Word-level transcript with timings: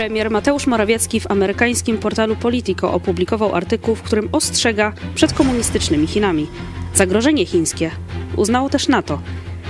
Premier 0.00 0.30
Mateusz 0.30 0.66
Morawiecki 0.66 1.20
w 1.20 1.30
amerykańskim 1.30 1.98
portalu 1.98 2.36
Politico 2.36 2.92
opublikował 2.92 3.54
artykuł, 3.54 3.94
w 3.94 4.02
którym 4.02 4.28
ostrzega 4.32 4.92
przed 5.14 5.32
komunistycznymi 5.32 6.06
Chinami. 6.06 6.46
Zagrożenie 6.94 7.46
chińskie 7.46 7.90
uznało 8.36 8.68
też 8.68 8.88
NATO. 8.88 9.20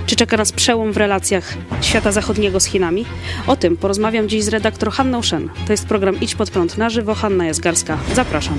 Czy 0.06 0.16
czeka 0.16 0.36
nas 0.36 0.52
przełom 0.52 0.92
w 0.92 0.96
relacjach 0.96 1.54
świata 1.80 2.12
zachodniego 2.12 2.60
z 2.60 2.64
Chinami? 2.64 3.04
O 3.46 3.56
tym 3.56 3.76
porozmawiam 3.76 4.28
dziś 4.28 4.44
z 4.44 4.48
redaktor 4.48 4.90
Hanną 4.92 5.22
Shen. 5.22 5.48
To 5.66 5.72
jest 5.72 5.86
program 5.86 6.20
Idź 6.20 6.34
pod 6.34 6.50
prąd 6.50 6.78
na 6.78 6.90
żywo. 6.90 7.14
Hanna 7.14 7.46
Jazgarska. 7.46 7.98
Zapraszam. 8.14 8.58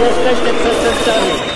Jesteśmy 0.00 0.50
przestępcami. 0.54 1.47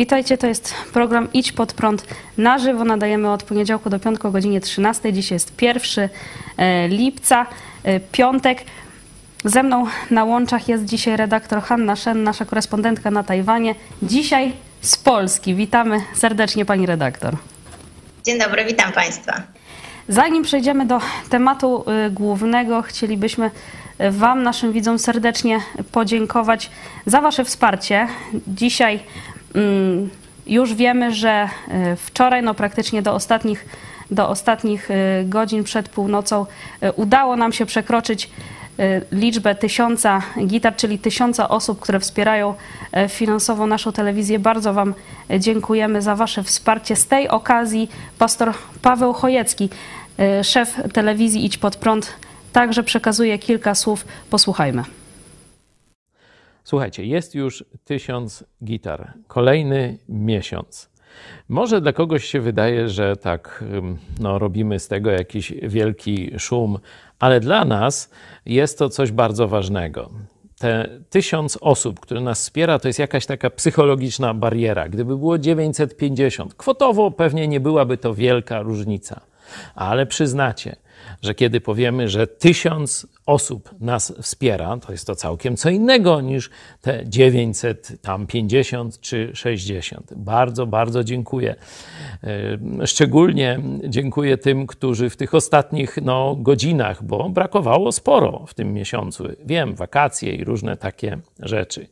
Witajcie, 0.00 0.38
to 0.38 0.46
jest 0.46 0.74
program 0.92 1.28
Idź 1.32 1.52
pod 1.52 1.72
prąd 1.72 2.04
na 2.38 2.58
żywo. 2.58 2.84
Nadajemy 2.84 3.30
od 3.30 3.42
poniedziałku 3.42 3.90
do 3.90 3.98
piątku 3.98 4.28
o 4.28 4.30
godzinie 4.30 4.60
13. 4.60 5.12
Dzisiaj 5.12 5.36
jest 5.36 5.62
1 5.62 6.08
e, 6.56 6.88
lipca, 6.88 7.46
e, 7.84 8.00
piątek. 8.00 8.64
Ze 9.44 9.62
mną 9.62 9.86
na 10.10 10.24
łączach 10.24 10.68
jest 10.68 10.84
dzisiaj 10.84 11.16
redaktor 11.16 11.62
Hanna 11.62 11.96
Szen, 11.96 12.22
nasza 12.22 12.44
korespondentka 12.44 13.10
na 13.10 13.24
Tajwanie. 13.24 13.74
Dzisiaj 14.02 14.52
z 14.80 14.96
Polski. 14.96 15.54
Witamy 15.54 16.00
serdecznie 16.14 16.64
pani 16.64 16.86
redaktor. 16.86 17.36
Dzień 18.24 18.38
dobry, 18.38 18.64
witam 18.64 18.92
państwa. 18.92 19.42
Zanim 20.08 20.42
przejdziemy 20.42 20.86
do 20.86 21.00
tematu 21.30 21.84
y, 22.06 22.10
głównego, 22.10 22.82
chcielibyśmy 22.82 23.50
Wam, 24.10 24.42
naszym 24.42 24.72
widzom, 24.72 24.98
serdecznie 24.98 25.60
podziękować 25.92 26.70
za 27.06 27.20
Wasze 27.20 27.44
wsparcie. 27.44 28.08
Dzisiaj 28.48 29.00
już 30.50 30.74
wiemy, 30.74 31.14
że 31.14 31.48
y, 31.92 31.96
wczoraj, 31.96 32.42
no 32.42 32.54
praktycznie 32.54 33.02
do 33.02 33.14
ostatnich, 33.14 33.66
do 34.10 34.28
ostatnich 34.28 34.90
y, 34.90 34.94
godzin 35.24 35.64
przed 35.64 35.88
północą, 35.88 36.46
y, 36.82 36.92
udało 36.92 37.36
nam 37.36 37.52
się 37.52 37.66
przekroczyć 37.66 38.30
liczbę 39.12 39.54
tysiąca 39.54 40.22
gitar, 40.46 40.76
czyli 40.76 40.98
tysiąca 40.98 41.48
osób, 41.48 41.80
które 41.80 42.00
wspierają 42.00 42.54
finansowo 43.08 43.66
naszą 43.66 43.92
telewizję. 43.92 44.38
Bardzo 44.38 44.74
Wam 44.74 44.94
dziękujemy 45.38 46.02
za 46.02 46.16
Wasze 46.16 46.42
wsparcie. 46.42 46.96
Z 46.96 47.06
tej 47.06 47.28
okazji 47.28 47.90
pastor 48.18 48.52
Paweł 48.82 49.12
Chojecki, 49.12 49.68
szef 50.42 50.76
telewizji 50.92 51.44
Idź 51.44 51.58
Pod 51.58 51.76
Prąd, 51.76 52.14
także 52.52 52.82
przekazuje 52.82 53.38
kilka 53.38 53.74
słów. 53.74 54.04
Posłuchajmy. 54.30 54.99
Słuchajcie, 56.64 57.04
jest 57.04 57.34
już 57.34 57.64
tysiąc 57.84 58.44
gitar. 58.64 59.12
Kolejny 59.26 59.98
miesiąc. 60.08 60.90
Może 61.48 61.80
dla 61.80 61.92
kogoś 61.92 62.24
się 62.24 62.40
wydaje, 62.40 62.88
że 62.88 63.16
tak 63.16 63.64
no, 64.20 64.38
robimy 64.38 64.78
z 64.78 64.88
tego 64.88 65.10
jakiś 65.10 65.52
wielki 65.62 66.30
szum, 66.38 66.78
ale 67.18 67.40
dla 67.40 67.64
nas 67.64 68.10
jest 68.46 68.78
to 68.78 68.88
coś 68.88 69.12
bardzo 69.12 69.48
ważnego. 69.48 70.10
Te 70.58 70.88
tysiąc 71.10 71.58
osób, 71.60 72.00
które 72.00 72.20
nas 72.20 72.40
wspiera, 72.40 72.78
to 72.78 72.88
jest 72.88 72.98
jakaś 72.98 73.26
taka 73.26 73.50
psychologiczna 73.50 74.34
bariera. 74.34 74.88
Gdyby 74.88 75.16
było 75.16 75.38
950, 75.38 76.54
kwotowo 76.54 77.10
pewnie 77.10 77.48
nie 77.48 77.60
byłaby 77.60 77.96
to 77.96 78.14
wielka 78.14 78.62
różnica, 78.62 79.20
ale 79.74 80.06
przyznacie, 80.06 80.76
że 81.22 81.34
kiedy 81.34 81.60
powiemy, 81.60 82.08
że 82.08 82.26
tysiąc 82.26 83.06
osób 83.26 83.70
nas 83.80 84.12
wspiera, 84.22 84.76
to 84.76 84.92
jest 84.92 85.06
to 85.06 85.14
całkiem 85.14 85.56
co 85.56 85.70
innego 85.70 86.20
niż 86.20 86.50
te 86.80 87.04
900, 87.06 87.92
tam 88.02 88.26
50 88.26 89.00
czy 89.00 89.30
60. 89.34 90.14
Bardzo, 90.16 90.66
bardzo 90.66 91.04
dziękuję. 91.04 91.54
E, 92.80 92.86
szczególnie 92.86 93.60
dziękuję 93.88 94.38
tym, 94.38 94.66
którzy 94.66 95.10
w 95.10 95.16
tych 95.16 95.34
ostatnich 95.34 95.98
no, 96.02 96.36
godzinach, 96.38 97.04
bo 97.04 97.28
brakowało 97.28 97.92
sporo 97.92 98.44
w 98.46 98.54
tym 98.54 98.72
miesiącu. 98.72 99.28
Wiem, 99.44 99.74
wakacje 99.74 100.34
i 100.34 100.44
różne 100.44 100.76
takie 100.76 101.18
rzeczy. 101.38 101.86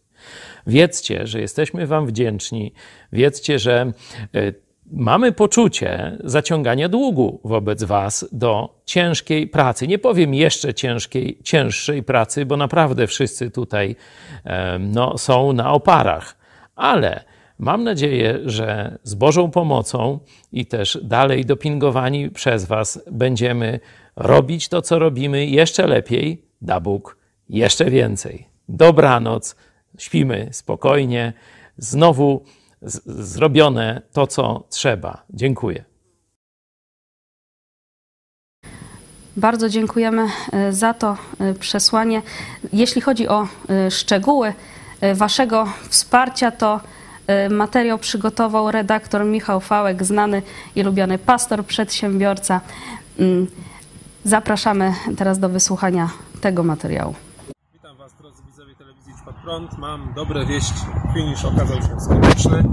Wiedzcie, 0.66 1.26
że 1.26 1.40
jesteśmy 1.40 1.86
Wam 1.86 2.06
wdzięczni. 2.06 2.72
Wiedzcie, 3.12 3.58
że 3.58 3.92
e, 4.34 4.67
mamy 4.92 5.32
poczucie 5.32 6.18
zaciągania 6.24 6.88
długu 6.88 7.40
wobec 7.44 7.84
Was 7.84 8.28
do 8.32 8.80
ciężkiej 8.84 9.46
pracy. 9.46 9.88
Nie 9.88 9.98
powiem 9.98 10.34
jeszcze 10.34 10.74
ciężkiej, 10.74 11.38
cięższej 11.44 12.02
pracy, 12.02 12.46
bo 12.46 12.56
naprawdę 12.56 13.06
wszyscy 13.06 13.50
tutaj 13.50 13.96
no, 14.80 15.18
są 15.18 15.52
na 15.52 15.72
oparach, 15.72 16.36
ale 16.76 17.24
mam 17.58 17.84
nadzieję, 17.84 18.38
że 18.44 18.98
z 19.02 19.14
Bożą 19.14 19.50
pomocą 19.50 20.18
i 20.52 20.66
też 20.66 20.98
dalej 21.02 21.44
dopingowani 21.44 22.30
przez 22.30 22.64
Was 22.64 23.02
będziemy 23.10 23.80
robić 24.16 24.68
to, 24.68 24.82
co 24.82 24.98
robimy 24.98 25.46
jeszcze 25.46 25.86
lepiej, 25.86 26.42
da 26.62 26.80
Bóg 26.80 27.16
jeszcze 27.48 27.84
więcej. 27.90 28.46
Dobranoc, 28.68 29.56
śpimy 29.98 30.48
spokojnie. 30.50 31.32
Znowu 31.76 32.44
zrobione 32.82 34.02
to, 34.12 34.26
co 34.26 34.66
trzeba. 34.70 35.22
Dziękuję. 35.30 35.84
Bardzo 39.36 39.68
dziękujemy 39.68 40.26
e, 40.52 40.72
za 40.72 40.94
to 40.94 41.16
e, 41.40 41.54
przesłanie. 41.54 42.22
Jeśli 42.72 43.00
chodzi 43.00 43.28
o 43.28 43.48
e, 43.68 43.90
szczegóły 43.90 44.52
Waszego 45.14 45.68
wsparcia, 45.88 46.50
to 46.50 46.80
materiał 47.50 47.98
przygotował 47.98 48.70
redaktor 48.70 49.24
Michał 49.24 49.60
Fałek, 49.60 50.04
znany 50.04 50.42
i 50.76 50.82
lubiany 50.82 51.18
pastor, 51.18 51.64
przedsiębiorca. 51.64 52.60
Mm, 53.18 53.46
zapraszamy 54.24 54.94
teraz 55.16 55.38
do 55.38 55.48
wysłuchania 55.48 56.10
tego 56.40 56.62
materiału 56.62 57.14
Mam 59.78 60.12
dobre 60.14 60.46
wieści. 60.46 60.84
Finish 61.14 61.44
okazał 61.44 61.76
się 61.76 62.00
skuteczny. 62.00 62.64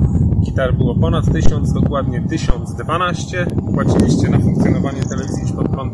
Gitar 0.45 0.73
było 0.73 0.95
ponad 0.95 1.33
1000, 1.33 1.73
dokładnie 1.73 2.21
1012. 2.21 3.45
Płaciliście 3.73 4.29
na 4.29 4.39
funkcjonowanie 4.39 5.03
telewizji 5.03 5.53
pod 5.55 5.69
prąd 5.69 5.93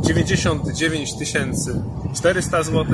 99 0.00 1.14
400 2.14 2.62
zł 2.62 2.86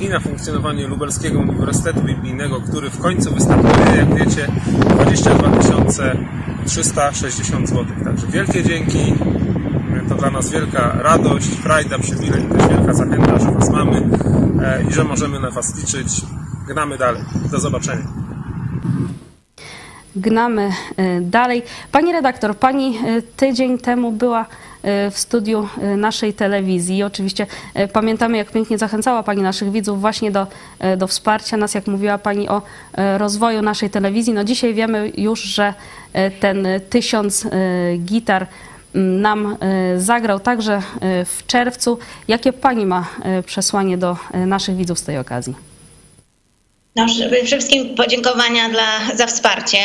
i 0.00 0.08
na 0.08 0.20
funkcjonowanie 0.20 0.86
Lubelskiego 0.86 1.40
Uniwersytetu 1.40 2.00
Biblijnego, 2.00 2.60
który 2.60 2.90
w 2.90 2.98
końcu 2.98 3.34
występuje, 3.34 3.96
jak 3.96 4.14
wiecie, 4.14 4.46
22 4.94 5.84
360 6.66 7.68
zł. 7.68 7.86
Także 8.04 8.26
wielkie 8.26 8.62
dzięki. 8.62 9.14
To 10.08 10.14
dla 10.14 10.30
nas 10.30 10.50
wielka 10.50 11.02
radość, 11.02 11.48
frajda, 11.48 11.98
przywilej, 11.98 12.42
też 12.42 12.68
wielka 12.68 12.94
zachęta, 12.94 13.38
że 13.38 13.52
Was 13.52 13.70
mamy 13.70 14.02
e, 14.62 14.84
i 14.90 14.92
że 14.92 15.04
możemy 15.04 15.40
na 15.40 15.50
Was 15.50 15.76
liczyć 15.76 16.22
gnamy 16.70 16.98
dalej. 16.98 17.22
Do 17.50 17.60
zobaczenia. 17.60 18.06
Gnamy 20.16 20.70
e, 20.96 21.20
dalej. 21.20 21.62
Pani 21.92 22.12
redaktor, 22.12 22.56
pani 22.56 22.98
e, 22.98 23.22
tydzień 23.22 23.78
temu 23.78 24.12
była 24.12 24.46
e, 24.82 25.10
w 25.10 25.18
studiu 25.18 25.68
naszej 25.96 26.34
telewizji. 26.34 27.02
Oczywiście 27.02 27.46
pamiętamy, 27.92 28.36
jak 28.36 28.50
pięknie 28.50 28.78
zachęcała 28.78 29.22
Pani 29.22 29.42
naszych 29.42 29.72
widzów 29.72 30.00
właśnie 30.00 30.30
do, 30.30 30.46
do 30.96 31.06
wsparcia 31.06 31.56
nas, 31.56 31.74
jak 31.74 31.86
mówiła 31.86 32.18
Pani 32.18 32.48
o 32.48 32.62
rozwoju 33.18 33.62
naszej 33.62 33.90
telewizji. 33.90 34.32
No 34.32 34.44
dzisiaj 34.44 34.74
wiemy 34.74 35.12
już, 35.16 35.40
że 35.40 35.74
ten 36.40 36.68
tysiąc 36.90 37.46
gitar 37.98 38.46
nam 38.94 39.56
zagrał 39.96 40.40
także 40.40 40.82
w 41.24 41.46
czerwcu. 41.46 41.98
Jakie 42.28 42.52
Pani 42.52 42.86
ma 42.86 43.04
przesłanie 43.46 43.98
do 43.98 44.16
naszych 44.46 44.76
widzów 44.76 44.98
z 44.98 45.02
tej 45.02 45.18
okazji? 45.18 45.69
No, 46.96 47.06
przede 47.06 47.44
wszystkim 47.44 47.94
podziękowania 47.94 48.68
dla, 48.68 49.16
za 49.16 49.26
wsparcie, 49.26 49.78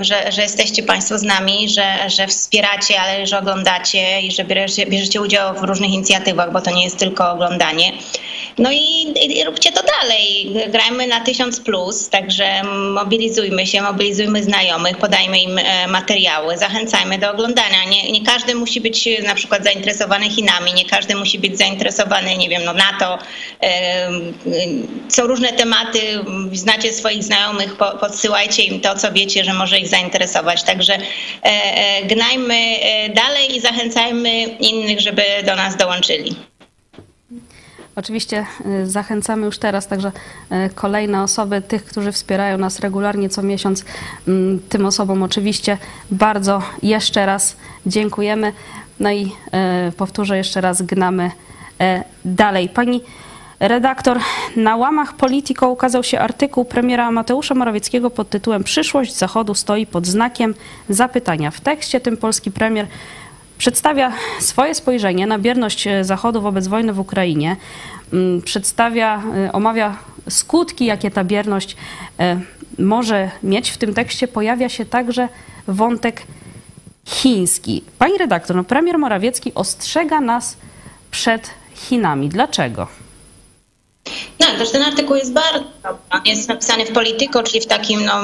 że, 0.00 0.32
że 0.32 0.42
jesteście 0.42 0.82
Państwo 0.82 1.18
z 1.18 1.22
nami, 1.22 1.68
że, 1.68 2.10
że 2.10 2.26
wspieracie, 2.26 3.00
ale 3.00 3.26
że 3.26 3.38
oglądacie 3.38 4.20
i 4.20 4.32
że 4.32 4.44
bierzecie, 4.44 4.86
bierzecie 4.86 5.20
udział 5.20 5.54
w 5.54 5.62
różnych 5.62 5.90
inicjatywach, 5.90 6.52
bo 6.52 6.60
to 6.60 6.70
nie 6.70 6.84
jest 6.84 6.98
tylko 6.98 7.30
oglądanie. 7.30 7.92
No 8.58 8.70
i, 8.72 9.14
i 9.38 9.44
róbcie 9.44 9.72
to 9.72 9.82
dalej. 10.00 10.52
Grajmy 10.68 11.06
na 11.06 11.20
tysiąc 11.20 11.60
plus, 11.60 12.08
także 12.08 12.62
mobilizujmy 12.94 13.66
się, 13.66 13.82
mobilizujmy 13.82 14.42
znajomych, 14.42 14.96
podajmy 14.96 15.38
im 15.38 15.58
e, 15.58 15.86
materiały, 15.86 16.58
zachęcajmy 16.58 17.18
do 17.18 17.30
oglądania. 17.30 17.84
Nie, 17.84 18.12
nie 18.12 18.24
każdy 18.24 18.54
musi 18.54 18.80
być 18.80 19.08
e, 19.08 19.22
na 19.22 19.34
przykład 19.34 19.64
zainteresowany 19.64 20.30
Chinami, 20.30 20.74
nie 20.74 20.84
każdy 20.84 21.14
musi 21.14 21.38
być 21.38 21.58
zainteresowany, 21.58 22.36
nie 22.36 22.48
wiem, 22.48 22.64
no 22.64 22.72
NATO. 22.72 23.18
E, 23.62 24.10
są 25.08 25.26
różne 25.26 25.52
tematy, 25.52 26.00
znacie 26.52 26.92
swoich 26.92 27.24
znajomych, 27.24 27.76
podsyłajcie 28.00 28.62
im 28.62 28.80
to, 28.80 28.94
co 28.94 29.12
wiecie, 29.12 29.44
że 29.44 29.52
może 29.52 29.78
ich 29.78 29.88
zainteresować. 29.88 30.62
Także 30.62 30.98
gnajmy 32.04 32.76
dalej 33.14 33.56
i 33.56 33.60
zachęcajmy 33.60 34.42
innych, 34.42 35.00
żeby 35.00 35.22
do 35.46 35.56
nas 35.56 35.76
dołączyli. 35.76 36.36
Oczywiście 37.98 38.46
y, 38.66 38.86
zachęcamy 38.86 39.46
już 39.46 39.58
teraz 39.58 39.86
także 39.86 40.12
y, 40.52 40.70
kolejne 40.74 41.22
osoby, 41.22 41.62
tych, 41.62 41.84
którzy 41.84 42.12
wspierają 42.12 42.58
nas 42.58 42.80
regularnie 42.80 43.28
co 43.28 43.42
miesiąc. 43.42 43.84
Mm, 44.28 44.60
tym 44.68 44.86
osobom 44.86 45.22
oczywiście 45.22 45.78
bardzo 46.10 46.62
jeszcze 46.82 47.26
raz 47.26 47.56
dziękujemy. 47.86 48.52
No 49.00 49.10
i 49.10 49.32
y, 49.88 49.92
powtórzę 49.92 50.36
jeszcze 50.36 50.60
raz, 50.60 50.82
gnamy 50.82 51.30
dalej. 52.24 52.68
Pani 52.68 53.00
redaktor, 53.60 54.18
na 54.56 54.76
łamach 54.76 55.16
Politico 55.16 55.68
ukazał 55.68 56.04
się 56.04 56.20
artykuł 56.20 56.64
premiera 56.64 57.10
Mateusza 57.10 57.54
Morawieckiego 57.54 58.10
pod 58.10 58.30
tytułem 58.30 58.64
Przyszłość 58.64 59.16
Zachodu 59.16 59.54
stoi 59.54 59.86
pod 59.86 60.06
znakiem 60.06 60.54
zapytania. 60.88 61.50
W 61.50 61.60
tekście 61.60 62.00
tym 62.00 62.16
polski 62.16 62.50
premier 62.50 62.86
przedstawia 63.58 64.12
swoje 64.40 64.74
spojrzenie 64.74 65.26
na 65.26 65.38
bierność 65.38 65.86
e, 65.86 66.04
Zachodu 66.04 66.40
wobec 66.40 66.66
wojny 66.66 66.92
w 66.92 67.00
Ukrainie, 67.00 67.56
mm, 68.12 68.42
przedstawia, 68.42 69.22
e, 69.46 69.52
omawia 69.52 69.96
skutki, 70.28 70.84
jakie 70.84 71.10
ta 71.10 71.24
bierność 71.24 71.76
e, 72.20 72.40
może 72.78 73.30
mieć. 73.42 73.70
W 73.70 73.78
tym 73.78 73.94
tekście 73.94 74.28
pojawia 74.28 74.68
się 74.68 74.84
także 74.84 75.28
wątek 75.68 76.22
chiński. 77.06 77.84
Pani 77.98 78.18
redaktor, 78.18 78.56
no 78.56 78.64
premier 78.64 78.98
Morawiecki 78.98 79.54
ostrzega 79.54 80.20
nas 80.20 80.56
przed 81.10 81.50
Chinami. 81.74 82.28
Dlaczego? 82.28 82.86
Tak, 84.38 84.58
też 84.58 84.70
ten 84.70 84.82
artykuł 84.82 85.16
jest 85.16 85.32
bardzo 85.32 85.64
dobry. 85.82 85.98
Jest 86.24 86.48
napisany 86.48 86.86
w 86.86 86.92
Polityko, 86.92 87.42
czyli 87.42 87.60
w 87.60 87.66
takim 87.66 88.04
no, 88.04 88.22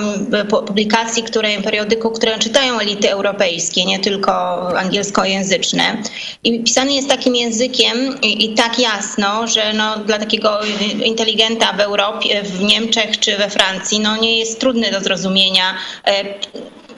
publikacji, 0.66 1.22
której, 1.22 1.62
periodyku, 1.62 2.10
które 2.10 2.38
czytają 2.38 2.78
elity 2.78 3.10
europejskie, 3.10 3.84
nie 3.84 3.98
tylko 3.98 4.32
angielskojęzyczne. 4.78 6.02
I 6.44 6.60
pisany 6.60 6.94
jest 6.94 7.08
takim 7.08 7.36
językiem 7.36 8.20
i, 8.22 8.44
i 8.44 8.54
tak 8.54 8.78
jasno, 8.78 9.46
że 9.46 9.72
no, 9.72 9.98
dla 9.98 10.18
takiego 10.18 10.60
inteligenta 11.04 11.72
w 11.72 11.80
Europie, 11.80 12.42
w 12.42 12.60
Niemczech 12.60 13.18
czy 13.18 13.36
we 13.36 13.50
Francji 13.50 14.00
no, 14.00 14.16
nie 14.16 14.38
jest 14.38 14.60
trudny 14.60 14.90
do 14.90 15.00
zrozumienia 15.00 15.74
e, 16.04 16.24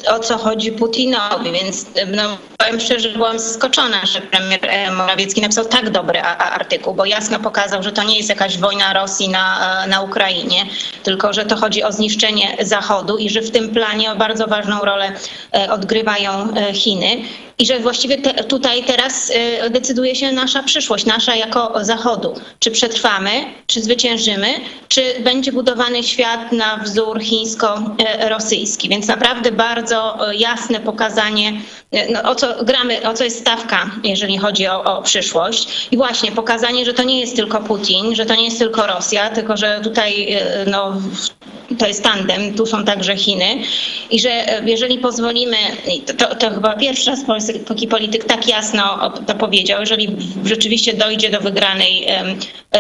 o 0.09 0.19
co 0.19 0.39
chodzi 0.39 0.73
Putinowi, 0.73 1.53
więc 1.53 1.87
no, 2.17 2.23
powiem 2.59 2.81
szczerze, 2.81 3.09
byłam 3.09 3.39
zaskoczona, 3.39 4.07
że 4.07 4.21
premier 4.21 4.61
e, 4.63 4.91
Morawiecki 4.91 5.41
napisał 5.41 5.65
tak 5.65 5.91
dobry 5.91 6.21
artykuł, 6.21 6.95
bo 6.95 7.05
jasno 7.05 7.41
pokazał, 7.41 7.83
że 7.83 7.93
to 7.93 8.03
nie 8.03 8.17
jest 8.17 8.29
jakaś 8.29 8.59
wojna 8.59 8.93
Rosji 8.93 9.29
na, 9.29 9.85
e, 9.85 9.89
na 9.89 10.03
Ukrainie, 10.03 10.67
tylko 11.03 11.33
że 11.33 11.47
to 11.47 11.57
chodzi 11.57 11.83
o 11.83 11.93
zniszczenie 11.93 12.57
Zachodu 12.61 13.17
i 13.17 13.31
że 13.31 13.41
w 13.41 13.51
tym 13.51 13.71
planie 13.71 14.15
bardzo 14.15 14.47
ważną 14.47 14.81
rolę 14.81 15.13
e, 15.55 15.73
odgrywają 15.73 16.55
Chiny 16.75 17.23
i 17.59 17.67
że 17.67 17.81
właściwie 17.81 18.19
te, 18.19 18.45
tutaj 18.45 18.85
teraz 18.85 19.31
y, 19.67 19.71
decyduje 19.71 20.15
się 20.15 20.33
nasza 20.33 20.63
przyszłość, 20.63 21.05
nasza 21.07 21.37
jako 21.37 21.73
Zachodu. 21.85 22.35
Czy 22.59 22.71
przetrwamy, 22.71 23.31
czy 23.67 23.83
zwyciężymy, 23.83 24.49
czy 24.89 25.03
będzie 25.21 25.53
budowany 25.53 26.03
świat 26.03 26.53
na 26.53 26.77
wzór 26.77 27.21
chińsko-rosyjski. 27.21 28.89
Więc 28.89 29.07
naprawdę 29.07 29.53
bardzo 29.53 30.31
y, 30.31 30.37
jasne 30.37 30.81
pokazanie, 30.81 31.53
y, 31.95 31.99
no, 32.13 32.23
o 32.31 32.35
co 32.35 32.65
gramy, 32.65 33.09
o 33.09 33.15
co 33.15 33.25
jest 33.25 33.41
stawka, 33.41 33.91
jeżeli 34.05 34.39
chodzi 34.39 34.67
o, 34.67 34.85
o 34.85 35.03
przyszłość. 35.03 35.89
I 35.91 35.97
właśnie 35.97 36.33
pokazanie, 36.33 36.85
że 36.85 36.95
to 36.95 37.03
nie 37.03 37.21
jest 37.21 37.37
tylko 37.37 37.61
Putin, 37.61 38.15
że 38.15 38.27
to 38.27 38.35
nie 38.35 38.45
jest 38.45 38.59
tylko 38.59 38.87
Rosja, 38.87 39.31
tylko 39.31 39.57
że 39.57 39.81
tutaj 39.83 40.39
no, 40.67 40.93
to 41.79 41.87
jest 41.87 42.03
tandem, 42.03 42.55
tu 42.55 42.67
są 42.67 42.85
także 42.85 43.17
Chiny 43.17 43.59
i 44.11 44.21
że 44.21 44.61
jeżeli 44.65 44.99
pozwolimy, 44.99 45.57
to, 46.19 46.35
to 46.35 46.51
chyba 46.51 46.77
pierwszy 46.77 47.11
raz 47.11 47.25
polski 47.67 47.89
polityk 47.89 48.25
tak 48.25 48.49
jasno 48.49 49.13
to 49.27 49.35
powiedział, 49.35 49.81
jeżeli 49.81 50.17
rzeczywiście 50.45 50.95
dojdzie 50.95 51.31
do 51.31 51.41
wygranej 51.41 52.07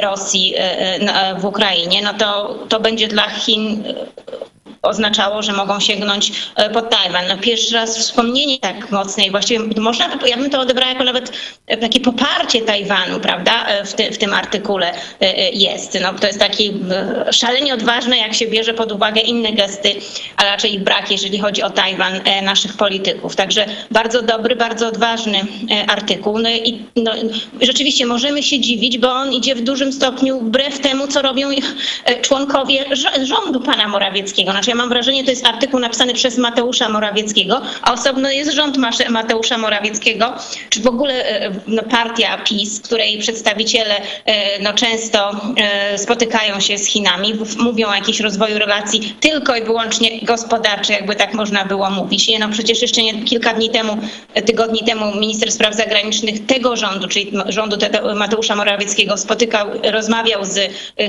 Rosji 0.00 0.54
e, 0.56 0.60
e, 0.60 1.34
w 1.40 1.44
Ukrainie, 1.44 2.02
no 2.02 2.14
to, 2.14 2.58
to 2.68 2.80
będzie 2.80 3.08
dla 3.08 3.28
Chin 3.28 3.84
oznaczało, 4.88 5.42
że 5.42 5.52
mogą 5.52 5.80
sięgnąć 5.80 6.32
e, 6.56 6.70
pod 6.70 6.90
Tajwan. 6.90 7.24
No 7.28 7.38
pierwszy 7.38 7.74
raz 7.74 7.98
wspomnienie 7.98 8.58
tak 8.58 8.90
mocne 8.90 9.24
i 9.24 9.30
właściwie 9.30 9.80
można, 9.80 10.08
ja 10.26 10.36
bym 10.36 10.50
to 10.50 10.60
odebrała 10.60 10.92
jako 10.92 11.04
nawet 11.04 11.32
e, 11.66 11.76
takie 11.76 12.00
poparcie 12.00 12.60
Tajwanu, 12.62 13.20
prawda, 13.20 13.66
e, 13.66 13.84
w, 13.84 13.94
ty, 13.94 14.10
w 14.12 14.18
tym 14.18 14.34
artykule 14.34 14.92
jest. 15.52 15.98
No, 16.02 16.14
to 16.14 16.26
jest 16.26 16.38
taki 16.38 16.72
szalenie 17.30 17.74
odważne, 17.74 18.18
jak 18.18 18.34
się 18.34 18.46
bierze 18.46 18.74
pod 18.74 18.92
uwagę 18.92 19.20
inne 19.20 19.52
gesty, 19.52 19.94
a 20.36 20.44
raczej 20.44 20.74
ich 20.74 20.80
brak, 20.80 21.10
jeżeli 21.10 21.38
chodzi 21.38 21.62
o 21.62 21.70
Tajwan 21.70 22.20
naszych 22.42 22.76
polityków. 22.76 23.36
Także 23.36 23.66
bardzo 23.90 24.22
dobry, 24.22 24.56
bardzo 24.56 24.88
odważny 24.88 25.46
artykuł. 25.88 26.38
No 26.38 26.50
i 26.50 26.82
no, 26.96 27.12
rzeczywiście 27.60 28.06
możemy 28.06 28.42
się 28.42 28.60
dziwić, 28.60 28.98
bo 28.98 29.12
on 29.12 29.32
idzie 29.32 29.54
w 29.54 29.60
dużym 29.60 29.92
stopniu 29.92 30.40
wbrew 30.40 30.80
temu, 30.80 31.06
co 31.06 31.22
robią 31.22 31.48
członkowie 32.22 32.84
rządu 33.22 33.60
pana 33.60 33.88
Morawieckiego. 33.88 34.50
Znaczy, 34.50 34.70
mam 34.76 34.88
wrażenie, 34.88 35.24
to 35.24 35.30
jest 35.30 35.46
artykuł 35.46 35.80
napisany 35.80 36.14
przez 36.14 36.38
Mateusza 36.38 36.88
Morawieckiego, 36.88 37.62
a 37.82 37.92
osobno 37.92 38.30
jest 38.30 38.52
rząd 38.52 38.76
Mateusza 39.10 39.58
Morawieckiego, 39.58 40.34
czy 40.70 40.80
w 40.80 40.86
ogóle 40.86 41.14
e, 41.24 41.50
no, 41.66 41.82
partia 41.82 42.38
PiS, 42.38 42.80
której 42.80 43.18
przedstawiciele 43.18 43.94
e, 44.24 44.62
no, 44.62 44.74
często 44.74 45.40
e, 45.56 45.98
spotykają 45.98 46.60
się 46.60 46.78
z 46.78 46.86
Chinami, 46.86 47.34
mówią 47.58 47.88
o 47.88 47.94
jakimś 47.94 48.20
rozwoju 48.20 48.58
relacji 48.58 49.16
tylko 49.20 49.56
i 49.56 49.62
wyłącznie 49.62 50.20
gospodarczych, 50.22 50.96
jakby 50.96 51.16
tak 51.16 51.34
można 51.34 51.64
było 51.64 51.90
mówić. 51.90 52.28
Nie, 52.28 52.38
no 52.38 52.48
przecież 52.48 52.82
jeszcze 52.82 53.02
nie, 53.02 53.24
kilka 53.24 53.54
dni 53.54 53.70
temu, 53.70 53.98
tygodni 54.46 54.80
temu 54.86 55.20
minister 55.20 55.52
spraw 55.52 55.74
zagranicznych 55.74 56.46
tego 56.46 56.76
rządu, 56.76 57.08
czyli 57.08 57.32
rządu 57.48 57.76
Mateusza 58.14 58.56
Morawieckiego 58.56 59.16
spotykał, 59.16 59.68
rozmawiał 59.92 60.44
z 60.44 60.58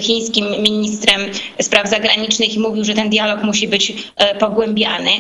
chińskim 0.02 0.46
ministrem 0.62 1.22
spraw 1.62 1.90
zagranicznych 1.90 2.56
i 2.56 2.60
mówił, 2.60 2.84
że 2.84 2.94
ten 2.94 3.10
dialog 3.10 3.44
musi 3.44 3.57
być 3.66 3.94
e, 4.16 4.36
pogłębiany. 4.36 5.12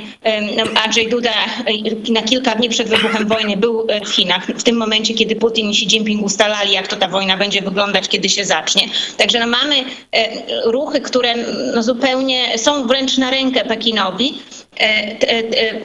No, 0.57 0.63
Andrzej 0.83 1.09
Duda 1.09 1.29
e, 1.29 2.11
na 2.11 2.21
kilka 2.21 2.55
dni 2.55 2.69
przed 2.69 2.89
wybuchem 2.89 3.27
wojny 3.35 3.57
był 3.57 3.85
e, 3.89 4.05
w 4.05 4.09
Chinach, 4.09 4.45
w 4.45 4.63
tym 4.63 4.77
momencie, 4.77 5.13
kiedy 5.13 5.35
Putin 5.35 5.69
i 5.69 5.71
Xi 5.71 5.85
Jinping 5.85 6.23
ustalali, 6.23 6.73
jak 6.73 6.87
to 6.87 6.95
ta 6.95 7.07
wojna 7.07 7.37
będzie 7.37 7.61
wyglądać, 7.61 8.09
kiedy 8.09 8.29
się 8.29 8.45
zacznie. 8.45 8.83
Także 9.17 9.39
no, 9.39 9.47
mamy 9.47 9.75
ruchy, 10.65 11.01
które 11.01 11.35
no, 11.75 11.83
zupełnie 11.83 12.57
są 12.57 12.87
wręcz 12.87 13.17
na 13.17 13.31
rękę 13.31 13.65
Pekinowi, 13.65 14.33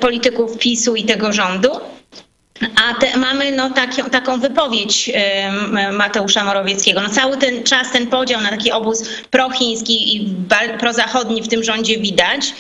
polityków 0.01 0.59
PiSu 0.59 0.97
i 0.97 1.05
tego 1.05 1.33
rządu. 1.33 1.69
A 2.62 2.95
te, 2.95 3.16
mamy 3.16 3.52
no, 3.52 3.71
taki, 3.71 4.02
taką 4.02 4.40
wypowiedź 4.40 5.11
Mateusza 5.92 6.45
Morawieckiego. 6.45 7.00
No, 7.02 7.09
cały 7.09 7.37
ten 7.37 7.64
czas, 7.64 7.92
ten 7.92 8.07
podział 8.07 8.40
na 8.40 8.50
taki 8.50 8.73
obóz 8.73 9.09
prochiński 9.31 10.16
i 10.16 10.35
prozachodni 10.81 11.42
w 11.42 11.49
tym 11.49 11.64
rządzie 11.64 11.99
widać. 11.99 12.54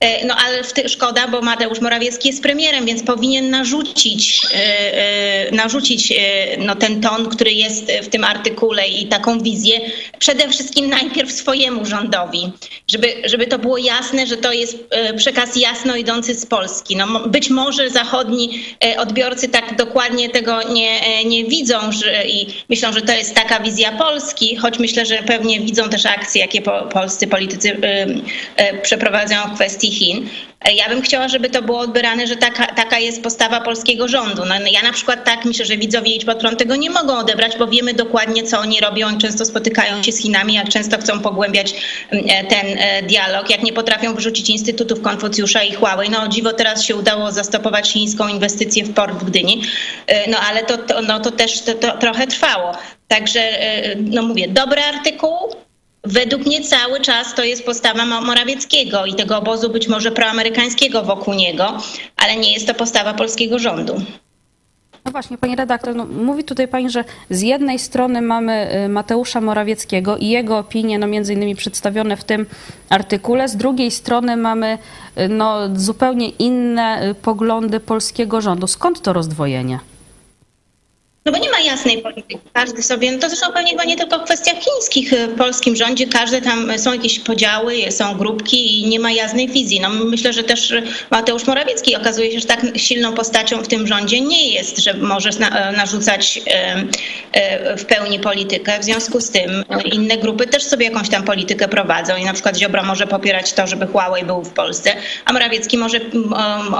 E, 0.00 0.26
no 0.26 0.34
ale 0.34 0.88
szkoda, 0.88 1.28
bo 1.28 1.40
Mateusz 1.40 1.80
Morawiecki 1.80 2.28
jest 2.28 2.42
premierem, 2.42 2.86
więc 2.86 3.02
powinien 3.02 3.50
narzucić, 3.50 4.42
e, 4.54 4.58
e, 4.58 5.50
narzucić 5.50 6.12
no, 6.58 6.74
ten 6.74 7.00
ton, 7.00 7.28
który 7.28 7.52
jest 7.52 7.92
w 8.02 8.08
tym 8.08 8.24
artykule 8.24 8.88
i 8.88 9.06
taką 9.06 9.40
wizję 9.40 9.80
przede 10.18 10.48
wszystkim 10.48 10.88
najpierw 10.88 11.32
swojemu 11.32 11.86
rządowi, 11.86 12.52
żeby, 12.90 13.14
żeby 13.24 13.46
to 13.46 13.58
było 13.58 13.78
jasne, 13.78 14.26
że 14.26 14.36
to 14.36 14.52
jest 14.52 14.78
przekaz 15.16 15.56
jasno 15.56 15.96
idący 15.96 16.34
z 16.34 16.46
Polski. 16.46 16.96
No, 16.96 17.28
być 17.28 17.50
może 17.50 17.90
zachodni 17.90 18.64
odbiorcy 18.98 19.48
tak 19.48 19.76
dokładnie 19.76 20.28
tego 20.28 20.62
nie, 20.62 21.24
nie 21.24 21.44
widzą 21.44 21.92
że, 21.92 22.26
i 22.26 22.46
myślą, 22.68 22.92
że 22.92 23.02
to 23.02 23.12
jest 23.12 23.34
taka 23.34 23.60
wizja 23.60 23.92
Polski, 23.92 24.56
choć 24.56 24.78
myślę, 24.78 25.06
że 25.06 25.16
pewnie 25.16 25.60
widzą 25.60 25.88
też 25.88 26.06
akcje, 26.06 26.40
jakie 26.40 26.62
po, 26.62 26.82
polscy 26.82 27.26
politycy 27.26 27.76
przeprowadzają 28.82 29.42
w 29.50 29.54
kwestii 29.54 29.85
Chin. 29.90 30.28
Ja 30.76 30.88
bym 30.88 31.02
chciała, 31.02 31.28
żeby 31.28 31.50
to 31.50 31.62
było 31.62 31.78
odbierane, 31.78 32.26
że 32.26 32.36
taka, 32.36 32.66
taka 32.66 32.98
jest 32.98 33.22
postawa 33.22 33.60
polskiego 33.60 34.08
rządu. 34.08 34.42
No, 34.48 34.54
ja 34.72 34.82
na 34.82 34.92
przykład 34.92 35.24
tak 35.24 35.44
myślę, 35.44 35.64
że 35.64 35.76
widzowie 35.76 36.14
Idź 36.14 36.24
Prąd 36.24 36.58
tego 36.58 36.76
nie 36.76 36.90
mogą 36.90 37.18
odebrać, 37.18 37.56
bo 37.58 37.66
wiemy 37.66 37.94
dokładnie, 37.94 38.42
co 38.42 38.58
oni 38.58 38.80
robią. 38.80 39.06
Oni 39.06 39.18
często 39.18 39.44
spotykają 39.44 40.02
się 40.02 40.12
z 40.12 40.22
Chinami, 40.22 40.54
jak 40.54 40.68
często 40.68 40.98
chcą 40.98 41.20
pogłębiać 41.20 41.74
ten 42.48 42.78
dialog, 43.08 43.50
jak 43.50 43.62
nie 43.62 43.72
potrafią 43.72 44.14
wyrzucić 44.14 44.50
instytutów 44.50 45.02
Konfucjusza 45.02 45.62
i 45.62 45.72
Huawei. 45.72 46.10
No 46.10 46.28
dziwo 46.28 46.52
teraz 46.52 46.84
się 46.84 46.96
udało 46.96 47.32
zastopować 47.32 47.90
chińską 47.90 48.28
inwestycję 48.28 48.84
w 48.84 48.94
port 48.94 49.14
w 49.14 49.24
Gdyni, 49.24 49.62
no 50.28 50.38
ale 50.48 50.62
to, 50.62 50.78
to, 50.78 51.02
no, 51.02 51.20
to 51.20 51.30
też 51.30 51.60
to, 51.60 51.74
to 51.74 51.98
trochę 51.98 52.26
trwało. 52.26 52.72
Także, 53.08 53.40
no 53.96 54.22
mówię, 54.22 54.48
dobry 54.48 54.82
artykuł, 54.82 55.36
Według 56.06 56.46
mnie 56.46 56.62
cały 56.62 57.00
czas 57.00 57.34
to 57.34 57.44
jest 57.44 57.64
postawa 57.64 58.06
Morawieckiego 58.06 59.06
i 59.06 59.14
tego 59.14 59.38
obozu 59.38 59.70
być 59.70 59.88
może 59.88 60.10
proamerykańskiego 60.10 61.02
wokół 61.02 61.34
niego, 61.34 61.78
ale 62.16 62.36
nie 62.36 62.52
jest 62.52 62.66
to 62.66 62.74
postawa 62.74 63.14
polskiego 63.14 63.58
rządu. 63.58 64.02
No 65.04 65.12
właśnie, 65.12 65.38
pani 65.38 65.56
redaktor, 65.56 65.94
no, 65.94 66.04
mówi 66.04 66.44
tutaj 66.44 66.68
pani, 66.68 66.90
że 66.90 67.04
z 67.30 67.42
jednej 67.42 67.78
strony 67.78 68.22
mamy 68.22 68.84
y, 68.84 68.88
Mateusza 68.88 69.40
Morawieckiego 69.40 70.16
i 70.16 70.28
jego 70.28 70.58
opinie, 70.58 70.98
no 70.98 71.06
między 71.06 71.32
innymi 71.32 71.56
przedstawione 71.56 72.16
w 72.16 72.24
tym 72.24 72.46
artykule, 72.90 73.48
z 73.48 73.56
drugiej 73.56 73.90
strony 73.90 74.36
mamy 74.36 74.78
y, 75.18 75.28
no, 75.28 75.76
zupełnie 75.76 76.28
inne 76.28 77.10
y, 77.10 77.14
poglądy 77.14 77.80
polskiego 77.80 78.40
rządu. 78.40 78.66
Skąd 78.66 79.02
to 79.02 79.12
rozdwojenie? 79.12 79.78
No 81.26 81.32
bo 81.32 81.38
nie 81.38 81.50
ma 81.50 81.60
jasnej 81.60 81.98
polityki. 81.98 82.38
Każdy 82.52 82.82
sobie, 82.82 83.12
no 83.12 83.18
to 83.18 83.28
zresztą 83.28 83.52
pewnie 83.52 83.70
chyba 83.70 83.84
nie 83.84 83.96
tylko 83.96 84.18
w 84.18 84.22
kwestiach 84.24 84.56
chińskich 84.58 85.10
w 85.10 85.36
polskim 85.36 85.76
rządzie, 85.76 86.06
każdy 86.06 86.42
tam 86.42 86.78
są 86.78 86.92
jakieś 86.92 87.18
podziały, 87.18 87.92
są 87.92 88.14
grupki 88.14 88.82
i 88.82 88.88
nie 88.88 89.00
ma 89.00 89.12
jasnej 89.12 89.48
wizji. 89.48 89.80
No 89.80 89.88
myślę, 89.90 90.32
że 90.32 90.44
też 90.44 90.74
Mateusz 91.10 91.46
Morawiecki 91.46 91.96
okazuje 91.96 92.32
się, 92.32 92.40
że 92.40 92.46
tak 92.46 92.60
silną 92.76 93.12
postacią 93.12 93.62
w 93.62 93.68
tym 93.68 93.86
rządzie 93.86 94.20
nie 94.20 94.52
jest, 94.52 94.78
że 94.78 94.94
może 94.94 95.30
narzucać 95.76 96.40
w 97.78 97.84
pełni 97.84 98.18
politykę. 98.18 98.80
W 98.80 98.84
związku 98.84 99.20
z 99.20 99.30
tym 99.30 99.64
inne 99.92 100.16
grupy 100.16 100.46
też 100.46 100.62
sobie 100.62 100.84
jakąś 100.86 101.08
tam 101.08 101.24
politykę 101.24 101.68
prowadzą 101.68 102.16
i 102.16 102.24
na 102.24 102.32
przykład 102.32 102.58
Ziobro 102.58 102.84
może 102.84 103.06
popierać 103.06 103.52
to, 103.52 103.66
żeby 103.66 103.86
Huawei 103.86 104.24
był 104.24 104.42
w 104.42 104.52
Polsce, 104.52 104.96
a 105.24 105.32
Morawiecki 105.32 105.78
może 105.78 106.00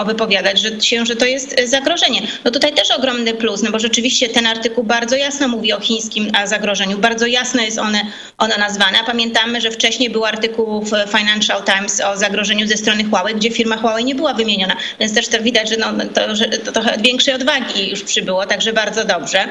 wypowiadać, 0.06 0.60
że 0.60 0.80
się, 0.80 1.06
że 1.06 1.16
to 1.16 1.26
jest 1.26 1.60
zagrożenie. 1.64 2.22
No 2.44 2.50
tutaj 2.50 2.72
też 2.72 2.90
ogromny 2.90 3.34
plus, 3.34 3.62
no 3.62 3.70
bo 3.70 3.78
rzeczywiście 3.78 4.28
ten 4.36 4.46
artykuł 4.46 4.84
bardzo 4.84 5.16
jasno 5.16 5.48
mówi 5.48 5.72
o 5.72 5.80
chińskim 5.80 6.32
zagrożeniu. 6.44 6.98
Bardzo 6.98 7.26
jasno 7.26 7.62
jest 7.62 7.78
one, 7.78 8.00
ono 8.38 8.56
nazwane. 8.58 8.98
Pamiętamy, 9.06 9.60
że 9.60 9.70
wcześniej 9.70 10.10
był 10.10 10.24
artykuł 10.24 10.82
w 10.82 10.90
Financial 11.18 11.62
Times 11.64 12.00
o 12.00 12.16
zagrożeniu 12.16 12.66
ze 12.66 12.76
strony 12.76 13.04
Huawei, 13.04 13.34
gdzie 13.34 13.50
firma 13.50 13.76
Huawei 13.76 14.04
nie 14.04 14.14
była 14.14 14.34
wymieniona. 14.34 14.76
Więc 15.00 15.14
też 15.14 15.28
to 15.28 15.42
widać, 15.42 15.68
że, 15.68 15.76
no, 15.76 15.86
to, 16.14 16.36
że 16.36 16.44
to 16.44 16.72
trochę 16.72 16.98
większej 16.98 17.34
odwagi 17.34 17.90
już 17.90 18.02
przybyło, 18.02 18.46
także 18.46 18.72
bardzo 18.72 19.04
dobrze. 19.04 19.48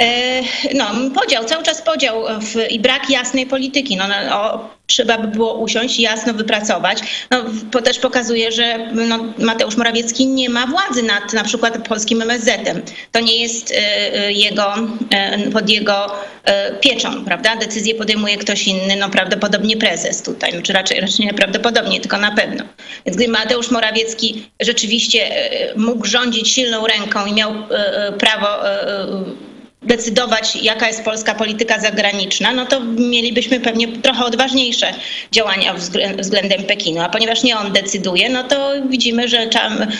E, 0.00 0.42
no, 0.74 0.86
podział, 1.14 1.44
cały 1.44 1.62
czas 1.62 1.82
podział 1.82 2.24
w, 2.40 2.70
i 2.70 2.80
brak 2.80 3.10
jasnej 3.10 3.46
polityki. 3.46 3.96
No, 3.96 4.04
no, 4.08 4.70
trzeba 4.86 5.18
by 5.18 5.28
było 5.28 5.54
usiąść 5.54 5.98
i 5.98 6.02
jasno 6.02 6.34
wypracować. 6.34 6.98
No, 7.30 7.44
to 7.70 7.82
też 7.82 7.98
pokazuje, 7.98 8.52
że 8.52 8.78
no, 8.92 9.18
Mateusz 9.38 9.76
Morawiecki 9.76 10.26
nie 10.26 10.50
ma 10.50 10.66
władzy 10.66 11.02
nad 11.02 11.32
na 11.32 11.44
przykład 11.44 11.88
polskim 11.88 12.22
MSZ-em. 12.22 12.82
To 13.12 13.20
nie 13.20 13.36
jest 13.36 13.70
y, 13.70 14.32
jego, 14.32 14.74
y, 15.46 15.50
pod 15.50 15.70
jego 15.70 16.12
pieczą, 16.80 17.24
prawda? 17.24 17.56
Decyzję 17.56 17.94
podejmuje 17.94 18.36
ktoś 18.36 18.68
inny, 18.68 18.96
no 18.96 19.10
prawdopodobnie 19.10 19.76
prezes 19.76 20.22
tutaj, 20.22 20.62
czy 20.62 20.72
raczej, 20.72 21.00
raczej 21.00 21.26
nie 21.26 21.34
prawdopodobnie, 21.34 22.00
tylko 22.00 22.16
na 22.16 22.30
pewno. 22.30 22.64
Więc 23.06 23.16
gdy 23.16 23.28
Mateusz 23.28 23.70
Morawiecki 23.70 24.50
rzeczywiście 24.60 25.30
mógł 25.76 26.06
rządzić 26.06 26.48
silną 26.48 26.86
ręką 26.86 27.26
i 27.26 27.32
miał 27.32 27.52
prawo 28.18 28.48
decydować, 29.82 30.56
jaka 30.56 30.86
jest 30.86 31.04
polska 31.04 31.34
polityka 31.34 31.80
zagraniczna, 31.80 32.52
no 32.52 32.66
to 32.66 32.80
mielibyśmy 32.80 33.60
pewnie 33.60 33.88
trochę 33.88 34.24
odważniejsze 34.24 34.94
działania 35.32 35.74
względem 36.18 36.62
Pekinu. 36.62 37.00
A 37.00 37.08
ponieważ 37.08 37.42
nie 37.42 37.58
on 37.58 37.72
decyduje, 37.72 38.28
no 38.28 38.44
to 38.44 38.72
widzimy, 38.88 39.28
że 39.28 39.50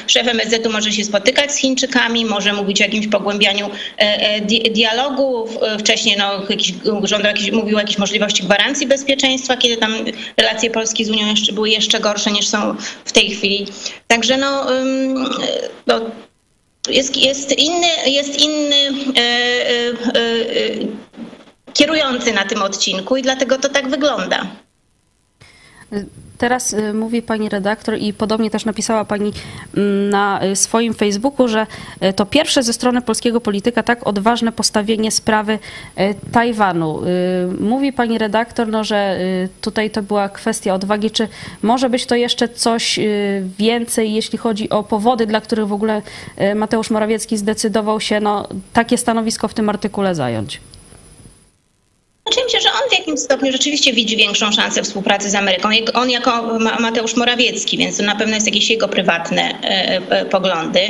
szef 0.06 0.28
MSZ-u 0.28 0.72
może 0.72 0.92
się 0.92 1.04
spotykać 1.04 1.52
z 1.52 1.56
Chińczykami, 1.56 2.24
może 2.24 2.52
mówić 2.52 2.80
o 2.80 2.84
jakimś 2.84 3.08
pogłębianiu 3.08 3.66
e, 3.66 4.00
e, 4.00 4.40
dialogu. 4.70 5.48
Wcześniej 5.78 6.16
no, 6.18 6.42
jakiś, 6.50 6.72
rząd 7.02 7.24
jakiś, 7.24 7.50
mówił 7.50 7.76
o 7.76 7.80
jakiejś 7.80 7.98
możliwości 7.98 8.42
gwarancji 8.42 8.86
bezpieczeństwa, 8.86 9.56
kiedy 9.56 9.76
tam 9.76 9.94
relacje 10.36 10.70
Polski 10.70 11.04
z 11.04 11.10
Unią 11.10 11.26
jeszcze 11.26 11.52
były 11.52 11.70
jeszcze 11.70 12.00
gorsze 12.00 12.30
niż 12.30 12.48
są 12.48 12.76
w 13.04 13.12
tej 13.12 13.30
chwili. 13.30 13.66
Także 14.08 14.36
no, 14.36 14.66
no 15.86 16.00
jest, 16.88 17.16
jest 17.16 17.58
inny, 17.58 17.86
jest 18.06 18.40
inny 18.40 18.76
e, 18.76 19.20
e, 19.20 19.90
e, 20.14 21.72
kierujący 21.72 22.32
na 22.32 22.44
tym 22.44 22.62
odcinku 22.62 23.16
i 23.16 23.22
dlatego 23.22 23.58
to 23.58 23.68
tak 23.68 23.88
wygląda. 23.88 24.46
Teraz 26.40 26.72
y, 26.72 26.94
mówi 26.94 27.22
pani 27.22 27.48
redaktor 27.48 27.98
i 27.98 28.12
podobnie 28.12 28.50
też 28.50 28.64
napisała 28.64 29.04
pani 29.04 29.32
mm, 29.76 30.10
na 30.10 30.44
y, 30.44 30.56
swoim 30.56 30.94
Facebooku, 30.94 31.48
że 31.48 31.66
y, 32.02 32.12
to 32.12 32.26
pierwsze 32.26 32.62
ze 32.62 32.72
strony 32.72 33.02
polskiego 33.02 33.40
polityka 33.40 33.82
tak 33.82 34.06
odważne 34.06 34.52
postawienie 34.52 35.10
sprawy 35.10 35.58
Tajwanu. 36.32 37.00
Mówi 37.60 37.92
pani 37.92 38.18
redaktor, 38.18 38.68
no, 38.68 38.84
że 38.84 39.18
tutaj 39.60 39.90
to 39.90 40.02
była 40.02 40.28
kwestia 40.28 40.74
odwagi. 40.74 41.10
Czy 41.10 41.28
może 41.62 41.90
być 41.90 42.06
to 42.06 42.14
jeszcze 42.14 42.48
coś 42.48 43.00
więcej, 43.58 44.12
jeśli 44.12 44.38
chodzi 44.38 44.70
o 44.70 44.82
powody, 44.82 45.26
dla 45.26 45.40
których 45.40 45.68
w 45.68 45.72
ogóle 45.72 46.02
Mateusz 46.54 46.90
Morawiecki 46.90 47.36
zdecydował 47.36 48.00
się 48.00 48.20
no, 48.20 48.48
takie 48.72 48.98
stanowisko 48.98 49.48
w 49.48 49.54
tym 49.54 49.68
artykule 49.68 50.14
zająć? 50.14 50.60
Wydaje 52.30 52.46
mi 52.46 52.52
się, 52.52 52.60
że 52.60 52.68
on 52.72 52.90
w 52.90 52.98
jakimś 52.98 53.20
stopniu 53.20 53.52
rzeczywiście 53.52 53.92
widzi 53.92 54.16
większą 54.16 54.52
szansę 54.52 54.82
współpracy 54.82 55.30
z 55.30 55.34
Ameryką. 55.34 55.68
On 55.94 56.10
jako 56.10 56.58
Mateusz 56.58 57.16
Morawiecki, 57.16 57.76
więc 57.76 57.96
to 57.96 58.02
na 58.02 58.16
pewno 58.16 58.34
jest 58.34 58.46
jakieś 58.46 58.70
jego 58.70 58.88
prywatne 58.88 59.42
e, 59.42 60.00
e, 60.10 60.24
poglądy. 60.24 60.80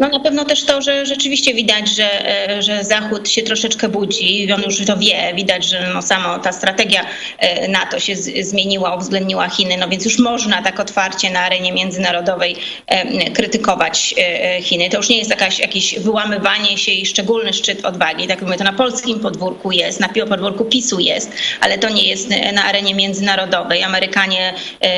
No 0.00 0.08
na 0.08 0.20
pewno 0.20 0.44
też 0.44 0.64
to, 0.64 0.82
że 0.82 1.06
rzeczywiście 1.06 1.54
widać, 1.54 1.88
że, 1.88 2.28
e, 2.50 2.62
że 2.62 2.84
Zachód 2.84 3.28
się 3.28 3.42
troszeczkę 3.42 3.88
budzi 3.88 4.52
on 4.52 4.62
już 4.62 4.86
to 4.86 4.96
wie. 4.96 5.32
Widać, 5.34 5.64
że 5.64 5.90
no 5.94 6.02
samo 6.02 6.38
ta 6.38 6.52
strategia 6.52 7.06
e, 7.38 7.68
NATO 7.68 8.00
się 8.00 8.16
zmieniła, 8.40 8.94
uwzględniła 8.94 9.48
Chiny, 9.48 9.76
no 9.76 9.88
więc 9.88 10.04
już 10.04 10.18
można 10.18 10.62
tak 10.62 10.80
otwarcie 10.80 11.30
na 11.30 11.40
arenie 11.40 11.72
międzynarodowej 11.72 12.56
e, 12.86 13.30
krytykować 13.30 14.14
Chiny. 14.62 14.90
To 14.90 14.96
już 14.96 15.08
nie 15.08 15.18
jest 15.18 15.30
jakaś, 15.30 15.58
jakieś 15.58 15.98
wyłamywanie 15.98 16.78
się 16.78 16.92
i 16.92 17.06
szczególny 17.06 17.52
szczyt 17.52 17.84
odwagi. 17.84 18.26
Tak 18.26 18.42
mówię, 18.42 18.56
to 18.56 18.64
na 18.64 18.72
polskim 18.72 19.20
podwórku 19.20 19.72
jest, 19.72 20.00
na 20.00 20.08
podwórku 20.08 20.64
PiSu 20.64 21.00
jest, 21.00 21.32
ale 21.60 21.78
to 21.78 21.88
nie 21.88 22.08
jest 22.08 22.28
na 22.52 22.64
arenie 22.64 22.94
międzynarodowej. 22.94 23.82
Amerykanie, 23.82 24.54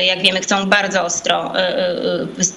jak 0.07 0.21
wiemy, 0.21 0.41
chcą 0.41 0.65
bardzo 0.65 1.03
ostro 1.03 1.53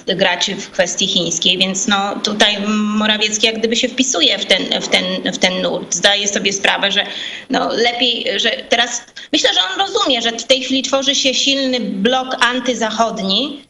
grać 0.05 0.51
w 0.51 0.71
kwestii 0.71 1.07
chińskiej, 1.07 1.57
więc 1.57 1.87
no 1.87 2.15
tu 2.23 2.36
tutaj 2.37 2.57
Morawiecki 2.77 3.45
jak 3.45 3.59
gdyby 3.59 3.75
się 3.75 3.87
wpisuje 3.87 4.39
w 4.39 4.45
ten, 4.45 4.81
w 4.81 4.87
ten, 4.87 5.33
w 5.33 5.37
ten 5.37 5.61
nurt. 5.61 5.95
Zdaje 5.95 6.27
sobie 6.27 6.53
sprawę, 6.53 6.91
że 6.91 7.05
no 7.49 7.69
lepiej, 7.73 8.39
że 8.39 8.49
teraz 8.69 9.01
myślę, 9.33 9.49
że 9.53 9.59
on 9.73 9.79
rozumie, 9.79 10.21
że 10.21 10.31
w 10.31 10.43
tej 10.43 10.61
chwili 10.61 10.83
tworzy 10.83 11.15
się 11.15 11.33
silny 11.33 11.79
blok 11.79 12.35
antyzachodni, 12.39 13.66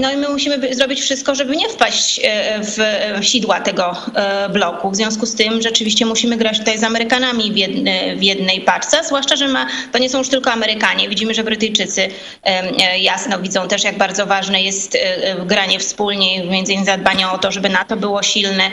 no 0.00 0.12
i 0.12 0.16
my 0.16 0.28
musimy 0.28 0.74
zrobić 0.74 1.00
wszystko, 1.00 1.34
żeby 1.34 1.56
nie 1.56 1.68
wpaść 1.68 2.20
e, 2.24 2.60
w 2.62 2.78
sidła 3.26 3.60
tego 3.60 3.96
e, 4.14 4.48
bloku. 4.48 4.90
W 4.90 4.96
związku 4.96 5.26
z 5.26 5.34
tym 5.34 5.62
rzeczywiście 5.62 6.06
musimy 6.06 6.36
grać 6.36 6.58
tutaj 6.58 6.78
z 6.78 6.84
Amerykanami 6.84 7.52
w, 7.52 7.56
jedne, 7.56 8.16
w 8.16 8.22
jednej 8.22 8.60
paczce, 8.60 9.04
zwłaszcza, 9.04 9.36
że 9.36 9.48
ma, 9.48 9.66
to 9.92 9.98
nie 9.98 10.10
są 10.10 10.18
już 10.18 10.28
tylko 10.28 10.52
Amerykanie. 10.52 11.08
Widzimy, 11.08 11.34
że 11.34 11.44
Brytyjczycy 11.44 12.08
jasno 13.00 13.38
widzą 13.38 13.68
też, 13.68 13.84
jak 13.84 13.98
bardzo 13.98 14.26
ważne 14.26 14.62
jest 14.62 14.98
granie 15.46 15.78
wspólnie, 15.78 16.44
między 16.44 16.72
innymi 16.72 16.86
zadbanie 16.86 17.28
o 17.28 17.38
to, 17.38 17.52
żeby 17.52 17.68
NATO 17.68 17.96
było 17.96 18.22
silne. 18.22 18.70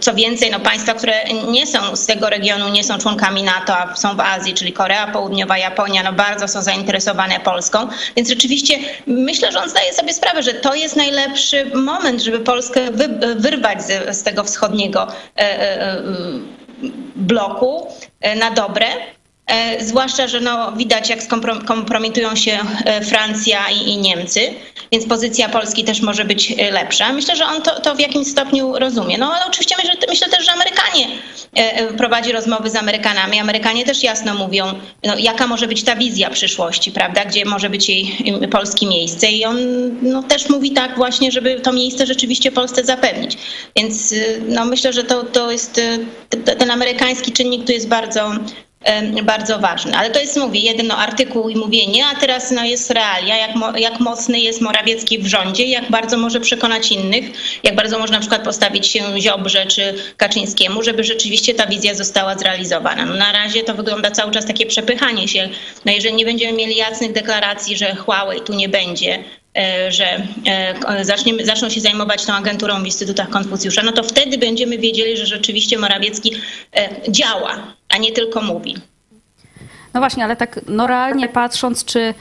Co 0.00 0.14
więcej, 0.14 0.50
no 0.50 0.60
państwa, 0.60 0.94
które 0.94 1.24
nie 1.50 1.66
są 1.66 1.96
z 1.96 2.06
tego 2.06 2.30
regionu, 2.30 2.68
nie 2.68 2.84
są 2.84 2.98
członkami 2.98 3.42
NATO, 3.42 3.78
a 3.78 3.96
są 3.96 4.16
w 4.16 4.20
Azji, 4.20 4.54
czyli 4.54 4.72
Korea 4.72 5.06
Południowa, 5.06 5.58
Japonia, 5.58 6.02
no 6.02 6.12
bardzo 6.12 6.48
są 6.48 6.62
zainteresowane 6.62 7.40
Polską. 7.40 7.88
Więc 8.16 8.28
rzeczywiście 8.28 8.78
myślę, 9.06 9.52
że 9.52 9.60
on 9.62 9.70
zdaje 9.70 9.92
sobie 9.92 10.03
sobie 10.04 10.14
sprawę, 10.14 10.42
że 10.42 10.54
to 10.54 10.74
jest 10.74 10.96
najlepszy 10.96 11.64
moment, 11.74 12.22
żeby 12.22 12.40
Polskę 12.40 12.90
wy, 12.90 13.08
wyrwać 13.36 13.82
z, 14.10 14.22
tego 14.22 14.44
wschodniego 14.44 15.06
e, 15.36 15.40
e, 15.40 16.02
bloku 17.16 17.86
e, 18.20 18.36
na 18.36 18.50
dobre. 18.50 18.86
E, 19.46 19.84
zwłaszcza, 19.84 20.28
że 20.28 20.40
no, 20.40 20.72
widać, 20.72 21.10
jak 21.10 21.18
kompromitują 21.66 22.36
się 22.36 22.58
e, 22.84 23.00
Francja 23.04 23.70
i, 23.70 23.88
i, 23.88 23.96
Niemcy, 23.96 24.40
więc 24.92 25.06
pozycja 25.06 25.48
Polski 25.48 25.84
też 25.84 26.00
może 26.00 26.24
być 26.24 26.54
e, 26.58 26.70
lepsza. 26.70 27.12
Myślę, 27.12 27.36
że 27.36 27.46
on 27.46 27.62
to, 27.62 27.80
to 27.80 27.94
w 27.94 28.00
jakimś 28.00 28.26
stopniu 28.26 28.78
rozumie. 28.78 29.18
No 29.18 29.34
ale 29.34 29.46
oczywiście 29.46 29.74
myślę, 29.78 29.94
myślę 30.08 30.28
też, 30.28 30.46
że 30.46 30.52
Amerykanie 30.52 31.08
prowadzi 31.98 32.32
rozmowy 32.32 32.70
z 32.70 32.76
Amerykanami. 32.76 33.40
Amerykanie 33.40 33.84
też 33.84 34.02
jasno 34.02 34.34
mówią, 34.34 34.64
no, 35.04 35.18
jaka 35.18 35.46
może 35.46 35.66
być 35.66 35.84
ta 35.84 35.96
wizja 35.96 36.30
przyszłości, 36.30 36.92
prawda, 36.92 37.24
gdzie 37.24 37.44
może 37.44 37.70
być 37.70 37.88
jej 37.88 38.16
polskie 38.50 38.86
miejsce. 38.86 39.30
I 39.30 39.44
on 39.44 39.58
no, 40.02 40.22
też 40.22 40.48
mówi 40.48 40.70
tak 40.70 40.96
właśnie, 40.96 41.32
żeby 41.32 41.60
to 41.60 41.72
miejsce 41.72 42.06
rzeczywiście 42.06 42.52
Polsce 42.52 42.84
zapewnić. 42.84 43.38
Więc 43.76 44.14
no, 44.48 44.64
myślę, 44.64 44.92
że 44.92 45.04
to, 45.04 45.22
to 45.22 45.50
jest 45.50 45.80
ten 46.58 46.70
amerykański 46.70 47.32
czynnik 47.32 47.66
tu 47.66 47.72
jest 47.72 47.88
bardzo 47.88 48.32
bardzo 49.22 49.58
ważny. 49.58 49.96
Ale 49.96 50.10
to 50.10 50.20
jest, 50.20 50.36
mówię, 50.36 50.60
jedno 50.60 50.96
artykuł 50.96 51.48
i 51.48 51.56
mówienie, 51.56 52.06
a 52.06 52.20
teraz 52.20 52.50
no, 52.50 52.64
jest 52.64 52.90
realia, 52.90 53.36
jak, 53.36 53.54
mo, 53.54 53.76
jak 53.76 54.00
mocny 54.00 54.40
jest 54.40 54.60
Morawiecki 54.60 55.18
w 55.18 55.26
rządzie, 55.26 55.64
jak 55.64 55.90
bardzo 55.90 56.16
może 56.16 56.40
przekonać 56.40 56.92
innych, 56.92 57.24
jak 57.62 57.74
bardzo 57.74 57.98
można 57.98 58.16
na 58.16 58.20
przykład 58.20 58.44
postawić 58.44 58.86
się 58.86 59.20
Ziobrze 59.20 59.66
czy 59.66 59.94
Kaczyńskiemu, 60.16 60.82
żeby 60.82 61.04
rzeczywiście 61.04 61.54
ta 61.54 61.66
wizja 61.66 61.94
została 61.94 62.38
zrealizowana. 62.38 63.06
No, 63.06 63.14
na 63.14 63.32
razie 63.32 63.62
to 63.62 63.74
wygląda 63.74 64.10
cały 64.10 64.32
czas 64.32 64.46
takie 64.46 64.66
przepychanie 64.66 65.28
się. 65.28 65.48
No, 65.84 65.92
jeżeli 65.92 66.14
nie 66.14 66.24
będziemy 66.24 66.52
mieli 66.52 66.76
jasnych 66.76 67.12
deklaracji, 67.12 67.76
że 67.76 67.94
Huawei 67.94 68.40
tu 68.40 68.54
nie 68.54 68.68
będzie, 68.68 69.24
że 69.88 70.26
e, 70.46 71.04
zaczniemy, 71.04 71.46
zaczną 71.46 71.68
się 71.68 71.80
zajmować 71.80 72.24
tą 72.24 72.32
agenturą 72.32 72.82
w 72.82 72.86
Instytutach 72.86 73.28
Konfucjusza, 73.28 73.82
no 73.82 73.92
to 73.92 74.02
wtedy 74.02 74.38
będziemy 74.38 74.78
wiedzieli, 74.78 75.16
że 75.16 75.26
rzeczywiście 75.26 75.78
Morawiecki 75.78 76.34
e, 76.76 77.12
działa 77.12 77.74
a 77.88 77.98
nie 77.98 78.12
tylko 78.12 78.40
mówi. 78.40 78.76
No 79.94 80.00
właśnie, 80.00 80.24
ale 80.24 80.36
tak 80.36 80.60
no 80.68 80.86
realnie 80.86 81.28
patrząc, 81.28 81.84
czy 81.84 82.14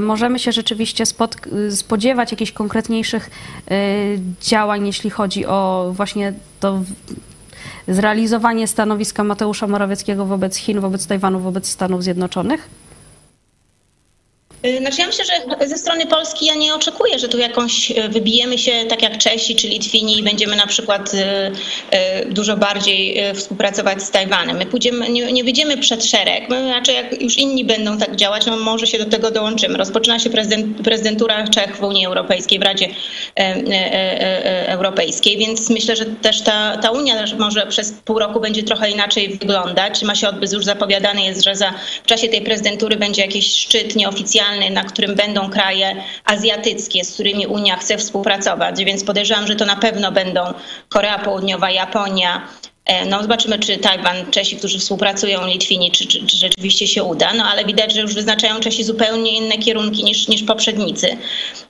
możemy 0.00 0.38
się 0.38 0.52
rzeczywiście 0.52 1.06
spod, 1.06 1.36
spodziewać 1.70 2.30
jakichś 2.30 2.52
konkretniejszych 2.52 3.30
działań, 4.40 4.86
jeśli 4.86 5.10
chodzi 5.10 5.46
o 5.46 5.90
właśnie 5.92 6.32
to 6.60 6.82
zrealizowanie 7.88 8.66
stanowiska 8.66 9.24
Mateusza 9.24 9.66
Morawieckiego 9.66 10.26
wobec 10.26 10.56
Chin, 10.56 10.80
wobec 10.80 11.06
Tajwanu, 11.06 11.40
wobec 11.40 11.68
Stanów 11.68 12.02
Zjednoczonych? 12.02 12.68
Y, 14.66 14.78
znaczy 14.78 15.00
ja 15.00 15.06
myślę, 15.06 15.24
że 15.24 15.66
ze 15.66 15.78
strony 15.78 16.06
Polski 16.06 16.46
ja 16.46 16.54
nie 16.54 16.74
oczekuję, 16.74 17.18
że 17.18 17.28
tu 17.28 17.38
jakąś 17.38 17.90
y, 17.90 18.08
wybijemy 18.08 18.58
się 18.58 18.72
tak 18.88 19.02
jak 19.02 19.18
Czesi 19.18 19.56
czy 19.56 19.68
Litwini 19.68 20.18
i 20.18 20.22
będziemy 20.22 20.56
na 20.56 20.66
przykład 20.66 21.14
y, 21.14 21.20
dużo 22.26 22.56
bardziej 22.56 23.34
współpracować 23.34 24.02
z 24.02 24.10
Tajwanem. 24.10 24.56
My 24.56 24.66
pójdziemy, 24.66 25.08
nie, 25.08 25.32
nie 25.32 25.44
wyjdziemy 25.44 25.76
przed 25.76 26.04
szereg, 26.04 26.48
my 26.50 26.72
raczej 26.72 26.94
jak 26.94 27.22
już 27.22 27.38
inni 27.38 27.64
będą 27.64 27.98
tak 27.98 28.16
działać, 28.16 28.46
no 28.46 28.56
może 28.56 28.86
się 28.86 28.98
do 28.98 29.04
tego 29.04 29.30
dołączymy. 29.30 29.78
Rozpoczyna 29.78 30.18
się 30.18 30.30
prezydent, 30.30 30.82
prezydentura 30.84 31.48
Czech 31.48 31.76
w 31.76 31.82
Unii 31.82 32.06
Europejskiej, 32.06 32.58
w 32.58 32.62
Radzie 32.62 32.86
e, 32.86 33.40
e, 33.40 33.64
e, 33.70 34.68
Europejskiej, 34.68 35.38
więc 35.38 35.70
myślę, 35.70 35.96
że 35.96 36.04
też 36.04 36.40
ta, 36.40 36.76
ta 36.76 36.90
Unia 36.90 37.24
może 37.38 37.66
przez 37.66 37.92
pół 37.92 38.18
roku 38.18 38.40
będzie 38.40 38.62
trochę 38.62 38.90
inaczej 38.90 39.28
wyglądać. 39.28 40.02
Ma 40.02 40.14
się 40.14 40.28
odbyć, 40.28 40.52
już 40.52 40.64
zapowiadany 40.64 41.24
jest, 41.24 41.44
że 41.44 41.56
za, 41.56 41.74
w 42.04 42.06
czasie 42.06 42.28
tej 42.28 42.42
prezydentury 42.42 42.96
będzie 42.96 43.22
jakiś 43.22 43.52
szczyt 43.52 43.96
nieoficjalny 43.96 44.53
na 44.70 44.84
którym 44.84 45.14
będą 45.14 45.50
kraje 45.50 45.96
azjatyckie, 46.24 47.04
z 47.04 47.14
którymi 47.14 47.46
Unia 47.46 47.76
chce 47.76 47.98
współpracować, 47.98 48.84
więc 48.84 49.04
podejrzewam, 49.04 49.46
że 49.46 49.56
to 49.56 49.64
na 49.64 49.76
pewno 49.76 50.12
będą 50.12 50.40
Korea 50.88 51.18
Południowa, 51.18 51.70
Japonia, 51.70 52.48
E, 52.84 53.06
no 53.06 53.22
zobaczymy, 53.22 53.58
czy 53.58 53.78
Tajwan, 53.78 54.30
Czesi, 54.30 54.56
którzy 54.56 54.78
współpracują, 54.78 55.46
Litwini, 55.46 55.90
czy, 55.90 56.06
czy, 56.06 56.26
czy, 56.26 56.36
rzeczywiście 56.36 56.86
się 56.86 57.02
uda. 57.02 57.34
No 57.34 57.44
ale 57.44 57.64
widać, 57.64 57.94
że 57.94 58.00
już 58.00 58.14
wyznaczają 58.14 58.60
Czesi 58.60 58.84
zupełnie 58.84 59.36
inne 59.36 59.58
kierunki 59.58 60.04
niż, 60.04 60.28
niż 60.28 60.42
poprzednicy. 60.42 61.16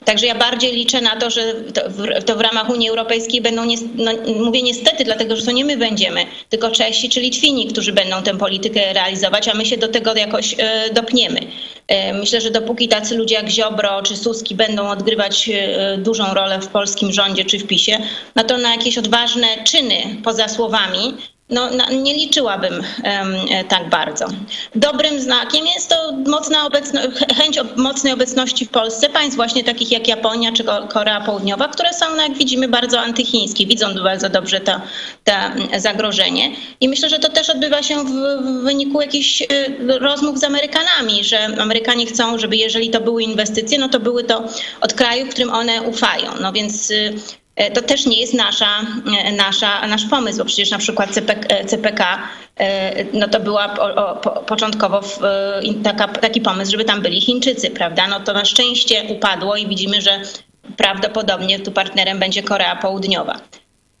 Także 0.05 0.25
ja 0.25 0.35
bardziej 0.35 0.73
liczę 0.73 1.01
na 1.01 1.15
to, 1.15 1.29
że 1.29 1.53
to 1.53 1.81
w, 1.89 2.23
to 2.23 2.35
w 2.35 2.41
ramach 2.41 2.69
Unii 2.69 2.89
Europejskiej 2.89 3.41
będą, 3.41 3.65
nie, 3.65 3.77
no, 3.95 4.11
mówię 4.39 4.61
niestety, 4.61 5.03
dlatego 5.03 5.35
że 5.35 5.45
to 5.45 5.51
nie 5.51 5.65
my 5.65 5.77
będziemy, 5.77 6.25
tylko 6.49 6.71
Czesi 6.71 7.09
czy 7.09 7.21
Litwini, 7.21 7.67
którzy 7.67 7.93
będą 7.93 8.23
tę 8.23 8.37
politykę 8.37 8.93
realizować, 8.93 9.47
a 9.47 9.53
my 9.53 9.65
się 9.65 9.77
do 9.77 9.87
tego 9.87 10.15
jakoś 10.15 10.55
e, 10.57 10.93
dopniemy. 10.93 11.39
E, 11.87 12.13
myślę, 12.13 12.41
że 12.41 12.51
dopóki 12.51 12.87
tacy 12.87 13.15
ludzie 13.15 13.35
jak 13.35 13.49
Ziobro 13.49 14.01
czy 14.01 14.17
Suski 14.17 14.55
będą 14.55 14.89
odgrywać 14.89 15.49
e, 15.49 15.97
dużą 15.97 16.33
rolę 16.33 16.59
w 16.61 16.67
polskim 16.67 17.11
rządzie 17.11 17.45
czy 17.45 17.59
w 17.59 17.67
PiSie, 17.67 17.99
no 18.35 18.43
to 18.43 18.57
na 18.57 18.71
jakieś 18.71 18.97
odważne 18.97 19.47
czyny 19.63 19.95
poza 20.23 20.47
słowami 20.47 21.13
no, 21.49 21.69
nie 22.03 22.13
liczyłabym 22.13 22.73
um, 22.73 23.35
tak 23.67 23.89
bardzo. 23.89 24.25
Dobrym 24.75 25.19
znakiem 25.21 25.65
jest 25.75 25.89
to 25.89 26.11
mocna 26.27 26.65
obecno, 26.65 27.01
chęć 27.37 27.59
mocnej 27.75 28.13
obecności 28.13 28.65
w 28.65 28.69
Polsce 28.69 29.09
państw 29.09 29.35
właśnie 29.35 29.63
takich 29.63 29.91
jak 29.91 30.07
Japonia 30.07 30.51
czy 30.51 30.63
Korea 30.89 31.21
Południowa, 31.21 31.67
które 31.67 31.93
są, 31.93 32.05
no, 32.15 32.23
jak 32.23 32.33
widzimy, 32.33 32.67
bardzo 32.67 32.99
antychińskie, 32.99 33.65
widzą 33.65 33.87
bardzo 34.03 34.29
dobrze 34.29 34.59
to, 34.59 34.81
to 35.23 35.33
zagrożenie. 35.77 36.51
I 36.81 36.89
myślę, 36.89 37.09
że 37.09 37.19
to 37.19 37.29
też 37.29 37.49
odbywa 37.49 37.83
się 37.83 38.03
w, 38.03 38.09
w 38.41 38.63
wyniku 38.63 39.01
jakichś 39.01 39.41
y, 39.41 39.47
rozmów 39.99 40.39
z 40.39 40.43
Amerykanami, 40.43 41.23
że 41.23 41.45
Amerykanie 41.45 42.05
chcą, 42.05 42.37
żeby 42.37 42.55
jeżeli 42.55 42.89
to 42.89 43.01
były 43.01 43.23
inwestycje, 43.23 43.77
no 43.77 43.89
to 43.89 43.99
były 43.99 44.23
to 44.23 44.43
od 44.81 44.93
krajów, 44.93 45.29
którym 45.29 45.49
one 45.49 45.81
ufają. 45.81 46.31
No 46.41 46.53
więc 46.53 46.91
E, 46.91 47.44
to 47.73 47.81
też 47.81 48.05
nie 48.05 48.21
jest 48.21 48.33
nasza, 48.33 48.81
e, 49.19 49.31
nasza, 49.31 49.87
nasz 49.87 50.05
pomysł, 50.05 50.37
bo 50.37 50.45
przecież 50.45 50.71
na 50.71 50.77
przykład 50.77 51.09
CPK, 51.11 51.47
CPK 51.67 52.17
no 53.13 53.27
to 53.27 53.39
była 53.39 53.75
początkowo 54.47 55.01
taka, 55.83 56.07
taki 56.07 56.41
pomysł, 56.41 56.71
żeby 56.71 56.85
tam 56.85 57.01
byli 57.01 57.21
Chińczycy, 57.21 57.69
prawda? 57.69 58.07
No 58.07 58.19
to 58.19 58.33
na 58.33 58.45
szczęście 58.45 59.03
upadło 59.09 59.55
i 59.55 59.67
widzimy, 59.67 60.01
że 60.01 60.21
prawdopodobnie 60.77 61.59
tu 61.59 61.71
partnerem 61.71 62.19
będzie 62.19 62.43
Korea 62.43 62.75
Południowa. 62.75 63.39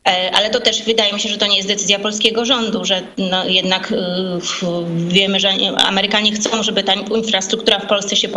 E, 0.07 0.31
ale 0.33 0.49
to 0.49 0.59
też 0.59 0.83
wydaje 0.83 1.13
mi 1.13 1.19
się, 1.19 1.29
że 1.29 1.37
to 1.37 1.47
nie 1.47 1.57
jest 1.57 1.67
decyzja 1.67 1.99
polskiego 1.99 2.45
rządu, 2.45 2.85
że 2.85 3.01
no 3.17 3.45
jednak 3.45 3.93
wiemy, 5.07 5.39
że 5.39 5.49
Amerykanie 5.77 6.31
chcą, 6.31 6.63
żeby 6.63 6.83
ta 6.83 6.93
infrastruktura 6.93 7.79
w 7.79 7.85
Polsce 7.85 8.15
się 8.15 8.27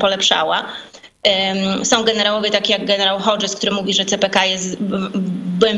polepszała. 0.00 0.64
Są 1.84 2.04
generałowie 2.04 2.50
takie 2.50 2.72
jak 2.72 2.84
generał 2.84 3.18
Hodges, 3.18 3.56
który 3.56 3.72
mówi, 3.72 3.94
że 3.94 4.04
CPK 4.04 4.46
jest, 4.46 4.76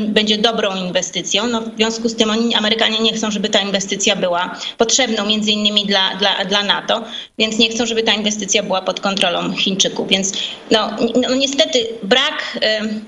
będzie 0.07 0.37
dobrą 0.37 0.75
inwestycją. 0.75 1.47
No, 1.47 1.61
w 1.61 1.75
związku 1.75 2.09
z 2.09 2.15
tym 2.15 2.29
oni, 2.29 2.55
Amerykanie 2.55 2.99
nie 2.99 3.13
chcą, 3.13 3.31
żeby 3.31 3.49
ta 3.49 3.59
inwestycja 3.59 4.15
była 4.15 4.55
potrzebną 4.77 5.25
między 5.25 5.51
innymi 5.51 5.85
dla, 5.85 6.15
dla, 6.15 6.45
dla 6.45 6.63
NATO, 6.63 7.03
więc 7.37 7.57
nie 7.57 7.69
chcą, 7.69 7.85
żeby 7.85 8.03
ta 8.03 8.13
inwestycja 8.13 8.63
była 8.63 8.81
pod 8.81 8.99
kontrolą 8.99 9.53
Chińczyków. 9.53 10.07
Więc 10.07 10.33
no, 10.71 10.89
no 11.29 11.35
niestety 11.35 11.87
brak 12.03 12.59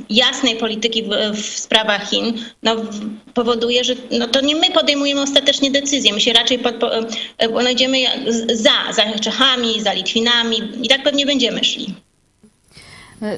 jasnej 0.10 0.56
polityki 0.56 1.03
w, 1.03 1.10
w 1.34 1.60
sprawach 1.60 2.10
Chin 2.10 2.34
no, 2.63 2.75
powoduje, 3.34 3.84
że 3.84 3.93
no, 4.12 4.27
to 4.27 4.41
nie 4.41 4.56
my 4.56 4.71
podejmujemy 4.71 5.21
ostatecznie 5.21 5.71
decyzje. 5.71 6.13
My 6.13 6.21
się 6.21 6.34
raczej 6.34 6.60
pod, 6.60 6.75
po, 6.75 6.89
znajdziemy 7.60 7.97
za, 8.53 8.93
za 8.93 9.19
Czechami, 9.19 9.82
za 9.82 9.93
Litwinami 9.93 10.58
i 10.82 10.88
tak 10.88 11.03
pewnie 11.03 11.25
będziemy 11.25 11.63
szli. 11.63 11.95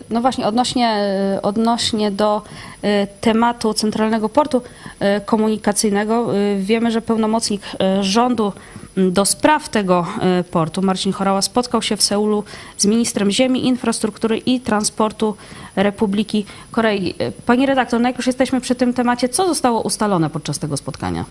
No 0.10 0.22
właśnie, 0.22 0.48
odnośnie, 0.48 1.00
odnośnie 1.42 2.12
do 2.12 2.42
y, 2.84 3.08
tematu 3.22 3.74
Centralnego 3.74 4.30
Portu 4.30 4.58
y, 4.58 5.22
Komunikacyjnego, 5.26 6.38
y, 6.38 6.58
wiemy, 6.60 6.92
że 6.92 7.02
pełnomocnik 7.02 7.62
rządu 8.02 8.54
do 8.98 9.26
spraw 9.26 9.70
tego 9.70 10.08
portu, 10.52 10.82
Marcin 10.82 11.14
Chorała, 11.14 11.42
spotkał 11.42 11.82
się 11.82 11.98
w 11.98 12.04
Seulu 12.04 12.44
z 12.78 12.86
ministrem 12.86 13.32
ziemi, 13.32 13.68
infrastruktury 13.68 14.38
i 14.38 14.60
transportu 14.60 15.36
Republiki 15.76 16.46
Korei. 16.72 17.16
Pani 17.46 17.66
redaktor, 17.66 18.02
no 18.02 18.10
jak 18.10 18.18
już 18.18 18.28
jesteśmy 18.28 18.62
przy 18.62 18.76
tym 18.76 18.94
temacie, 18.94 19.30
co 19.30 19.48
zostało 19.48 19.82
ustalone 19.82 20.30
podczas 20.30 20.60
tego 20.60 20.78
spotkania? 20.78 21.26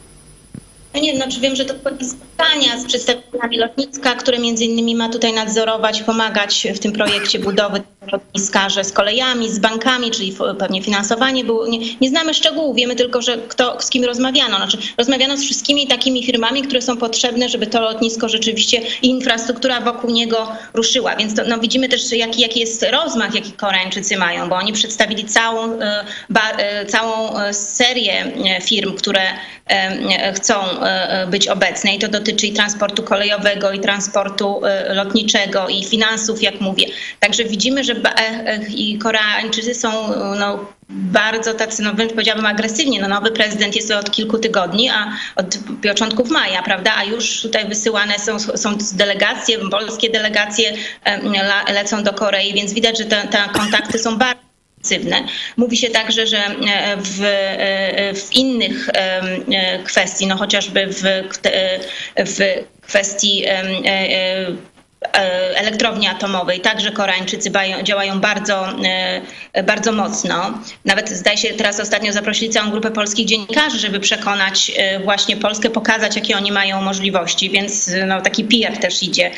Nie 1.03 1.17
znaczy 1.17 1.41
wiem, 1.41 1.57
że 1.57 1.65
to 1.65 1.75
spotkania 2.01 2.81
z 2.81 2.87
przedstawicielami 2.87 3.59
lotniska, 3.59 4.15
które 4.15 4.39
między 4.39 4.65
innymi 4.65 4.95
ma 4.95 5.09
tutaj 5.09 5.33
nadzorować, 5.33 6.03
pomagać 6.03 6.67
w 6.75 6.79
tym 6.79 6.93
projekcie 6.93 7.39
budowy 7.39 7.83
lotniska, 8.13 8.69
że 8.69 8.85
z 8.85 8.93
kolejami, 8.93 9.51
z 9.51 9.59
bankami, 9.59 10.11
czyli 10.11 10.37
pewnie 10.59 10.83
finansowanie 10.83 11.45
było. 11.45 11.67
Nie, 11.67 11.79
nie 12.01 12.09
znamy 12.09 12.35
szczegółów, 12.35 12.77
wiemy 12.77 12.97
tylko, 12.97 13.23
że 13.23 13.39
kto, 13.49 13.81
z 13.81 13.91
kim 13.91 14.05
rozmawiano. 14.05 14.57
Znaczy, 14.57 14.79
rozmawiano 14.99 15.37
z 15.37 15.45
wszystkimi 15.45 15.87
takimi 15.87 16.27
firmami, 16.27 16.63
które 16.63 16.83
są 16.83 16.97
potrzebne, 16.97 17.49
żeby 17.49 17.67
to 17.67 17.81
lotnisko 17.81 18.29
rzeczywiście 18.29 18.83
i 19.03 19.11
infrastruktura 19.11 19.81
wokół 19.81 20.11
niego 20.11 20.49
ruszyła. 20.75 21.17
Więc 21.17 21.35
to, 21.35 21.43
no, 21.49 21.59
widzimy 21.59 21.89
też, 21.89 22.13
jaki, 22.13 22.41
jaki 22.41 22.61
jest 22.61 22.87
rozmach, 22.93 23.35
jaki 23.35 23.53
Koreańczycy 23.53 24.17
mają, 24.17 24.49
bo 24.49 24.57
oni 24.57 24.73
przedstawili 24.73 25.25
całą, 25.25 25.81
e, 25.81 26.05
ba, 26.31 26.51
e, 26.51 26.87
całą 26.87 27.39
e, 27.39 27.55
serię 27.55 28.33
firm, 28.63 28.97
które 28.97 29.21
chcą 30.35 30.55
być 31.27 31.49
obecne 31.49 31.95
i 31.95 31.99
to 31.99 32.09
dotyczy 32.09 32.47
i 32.47 32.53
transportu 32.53 33.03
kolejowego, 33.03 33.73
i 33.73 33.81
transportu 33.81 34.61
lotniczego, 34.89 35.69
i 35.69 35.85
finansów, 35.85 36.43
jak 36.43 36.61
mówię. 36.61 36.87
Także 37.21 37.45
widzimy, 37.45 37.85
że 37.85 37.95
Koreańczycy 39.03 39.75
są 39.75 39.91
no, 40.39 40.75
bardzo 40.89 41.55
tacy, 41.55 41.83
no 41.83 41.95
wręcz 41.95 42.13
powiedziałabym 42.13 42.47
agresywnie. 42.47 43.01
No 43.01 43.09
nowy 43.09 43.31
prezydent 43.31 43.77
jest 43.77 43.91
od 43.91 44.11
kilku 44.11 44.39
tygodni, 44.39 44.91
a 44.91 45.13
od 45.37 45.59
początków 45.89 46.31
maja, 46.31 46.63
prawda? 46.63 46.93
A 46.97 47.05
już 47.05 47.43
tutaj 47.43 47.69
wysyłane 47.69 48.19
są, 48.19 48.39
są 48.39 48.77
delegacje, 48.93 49.59
polskie 49.71 50.11
delegacje 50.11 50.73
lecą 51.73 52.03
do 52.03 52.13
Korei, 52.13 52.55
więc 52.55 52.73
widać, 52.73 52.99
że 52.99 53.05
te, 53.05 53.29
te 53.29 53.39
kontakty 53.53 53.99
są 53.99 54.19
bardzo 54.19 54.44
Mówi 55.57 55.77
się 55.77 55.91
także, 55.91 56.27
że 56.27 56.43
w, 56.97 57.19
w 58.21 58.37
innych 58.37 58.89
kwestii, 59.85 60.27
no 60.27 60.37
chociażby 60.37 60.87
w, 60.87 61.03
w 62.17 62.65
kwestii 62.87 63.45
E, 63.47 64.74
elektrowni 65.55 66.09
atomowej. 66.09 66.61
Także 66.61 66.93
Koreańczycy 66.93 67.51
działają 67.83 68.21
bardzo, 68.21 68.67
e, 69.53 69.63
bardzo 69.63 69.93
mocno. 69.93 70.59
Nawet 70.85 71.11
zdaje 71.11 71.37
się, 71.37 71.49
teraz 71.49 71.81
ostatnio 71.81 72.13
zaprosili 72.13 72.51
całą 72.51 72.71
grupę 72.71 72.91
polskich 72.91 73.27
dziennikarzy, 73.27 73.79
żeby 73.79 74.01
przekonać 74.01 74.73
e, 74.77 75.01
właśnie 75.01 75.37
Polskę, 75.37 75.71
pokazać, 75.71 76.17
jakie 76.17 76.37
oni 76.37 76.53
mają 76.53 76.83
możliwości, 76.83 77.51
więc 77.51 77.91
no, 78.07 78.21
taki 78.21 78.45
PR 78.45 78.77
też 78.79 79.03
idzie 79.03 79.31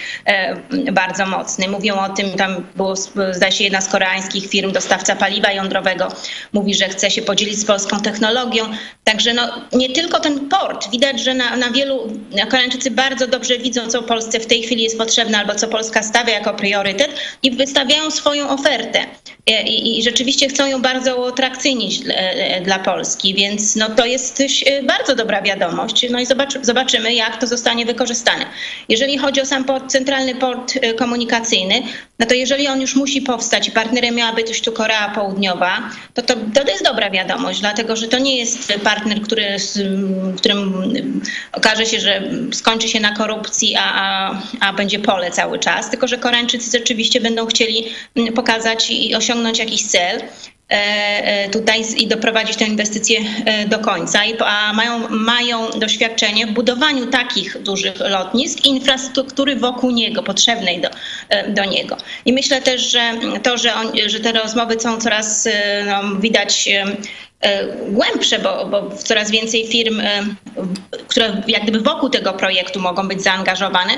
bardzo 0.93 1.27
mocny. 1.27 1.69
Mówią 1.69 1.95
o 1.99 2.09
tym, 2.09 2.31
tam 2.31 2.67
było, 2.77 2.97
zdaje 3.31 3.53
się, 3.53 3.65
jedna 3.65 3.81
z 3.81 3.89
koreańskich 3.89 4.51
firm, 4.51 4.73
dostawca 4.73 5.17
paliwa 5.17 5.53
jądrowego, 5.53 6.09
mówi, 6.53 6.75
że 6.75 6.89
chce 6.89 7.11
się 7.11 7.23
podzielić 7.23 7.59
z 7.59 7.65
polską 7.65 8.01
technologią. 8.01 8.65
Także 9.05 9.35
no, 9.35 9.43
nie 9.73 9.91
tylko 9.91 10.21
ten 10.21 10.49
port. 10.49 10.91
Widać, 10.91 11.21
że 11.21 11.35
na, 11.35 11.57
na 11.57 11.71
wielu 11.71 12.13
Koreańczycy 12.49 12.91
bardzo 12.91 13.27
dobrze 13.27 13.59
widzą, 13.59 13.87
co 13.87 14.03
Polsce 14.03 14.41
w 14.41 14.47
tej 14.47 14.63
chwili 14.63 14.83
jest 14.83 14.99
potrzebne 14.99 15.39
albo 15.39 15.55
co 15.57 15.69
Polska 15.69 16.03
stawia 16.03 16.35
jako 16.35 16.55
priorytet 16.55 17.11
i 17.43 17.51
wystawiają 17.51 18.11
swoją 18.11 18.49
ofertę. 18.49 19.01
I, 19.67 19.99
i 19.99 20.03
rzeczywiście 20.03 20.49
chcą 20.49 20.67
ją 20.67 20.83
bardzo 20.83 21.17
uatrakcyjnić 21.17 22.01
dla 22.63 22.79
Polski, 22.79 23.35
więc 23.35 23.77
no 23.77 23.89
to 23.89 24.07
jest 24.07 24.43
bardzo 24.83 25.15
dobra 25.15 25.43
wiadomość. 25.43 26.07
No 26.11 26.21
i 26.21 26.27
zobaczy, 26.27 26.59
zobaczymy, 26.63 27.15
jak 27.15 27.41
to 27.41 27.47
zostanie 27.47 27.87
wykorzystane. 27.87 28.47
Jeżeli 28.89 29.19
chodzi 29.19 29.41
o 29.41 29.47
sam 29.47 29.65
port, 29.65 29.93
centralny 29.93 30.35
port 30.35 30.73
e, 30.77 30.95
komunikacyjny, 30.95 31.83
no 32.19 32.27
to 32.27 32.35
jeżeli 32.35 32.69
on 32.69 32.81
już 32.81 32.97
musi 32.97 33.23
powstać 33.23 33.69
i 33.69 33.71
partnerem 33.71 34.15
miałaby 34.15 34.37
być 34.45 34.61
tu 34.61 34.73
Korea 34.73 35.09
Południowa, 35.09 35.91
to, 36.15 36.23
to 36.23 36.35
to 36.55 36.71
jest 36.71 36.85
dobra 36.85 37.11
wiadomość, 37.11 37.61
dlatego 37.61 37.97
że 37.97 38.09
to 38.09 38.19
nie 38.19 38.37
jest 38.37 38.73
partner, 38.85 39.21
który, 39.21 39.57
którym 40.37 40.73
okaże 41.53 41.87
się, 41.87 42.01
że 42.01 42.23
skończy 42.53 42.89
się 42.89 43.01
na 43.01 43.15
korupcji, 43.15 43.77
a, 43.77 43.93
a, 43.95 44.43
a 44.61 44.73
będzie 44.73 44.99
pole 44.99 45.31
cały 45.47 45.59
czas, 45.59 45.91
tylko 45.91 46.09
że 46.09 46.19
Koreańczycy 46.19 46.79
rzeczywiście 46.79 47.21
będą 47.21 47.47
chcieli 47.47 47.85
pokazać 48.35 48.91
i 48.91 49.15
osiągnąć 49.15 49.59
jakiś 49.59 49.87
cel. 49.87 50.23
E, 50.71 50.75
e, 50.75 51.49
tutaj 51.51 51.85
i 51.97 52.07
doprowadzić 52.07 52.57
tę 52.57 52.65
inwestycję 52.65 53.21
e, 53.45 53.69
do 53.69 53.79
końca, 53.79 54.21
a 54.47 54.73
mają, 54.73 55.09
mają 55.09 55.71
doświadczenie 55.71 56.47
w 56.47 56.51
budowaniu 56.51 57.07
takich 57.07 57.63
dużych 57.63 58.01
lotnisk 58.01 58.65
i 58.65 58.69
infrastruktury 58.69 59.57
wokół 59.57 59.91
niego, 59.91 60.23
potrzebnej 60.23 60.81
do, 60.81 60.89
do 61.49 61.65
niego. 61.65 61.97
I 62.25 62.33
myślę 62.33 62.63
też, 62.63 62.91
że 62.91 63.13
to, 63.43 63.59
że, 63.59 63.75
on, 63.75 63.93
że 64.07 64.21
te 64.21 64.33
rozmowy 64.33 64.81
są 64.81 65.01
coraz 65.01 65.49
no, 65.87 66.21
widać 66.21 66.69
głębsze, 67.89 68.39
bo, 68.39 68.67
bo 68.67 68.91
coraz 68.97 69.31
więcej 69.31 69.67
firm, 69.67 70.03
które 71.09 71.43
jak 71.49 71.63
gdyby 71.63 71.81
wokół 71.81 72.09
tego 72.09 72.33
projektu 72.33 72.81
mogą 72.81 73.09
być 73.09 73.23
zaangażowane, 73.23 73.93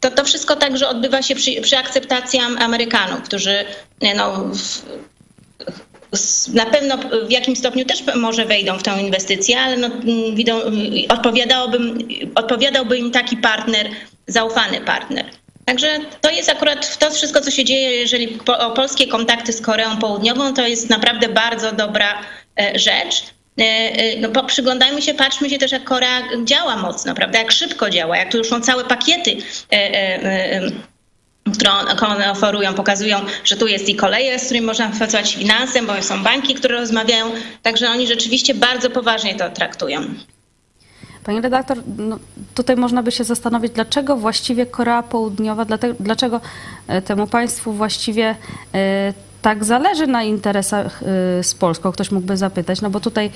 to 0.00 0.10
to 0.10 0.24
wszystko 0.24 0.56
także 0.56 0.88
odbywa 0.88 1.22
się 1.22 1.34
przy, 1.34 1.60
przy 1.60 1.76
akceptacji 1.76 2.40
Amerykanów, 2.58 3.22
którzy 3.22 3.64
no, 4.16 4.50
na 6.54 6.66
pewno 6.66 6.98
w 7.26 7.30
jakimś 7.30 7.58
stopniu 7.58 7.84
też 7.84 8.02
może 8.14 8.44
wejdą 8.44 8.78
w 8.78 8.82
tę 8.82 9.02
inwestycję, 9.02 9.60
ale 9.60 9.76
no, 9.76 9.86
mm, 9.86 10.34
widzą, 10.34 10.60
odpowiadałby, 11.08 11.78
odpowiadałby 12.34 12.98
im 12.98 13.10
taki 13.10 13.36
partner, 13.36 13.88
zaufany 14.26 14.80
partner. 14.80 15.24
Także 15.64 16.00
to 16.20 16.30
jest 16.30 16.48
akurat 16.48 16.98
to 16.98 17.10
wszystko, 17.10 17.40
co 17.40 17.50
się 17.50 17.64
dzieje, 17.64 17.90
jeżeli 17.90 18.38
o 18.46 18.70
polskie 18.70 19.06
kontakty 19.06 19.52
z 19.52 19.60
Koreą 19.60 19.96
Południową, 19.96 20.54
to 20.54 20.66
jest 20.66 20.90
naprawdę 20.90 21.28
bardzo 21.28 21.72
dobra 21.72 22.22
e, 22.60 22.78
rzecz. 22.78 23.24
E, 23.58 23.62
e, 23.62 24.20
no, 24.20 24.44
przyglądajmy 24.44 25.02
się, 25.02 25.14
patrzmy 25.14 25.50
się 25.50 25.58
też, 25.58 25.72
jak 25.72 25.84
Korea 25.84 26.22
działa 26.44 26.76
mocno, 26.76 27.14
prawda? 27.14 27.38
Jak 27.38 27.52
szybko 27.52 27.90
działa, 27.90 28.16
jak 28.16 28.32
tu 28.32 28.38
już 28.38 28.48
są 28.48 28.60
całe 28.60 28.84
pakiety 28.84 29.36
które 31.54 31.70
one 32.08 32.30
oferują, 32.30 32.74
pokazują, 32.74 33.18
że 33.44 33.56
tu 33.56 33.66
jest 33.66 33.88
i 33.88 33.96
koleje, 33.96 34.38
z 34.38 34.44
którymi 34.44 34.66
można 34.66 34.88
pracować 34.88 35.34
finansem, 35.34 35.86
bo 35.86 36.02
są 36.02 36.22
banki, 36.22 36.54
które 36.54 36.76
rozmawiają, 36.76 37.26
także 37.62 37.90
oni 37.90 38.06
rzeczywiście 38.06 38.54
bardzo 38.54 38.90
poważnie 38.90 39.34
to 39.34 39.50
traktują. 39.50 40.00
Pani 41.24 41.40
redaktor, 41.40 41.78
no, 41.98 42.18
tutaj 42.54 42.76
można 42.76 43.02
by 43.02 43.12
się 43.12 43.24
zastanowić, 43.24 43.72
dlaczego 43.72 44.16
właściwie 44.16 44.66
Korea 44.66 45.02
Południowa, 45.02 45.66
dlaczego 46.00 46.40
e, 46.88 47.02
temu 47.02 47.26
państwu 47.26 47.72
właściwie 47.72 48.36
e, 48.74 49.14
tak 49.42 49.64
zależy 49.64 50.06
na 50.06 50.22
interesach 50.22 51.02
e, 51.02 51.06
z 51.42 51.54
Polską, 51.54 51.92
ktoś 51.92 52.10
mógłby 52.10 52.36
zapytać, 52.36 52.80
no 52.80 52.90
bo 52.90 53.00
tutaj 53.00 53.30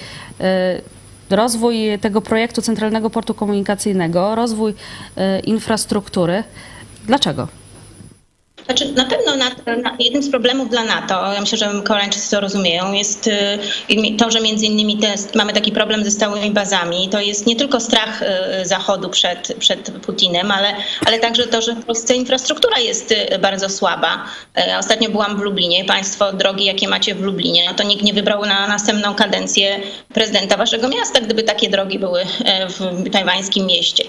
rozwój 1.30 1.98
tego 2.00 2.20
projektu 2.20 2.62
Centralnego 2.62 3.10
Portu 3.10 3.34
Komunikacyjnego, 3.34 4.34
rozwój 4.34 4.74
infrastruktury, 5.44 6.44
dlaczego? 7.06 7.48
Znaczy, 8.66 8.92
na 8.92 9.04
pewno 9.04 9.36
na, 9.36 9.50
na 9.76 9.96
jednym 9.98 10.22
z 10.22 10.30
problemów 10.30 10.70
dla 10.70 10.84
NATO, 10.84 11.32
ja 11.32 11.40
myślę, 11.40 11.58
że 11.58 11.82
Koreańczycy 11.84 12.30
to 12.30 12.40
rozumieją, 12.40 12.92
jest 12.92 13.26
y, 13.26 13.58
to, 14.18 14.30
że 14.30 14.40
między 14.40 14.66
innymi 14.66 14.98
mamy 15.34 15.52
taki 15.52 15.72
problem 15.72 16.04
ze 16.04 16.10
stałymi 16.10 16.50
bazami. 16.50 17.08
To 17.08 17.20
jest 17.20 17.46
nie 17.46 17.56
tylko 17.56 17.80
strach 17.80 18.22
y, 18.22 18.26
Zachodu 18.66 19.08
przed, 19.08 19.56
przed 19.58 19.90
Putinem, 19.90 20.50
ale, 20.50 20.74
ale 21.06 21.18
także 21.18 21.46
to, 21.46 21.62
że 21.62 21.74
w 21.74 21.84
Polsce 21.84 22.14
infrastruktura 22.14 22.78
jest 22.78 23.12
y, 23.12 23.38
bardzo 23.38 23.68
słaba. 23.68 24.24
Ostatnio 24.78 25.10
byłam 25.10 25.36
w 25.36 25.40
Lublinie. 25.40 25.84
Państwo 25.84 26.32
drogi, 26.32 26.64
jakie 26.64 26.88
macie 26.88 27.14
w 27.14 27.20
Lublinie, 27.20 27.64
no 27.66 27.74
to 27.74 27.82
nikt 27.82 28.02
nie 28.02 28.12
wybrał 28.12 28.46
na 28.46 28.66
następną 28.66 29.14
kadencję 29.14 29.80
prezydenta 30.14 30.56
waszego 30.56 30.88
miasta, 30.88 31.20
gdyby 31.20 31.42
takie 31.42 31.70
drogi 31.70 31.98
były 31.98 32.24
w 32.68 33.10
tajwańskim 33.10 33.66
mieście. 33.66 34.04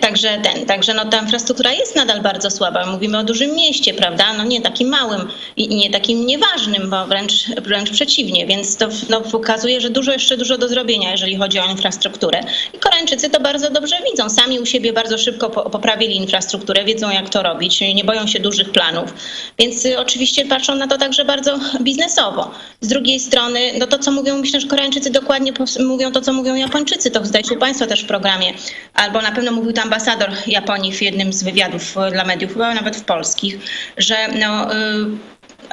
Także 0.00 0.38
ten, 0.42 0.66
także 0.66 0.94
no 0.94 1.04
ta 1.04 1.20
infrastruktura 1.20 1.72
jest 1.72 1.96
nadal 1.96 2.20
bardzo 2.20 2.50
słaba 2.50 2.87
mówimy 2.88 3.18
o 3.18 3.24
dużym 3.24 3.54
mieście, 3.54 3.94
prawda? 3.94 4.32
No 4.32 4.44
nie 4.44 4.60
takim 4.60 4.88
małym 4.88 5.28
i 5.56 5.68
nie 5.68 5.90
takim 5.90 6.26
nieważnym, 6.26 6.90
bo 6.90 7.06
wręcz, 7.06 7.32
wręcz 7.62 7.90
przeciwnie. 7.90 8.46
Więc 8.46 8.76
to 8.76 8.88
no, 9.08 9.20
pokazuje, 9.20 9.80
że 9.80 9.90
dużo 9.90 10.12
jeszcze 10.12 10.36
dużo 10.36 10.58
do 10.58 10.68
zrobienia, 10.68 11.10
jeżeli 11.10 11.36
chodzi 11.36 11.58
o 11.58 11.66
infrastrukturę. 11.70 12.40
I 12.74 12.78
Koreańczycy 12.78 13.30
to 13.30 13.40
bardzo 13.40 13.70
dobrze 13.70 13.96
widzą. 14.10 14.30
Sami 14.30 14.60
u 14.60 14.66
siebie 14.66 14.92
bardzo 14.92 15.18
szybko 15.18 15.50
poprawili 15.50 16.16
infrastrukturę, 16.16 16.84
wiedzą 16.84 17.10
jak 17.10 17.28
to 17.28 17.42
robić, 17.42 17.80
nie 17.80 18.04
boją 18.04 18.26
się 18.26 18.40
dużych 18.40 18.70
planów. 18.70 19.14
Więc 19.58 19.84
y, 19.84 19.98
oczywiście 19.98 20.44
patrzą 20.44 20.74
na 20.74 20.86
to 20.86 20.98
także 20.98 21.24
bardzo 21.24 21.58
biznesowo. 21.80 22.50
Z 22.80 22.88
drugiej 22.88 23.20
strony, 23.20 23.72
no 23.78 23.86
to 23.86 23.98
co 23.98 24.10
mówią, 24.10 24.38
myślę, 24.38 24.60
że 24.60 24.66
Koreańczycy 24.66 25.10
dokładnie 25.10 25.52
mówią 25.80 26.12
to, 26.12 26.20
co 26.20 26.32
mówią 26.32 26.54
Japończycy. 26.54 27.10
To 27.10 27.24
zdajcie 27.24 27.56
Państwo 27.56 27.86
też 27.86 28.04
w 28.04 28.06
programie. 28.06 28.52
Albo 28.94 29.22
na 29.22 29.32
pewno 29.32 29.52
mówił 29.52 29.72
to 29.72 29.82
ambasador 29.82 30.30
Japonii 30.46 30.92
w 30.92 31.02
jednym 31.02 31.32
z 31.32 31.42
wywiadów 31.42 31.94
dla 32.12 32.24
mediów, 32.24 32.52
chyba 32.52 32.74
nawet 32.78 32.96
w 32.96 33.04
polskich, 33.04 33.58
że 33.96 34.28
no, 34.28 34.74
y, 34.74 35.06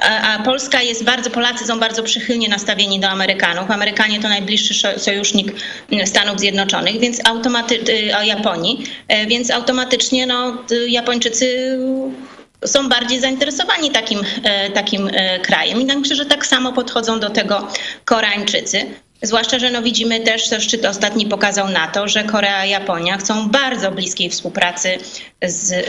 a 0.01 0.43
Polska 0.43 0.81
jest 0.81 1.03
bardzo, 1.03 1.29
Polacy 1.29 1.65
są 1.65 1.79
bardzo 1.79 2.03
przychylnie 2.03 2.49
nastawieni 2.49 2.99
do 2.99 3.09
Amerykanów. 3.09 3.71
Amerykanie 3.71 4.19
to 4.19 4.29
najbliższy 4.29 4.99
sojusznik 4.99 5.55
Stanów 6.05 6.39
Zjednoczonych, 6.39 6.99
więc 6.99 7.27
automaty, 7.27 7.75
y, 7.75 8.17
o 8.17 8.23
Japonii, 8.23 8.83
y, 9.23 9.27
więc 9.27 9.51
automatycznie 9.51 10.27
no, 10.27 10.57
Japończycy 10.87 11.77
są 12.65 12.89
bardziej 12.89 13.19
zainteresowani 13.19 13.91
takim, 13.91 14.19
takim 14.73 15.09
krajem. 15.41 15.81
I 15.81 15.85
myślę, 15.85 16.15
że 16.15 16.25
tak 16.25 16.45
samo 16.45 16.73
podchodzą 16.73 17.19
do 17.19 17.29
tego 17.29 17.67
Koreańczycy. 18.05 18.85
Zwłaszcza, 19.21 19.59
że 19.59 19.71
no 19.71 19.81
widzimy 19.81 20.19
też, 20.19 20.49
że 20.49 20.61
szczyt 20.61 20.85
ostatni 20.85 21.25
pokazał 21.25 21.69
na 21.69 21.87
to, 21.87 22.07
że 22.07 22.23
Korea 22.23 22.65
i 22.65 22.69
Japonia 22.69 23.17
chcą 23.17 23.49
bardzo 23.49 23.91
bliskiej 23.91 24.29
współpracy 24.29 24.97
z, 25.41 25.85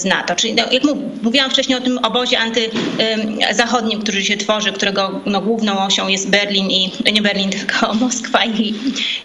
z 0.00 0.04
NATO. 0.04 0.36
Czyli 0.36 0.54
no, 0.54 0.72
jak 0.72 0.82
mówiłam 1.22 1.50
wcześniej 1.50 1.78
o 1.78 1.80
tym 1.80 1.98
obozie 1.98 2.38
antyzachodnim, 2.38 4.00
który 4.00 4.24
się 4.24 4.36
tworzy, 4.36 4.72
którego 4.72 5.20
no, 5.26 5.40
główną 5.40 5.86
osią 5.86 6.08
jest 6.08 6.30
Berlin 6.30 6.70
i 6.70 6.92
nie 7.12 7.22
Berlin, 7.22 7.50
tylko 7.58 7.94
Moskwa 7.94 8.44
i, 8.44 8.74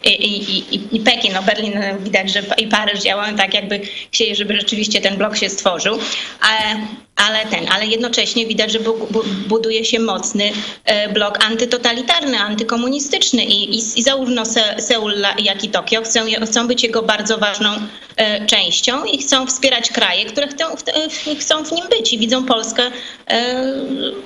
i, 0.03 0.57
i, 0.75 0.95
i 0.95 0.99
Pekin. 0.99 1.33
No, 1.33 1.43
Berlin 1.43 1.73
widać, 1.99 2.33
że 2.33 2.43
i 2.57 2.67
Paryż 2.67 2.99
działają 2.99 3.35
tak, 3.35 3.53
jakby 3.53 3.81
chcieli, 4.11 4.35
żeby 4.35 4.55
rzeczywiście 4.55 5.01
ten 5.01 5.17
blok 5.17 5.37
się 5.37 5.49
stworzył. 5.49 5.99
A, 6.41 6.75
ale 7.15 7.45
ten, 7.45 7.67
ale 7.71 7.85
jednocześnie 7.85 8.45
widać, 8.45 8.71
że 8.71 8.79
bu, 8.79 9.07
bu, 9.11 9.23
buduje 9.47 9.85
się 9.85 9.99
mocny 9.99 10.51
blok 11.13 11.45
antytotalitarny, 11.45 12.39
antykomunistyczny 12.39 13.42
i, 13.43 13.75
i, 13.75 13.99
i 13.99 14.03
zarówno 14.03 14.45
Se, 14.45 14.75
Seul, 14.79 15.15
jak 15.39 15.63
i 15.63 15.69
Tokio 15.69 16.01
chcą, 16.01 16.19
chcą 16.45 16.67
być 16.67 16.83
jego 16.83 17.01
bardzo 17.01 17.37
ważną 17.37 17.69
częścią 18.47 19.05
i 19.05 19.17
chcą 19.17 19.47
wspierać 19.47 19.89
kraje, 19.89 20.25
które 20.25 20.47
chcą, 20.47 20.65
chcą 21.39 21.63
w 21.63 21.71
nim 21.71 21.85
być 21.89 22.13
i 22.13 22.19
widzą 22.19 22.45
Polskę 22.45 22.91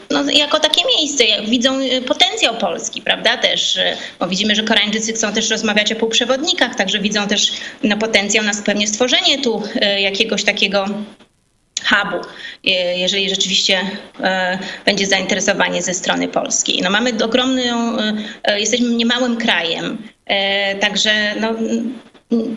no, 0.09 0.31
jako 0.31 0.59
takie 0.59 0.81
miejsce, 0.97 1.23
widzą 1.47 1.79
potencjał 2.07 2.55
Polski, 2.55 3.01
prawda, 3.01 3.37
też, 3.37 3.79
bo 4.19 4.27
widzimy, 4.27 4.55
że 4.55 4.63
Koreańczycy 4.63 5.13
chcą 5.13 5.33
też 5.33 5.49
rozmawiać 5.49 5.91
o 5.91 5.95
półprzewodnikach, 5.95 6.75
także 6.75 6.99
widzą 6.99 7.27
też 7.27 7.51
no, 7.83 7.97
potencjał 7.97 8.45
na 8.45 8.51
pewnie 8.65 8.87
stworzenie 8.87 9.41
tu 9.41 9.63
jakiegoś 9.99 10.43
takiego 10.43 10.85
hubu, 11.85 12.27
jeżeli 12.95 13.29
rzeczywiście 13.29 13.79
będzie 14.85 15.07
zainteresowanie 15.07 15.81
ze 15.81 15.93
strony 15.93 16.27
polskiej. 16.27 16.81
No 16.81 16.89
mamy 16.89 17.11
ogromną, 17.23 17.97
jesteśmy 18.57 18.89
niemałym 18.89 19.37
krajem, 19.37 19.97
także 20.79 21.35
no, 21.39 21.53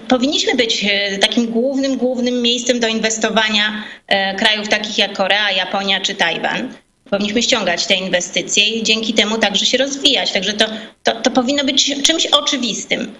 powinniśmy 0.09 0.55
być 0.55 0.87
takim 1.21 1.47
głównym, 1.47 1.97
głównym 1.97 2.43
miejscem 2.43 2.81
do 2.81 2.89
inwestowania 2.89 3.85
krajów 4.39 4.69
takich 4.69 4.99
jak 4.99 5.13
Korea, 5.13 5.51
Japonia 5.51 6.01
czy 6.01 6.15
Tajwan. 6.15 6.75
Powinniśmy 7.11 7.43
ściągać 7.43 7.87
te 7.87 7.95
inwestycje 7.95 8.69
i 8.69 8.83
dzięki 8.83 9.15
temu 9.15 9.39
także 9.39 9.67
się 9.67 9.79
rozwijać. 9.79 10.33
Także 10.33 10.53
to, 10.53 10.65
to, 11.03 11.13
to 11.13 11.31
powinno 11.31 11.65
być 11.65 12.03
czymś 12.03 12.27
oczywistym. 12.27 13.15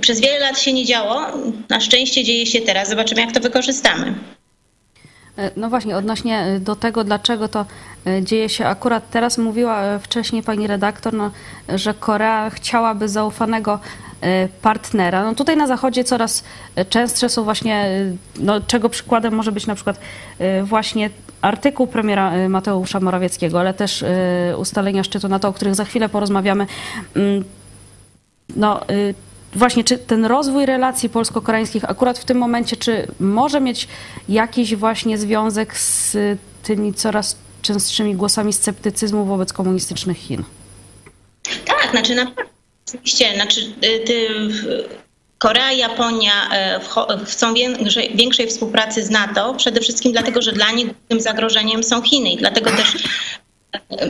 Przez 0.00 0.20
wiele 0.20 0.38
lat 0.38 0.60
się 0.60 0.72
nie 0.72 0.84
działo, 0.84 1.26
na 1.68 1.80
szczęście 1.80 2.24
dzieje 2.24 2.46
się 2.46 2.60
teraz. 2.60 2.88
Zobaczymy, 2.88 3.20
jak 3.20 3.32
to 3.32 3.40
wykorzystamy. 3.40 4.14
No 5.56 5.70
właśnie, 5.70 5.96
odnośnie 5.96 6.46
do 6.60 6.76
tego, 6.76 7.04
dlaczego 7.04 7.48
to 7.48 7.66
dzieje 8.22 8.48
się 8.48 8.66
akurat 8.66 9.10
teraz, 9.10 9.38
mówiła 9.38 9.98
wcześniej 9.98 10.42
pani 10.42 10.66
redaktor, 10.66 11.12
no, 11.12 11.30
że 11.68 11.94
Korea 11.94 12.50
chciałaby 12.50 13.08
zaufanego 13.08 13.78
partnera. 14.62 15.24
No 15.24 15.34
tutaj 15.34 15.56
na 15.56 15.66
Zachodzie 15.66 16.04
coraz 16.04 16.44
częstsze 16.88 17.28
są 17.28 17.44
właśnie, 17.44 17.88
no, 18.40 18.60
czego 18.60 18.88
przykładem 18.88 19.34
może 19.34 19.52
być 19.52 19.66
na 19.66 19.74
przykład 19.74 20.00
właśnie 20.62 21.10
artykuł 21.42 21.86
premiera 21.86 22.48
Mateusza 22.48 23.00
Morawieckiego, 23.00 23.60
ale 23.60 23.74
też 23.74 24.04
ustalenia 24.56 25.04
szczytu 25.04 25.28
NATO, 25.28 25.48
o 25.48 25.52
których 25.52 25.74
za 25.74 25.84
chwilę 25.84 26.08
porozmawiamy. 26.08 26.66
No, 28.56 28.80
właśnie, 29.54 29.84
czy 29.84 29.98
ten 29.98 30.24
rozwój 30.24 30.66
relacji 30.66 31.08
polsko-koreańskich 31.08 31.90
akurat 31.90 32.18
w 32.18 32.24
tym 32.24 32.38
momencie, 32.38 32.76
czy 32.76 33.06
może 33.20 33.60
mieć 33.60 33.88
jakiś 34.28 34.74
właśnie 34.74 35.18
związek 35.18 35.78
z 35.78 36.16
tymi 36.62 36.94
coraz 36.94 37.36
częstszymi 37.62 38.14
głosami 38.14 38.52
sceptycyzmu 38.52 39.24
wobec 39.24 39.52
komunistycznych 39.52 40.18
Chin? 40.18 40.44
Tak, 41.64 41.88
znaczy 41.90 42.14
na 42.14 42.32
oczywiście, 42.88 43.34
znaczy 43.34 43.72
ty, 43.80 44.28
Korea 45.38 45.72
Japonia 45.72 46.32
chcą 47.26 47.54
większej 48.14 48.46
współpracy 48.46 49.04
z 49.04 49.10
NATO, 49.10 49.54
przede 49.54 49.80
wszystkim 49.80 50.12
dlatego, 50.12 50.42
że 50.42 50.52
dla 50.52 50.70
nich 50.72 50.88
tym 51.08 51.20
zagrożeniem 51.20 51.84
są 51.84 52.02
Chiny 52.02 52.30
i 52.30 52.36
dlatego 52.36 52.70
też 52.70 53.04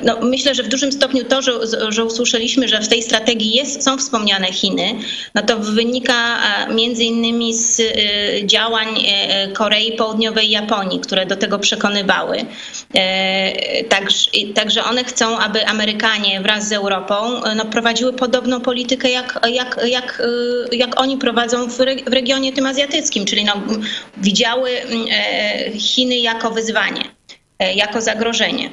no, 0.02 0.18
myślę, 0.22 0.54
że 0.54 0.62
w 0.62 0.68
dużym 0.68 0.92
stopniu 0.92 1.24
to, 1.24 1.42
że, 1.42 1.52
że 1.88 2.04
usłyszeliśmy, 2.04 2.68
że 2.68 2.80
w 2.80 2.88
tej 2.88 3.02
strategii 3.02 3.54
jest, 3.54 3.84
są 3.84 3.98
wspomniane 3.98 4.46
Chiny, 4.46 4.94
no 5.34 5.42
to 5.42 5.58
wynika 5.58 6.38
między 6.74 7.04
innymi 7.04 7.54
z 7.54 7.82
działań 8.44 8.88
Korei 9.52 9.92
Południowej 9.92 10.48
i 10.48 10.50
Japonii, 10.50 11.00
które 11.00 11.26
do 11.26 11.36
tego 11.36 11.58
przekonywały. 11.58 12.44
Także, 13.88 14.30
także 14.54 14.84
one 14.84 15.04
chcą, 15.04 15.38
aby 15.38 15.66
Amerykanie 15.66 16.40
wraz 16.40 16.68
z 16.68 16.72
Europą 16.72 17.14
no, 17.56 17.64
prowadziły 17.64 18.12
podobną 18.12 18.60
politykę, 18.60 19.10
jak, 19.10 19.40
jak, 19.52 19.80
jak, 19.86 20.22
jak 20.72 21.00
oni 21.00 21.16
prowadzą 21.18 21.68
w, 21.70 21.80
regionie 22.06 22.52
tym 22.52 22.66
azjatyckim, 22.66 23.24
czyli 23.24 23.44
no, 23.44 23.52
widziały 24.16 24.70
Chiny 25.78 26.16
jako 26.16 26.50
wyzwanie, 26.50 27.02
jako 27.76 28.00
zagrożenie 28.00 28.70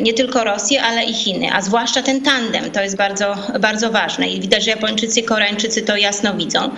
nie 0.00 0.14
tylko 0.14 0.44
Rosję, 0.44 0.82
ale 0.82 1.04
i 1.04 1.14
Chiny, 1.14 1.52
a 1.52 1.62
zwłaszcza 1.62 2.02
ten 2.02 2.22
tandem, 2.22 2.70
to 2.70 2.82
jest 2.82 2.96
bardzo, 2.96 3.36
bardzo 3.60 3.90
ważne 3.90 4.28
i 4.28 4.40
widać, 4.40 4.64
że 4.64 4.70
Japończycy 4.70 5.22
Koreańczycy 5.22 5.82
to 5.82 5.96
jasno 5.96 6.34
widzą. 6.34 6.70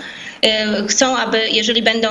Chcą, 0.89 1.17
aby 1.17 1.49
jeżeli 1.51 1.83
będą 1.83 2.09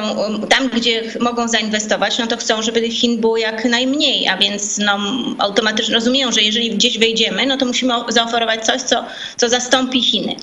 tam, 0.49 0.69
gdzie 0.69 1.03
mogą 1.19 1.47
zainwestować, 1.47 2.17
no 2.19 2.27
to 2.27 2.37
chcą, 2.37 2.61
żeby 2.61 2.89
Chin 2.89 3.21
było 3.21 3.37
jak 3.37 3.65
najmniej, 3.65 4.27
a 4.27 4.37
więc 4.37 4.77
no, 4.77 4.99
automatycznie 5.39 5.95
rozumieją, 5.95 6.31
że 6.31 6.41
jeżeli 6.41 6.71
gdzieś 6.71 6.99
wejdziemy, 6.99 7.45
no 7.45 7.57
to 7.57 7.65
musimy 7.65 7.93
zaoferować 8.09 8.65
coś, 8.65 8.81
co, 8.81 9.05
co 9.37 9.49
zastąpi 9.49 10.01
Chiny. 10.01 10.35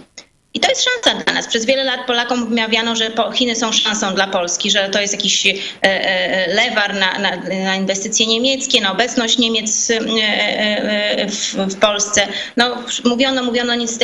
I 0.55 0.61
to 0.61 0.69
jest 0.69 0.85
szansa 0.85 1.25
dla 1.25 1.35
nas. 1.35 1.47
Przez 1.47 1.67
wiele 1.67 1.85
lat 1.85 2.07
Polakom 2.07 2.47
wmawiano, 2.47 2.97
że 2.97 3.11
Chiny 3.35 3.57
są 3.57 3.73
szansą 3.73 4.15
dla 4.15 4.27
Polski, 4.27 4.71
że 4.71 4.89
to 4.89 5.01
jest 5.01 5.13
jakiś 5.13 5.47
lewar 6.49 6.95
na, 6.95 7.19
na, 7.19 7.37
na 7.65 7.77
inwestycje 7.77 8.27
niemieckie, 8.27 8.81
na 8.81 8.93
obecność 8.93 9.39
Niemiec 9.39 9.93
w, 11.29 11.55
w, 11.75 11.77
Polsce. 11.77 12.29
No, 12.57 12.77
mówiono, 13.05 13.43
mówiono 13.43 13.75
nic, 13.75 13.99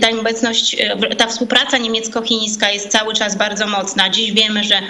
ta 0.00 0.10
obecność, 0.20 0.76
ta 1.18 1.26
współpraca 1.26 1.78
niemiecko-chińska 1.78 2.70
jest 2.70 2.88
cały 2.88 3.14
czas 3.14 3.36
bardzo 3.36 3.66
mocna. 3.66 4.10
Dziś 4.10 4.32
wiemy, 4.32 4.64
że 4.64 4.80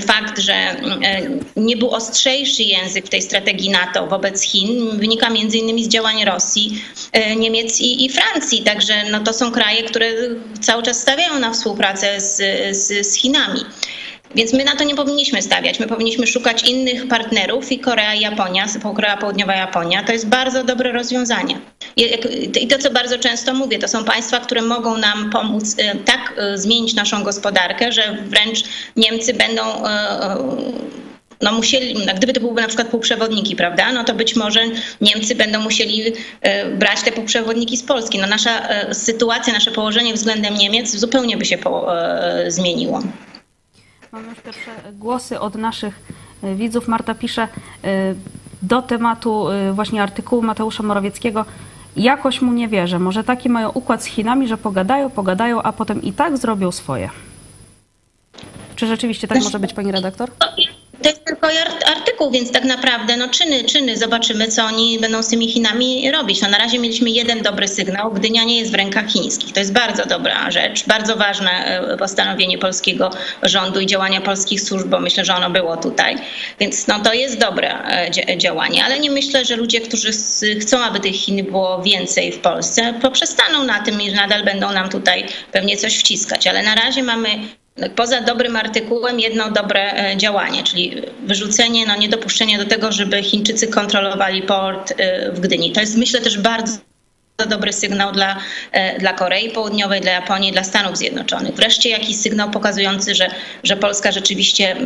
fakt, 0.00 0.38
że 0.38 0.76
nie 1.56 1.76
był 1.76 1.90
ostrzejszy 1.90 2.62
język 2.62 3.06
w 3.06 3.08
tej 3.08 3.22
strategii 3.22 3.70
NATO 3.70 4.06
wobec 4.06 4.42
Chin 4.42 4.98
wynika 4.98 5.30
między 5.30 5.58
innymi 5.58 5.84
z 5.84 5.88
działań 5.88 6.24
Rosji, 6.24 6.82
Niemiec 7.36 7.80
i, 7.80 8.04
i 8.04 8.08
Francji. 8.08 8.62
Także 8.62 8.94
no, 9.10 9.20
to 9.20 9.32
są 9.32 9.52
kraje, 9.52 9.82
które 9.82 10.33
cały 10.60 10.82
czas 10.82 11.00
stawiają 11.00 11.38
na 11.38 11.50
współpracę 11.52 12.20
z, 12.20 12.36
z, 12.76 13.06
z 13.06 13.14
Chinami. 13.14 13.60
Więc 14.34 14.52
my 14.52 14.64
na 14.64 14.76
to 14.76 14.84
nie 14.84 14.94
powinniśmy 14.94 15.42
stawiać. 15.42 15.80
My 15.80 15.86
powinniśmy 15.86 16.26
szukać 16.26 16.62
innych 16.62 17.08
partnerów 17.08 17.72
i 17.72 17.78
Korea 17.78 18.14
i 18.14 18.20
Japonia, 18.20 18.66
Korea 18.94 19.16
Południowa 19.16 19.54
Japonia, 19.54 20.02
to 20.04 20.12
jest 20.12 20.28
bardzo 20.28 20.64
dobre 20.64 20.92
rozwiązanie. 20.92 21.58
I 22.60 22.68
to, 22.68 22.78
co 22.78 22.90
bardzo 22.90 23.18
często 23.18 23.54
mówię, 23.54 23.78
to 23.78 23.88
są 23.88 24.04
państwa, 24.04 24.40
które 24.40 24.62
mogą 24.62 24.98
nam 24.98 25.30
pomóc 25.30 25.76
tak 26.04 26.34
zmienić 26.54 26.94
naszą 26.94 27.22
gospodarkę, 27.22 27.92
że 27.92 28.18
wręcz 28.26 28.64
Niemcy 28.96 29.34
będą 29.34 29.62
no 31.44 31.52
musieli, 31.52 32.06
no 32.06 32.14
gdyby 32.14 32.32
to 32.32 32.40
były 32.40 32.54
na 32.54 32.66
przykład 32.66 32.88
półprzewodniki, 32.88 33.56
prawda, 33.56 33.92
no 33.92 34.04
to 34.04 34.14
być 34.14 34.36
może 34.36 34.60
Niemcy 35.00 35.34
będą 35.34 35.60
musieli 35.60 36.02
brać 36.78 37.02
te 37.02 37.12
półprzewodniki 37.12 37.76
z 37.76 37.82
Polski. 37.82 38.18
No 38.18 38.26
nasza 38.26 38.62
sytuacja, 38.92 39.52
nasze 39.52 39.70
położenie 39.70 40.14
względem 40.14 40.54
Niemiec 40.54 40.96
zupełnie 40.96 41.36
by 41.36 41.44
się 41.44 41.58
po, 41.58 41.86
zmieniło. 42.48 43.02
Mamy 44.12 44.28
już 44.28 44.40
pierwsze 44.40 44.70
głosy 44.92 45.40
od 45.40 45.54
naszych 45.54 46.00
widzów. 46.54 46.88
Marta 46.88 47.14
pisze 47.14 47.48
do 48.62 48.82
tematu 48.82 49.46
właśnie 49.72 50.02
artykułu 50.02 50.42
Mateusza 50.42 50.82
Morawieckiego. 50.82 51.44
Jakoś 51.96 52.40
mu 52.40 52.52
nie 52.52 52.68
wierzę. 52.68 52.98
Może 52.98 53.24
taki 53.24 53.48
mają 53.48 53.70
układ 53.70 54.02
z 54.02 54.06
Chinami, 54.06 54.48
że 54.48 54.56
pogadają, 54.56 55.10
pogadają, 55.10 55.62
a 55.62 55.72
potem 55.72 56.02
i 56.02 56.12
tak 56.12 56.38
zrobią 56.38 56.72
swoje. 56.72 57.10
Czy 58.76 58.86
rzeczywiście 58.86 59.28
tak 59.28 59.42
może 59.42 59.58
być, 59.58 59.72
pani 59.72 59.92
redaktor? 59.92 60.30
To 61.04 61.10
jest 61.10 61.24
tylko 61.24 61.48
artykuł, 61.86 62.30
więc 62.30 62.52
tak 62.52 62.64
naprawdę 62.64 63.16
no 63.16 63.28
czyny, 63.28 63.64
czyny, 63.64 63.96
zobaczymy, 63.96 64.48
co 64.48 64.64
oni 64.64 64.98
będą 64.98 65.22
z 65.22 65.28
tymi 65.28 65.48
Chinami 65.48 66.10
robić. 66.10 66.42
No 66.42 66.48
na 66.48 66.58
razie 66.58 66.78
mieliśmy 66.78 67.10
jeden 67.10 67.42
dobry 67.42 67.68
sygnał. 67.68 68.12
Gdynia 68.12 68.44
nie 68.44 68.58
jest 68.58 68.72
w 68.72 68.74
rękach 68.74 69.06
chińskich. 69.06 69.52
To 69.52 69.60
jest 69.60 69.72
bardzo 69.72 70.06
dobra 70.06 70.50
rzecz, 70.50 70.86
bardzo 70.86 71.16
ważne 71.16 71.82
postanowienie 71.98 72.58
polskiego 72.58 73.10
rządu 73.42 73.80
i 73.80 73.86
działania 73.86 74.20
polskich 74.20 74.60
służb, 74.60 74.88
bo 74.88 75.00
myślę, 75.00 75.24
że 75.24 75.34
ono 75.34 75.50
było 75.50 75.76
tutaj. 75.76 76.16
Więc 76.60 76.86
no 76.86 77.00
to 77.00 77.12
jest 77.12 77.38
dobre 77.38 77.78
działanie, 78.36 78.84
ale 78.84 78.98
nie 78.98 79.10
myślę, 79.10 79.44
że 79.44 79.56
ludzie, 79.56 79.80
którzy 79.80 80.10
chcą, 80.60 80.78
aby 80.78 81.00
tych 81.00 81.14
Chin 81.14 81.44
było 81.44 81.82
więcej 81.82 82.32
w 82.32 82.38
Polsce, 82.38 82.94
poprzestaną 83.02 83.64
na 83.64 83.82
tym 83.82 84.00
i 84.00 84.12
nadal 84.12 84.44
będą 84.44 84.72
nam 84.72 84.88
tutaj 84.88 85.26
pewnie 85.52 85.76
coś 85.76 85.98
wciskać. 85.98 86.46
Ale 86.46 86.62
na 86.62 86.74
razie 86.74 87.02
mamy 87.02 87.28
Poza 87.96 88.20
dobrym 88.20 88.56
artykułem 88.56 89.20
jedno 89.20 89.50
dobre 89.50 89.94
działanie, 90.16 90.62
czyli 90.62 91.02
wyrzucenie, 91.26 91.86
no 91.86 91.96
niedopuszczenie 91.96 92.58
do 92.58 92.64
tego, 92.64 92.92
żeby 92.92 93.22
Chińczycy 93.22 93.68
kontrolowali 93.68 94.42
port 94.42 94.94
w 95.32 95.40
Gdyni. 95.40 95.72
To 95.72 95.80
jest 95.80 95.96
myślę 95.96 96.20
też 96.20 96.38
bardzo 96.38 96.78
dobry 97.48 97.72
sygnał 97.72 98.12
dla, 98.12 98.36
dla 98.98 99.12
Korei 99.12 99.50
Południowej, 99.50 100.00
dla 100.00 100.12
Japonii, 100.12 100.52
dla 100.52 100.64
Stanów 100.64 100.98
Zjednoczonych. 100.98 101.54
Wreszcie 101.54 101.90
jakiś 101.90 102.16
sygnał 102.16 102.50
pokazujący, 102.50 103.14
że, 103.14 103.30
że 103.62 103.76
Polska 103.76 104.12
rzeczywiście 104.12 104.76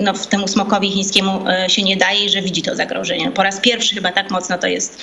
no, 0.00 0.12
temu 0.30 0.48
smokowi 0.48 0.90
chińskiemu 0.90 1.44
się 1.68 1.82
nie 1.82 1.96
daje 1.96 2.24
i 2.24 2.30
że 2.30 2.42
widzi 2.42 2.62
to 2.62 2.76
zagrożenie. 2.76 3.30
Po 3.30 3.42
raz 3.42 3.60
pierwszy 3.60 3.94
chyba 3.94 4.12
tak 4.12 4.30
mocno 4.30 4.58
to 4.58 4.66
jest, 4.66 5.02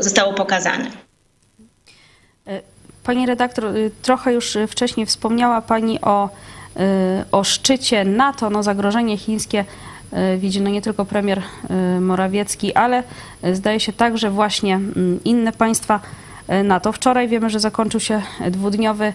zostało 0.00 0.32
pokazane. 0.32 0.90
Pani 3.04 3.26
redaktor, 3.26 3.64
trochę 4.02 4.32
już 4.32 4.58
wcześniej 4.68 5.06
wspomniała 5.06 5.60
Pani 5.60 6.00
o, 6.00 6.28
o 7.32 7.44
szczycie 7.44 8.04
NATO, 8.04 8.50
no 8.50 8.62
zagrożenie 8.62 9.18
chińskie 9.18 9.64
widzi 10.38 10.60
no 10.60 10.70
nie 10.70 10.82
tylko 10.82 11.04
premier 11.04 11.42
Morawiecki, 12.00 12.74
ale 12.74 13.02
zdaje 13.52 13.80
się 13.80 13.92
także 13.92 14.30
właśnie 14.30 14.74
mm, 14.74 15.20
inne 15.24 15.52
państwa 15.52 16.00
NATO. 16.64 16.92
Wczoraj 16.92 17.28
wiemy, 17.28 17.50
że 17.50 17.60
zakończył 17.60 18.00
się 18.00 18.22
dwudniowy 18.50 19.12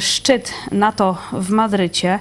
szczyt 0.00 0.52
NATO 0.72 1.18
w 1.32 1.50
Madrycie. 1.50 2.18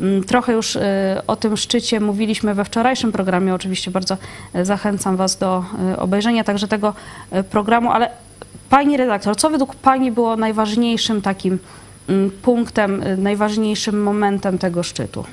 Mm, 0.00 0.24
trochę 0.24 0.52
już 0.52 0.78
o 1.26 1.36
tym 1.36 1.56
szczycie 1.56 2.00
mówiliśmy 2.00 2.54
we 2.54 2.64
wczorajszym 2.64 3.12
programie. 3.12 3.54
Oczywiście 3.54 3.90
bardzo 3.90 4.16
zachęcam 4.62 5.16
Was 5.16 5.36
do 5.38 5.64
obejrzenia 5.98 6.44
także 6.44 6.68
tego 6.68 6.94
programu, 7.50 7.90
ale 7.90 8.10
Pani 8.72 8.96
redaktor, 8.96 9.36
co 9.36 9.50
według 9.50 9.74
Pani 9.74 10.12
było 10.12 10.36
najważniejszym 10.36 11.22
takim 11.22 11.58
mm, 12.08 12.30
punktem, 12.30 13.02
y, 13.02 13.16
najważniejszym 13.16 14.02
momentem 14.02 14.58
tego 14.58 14.82
szczytu? 14.82 15.24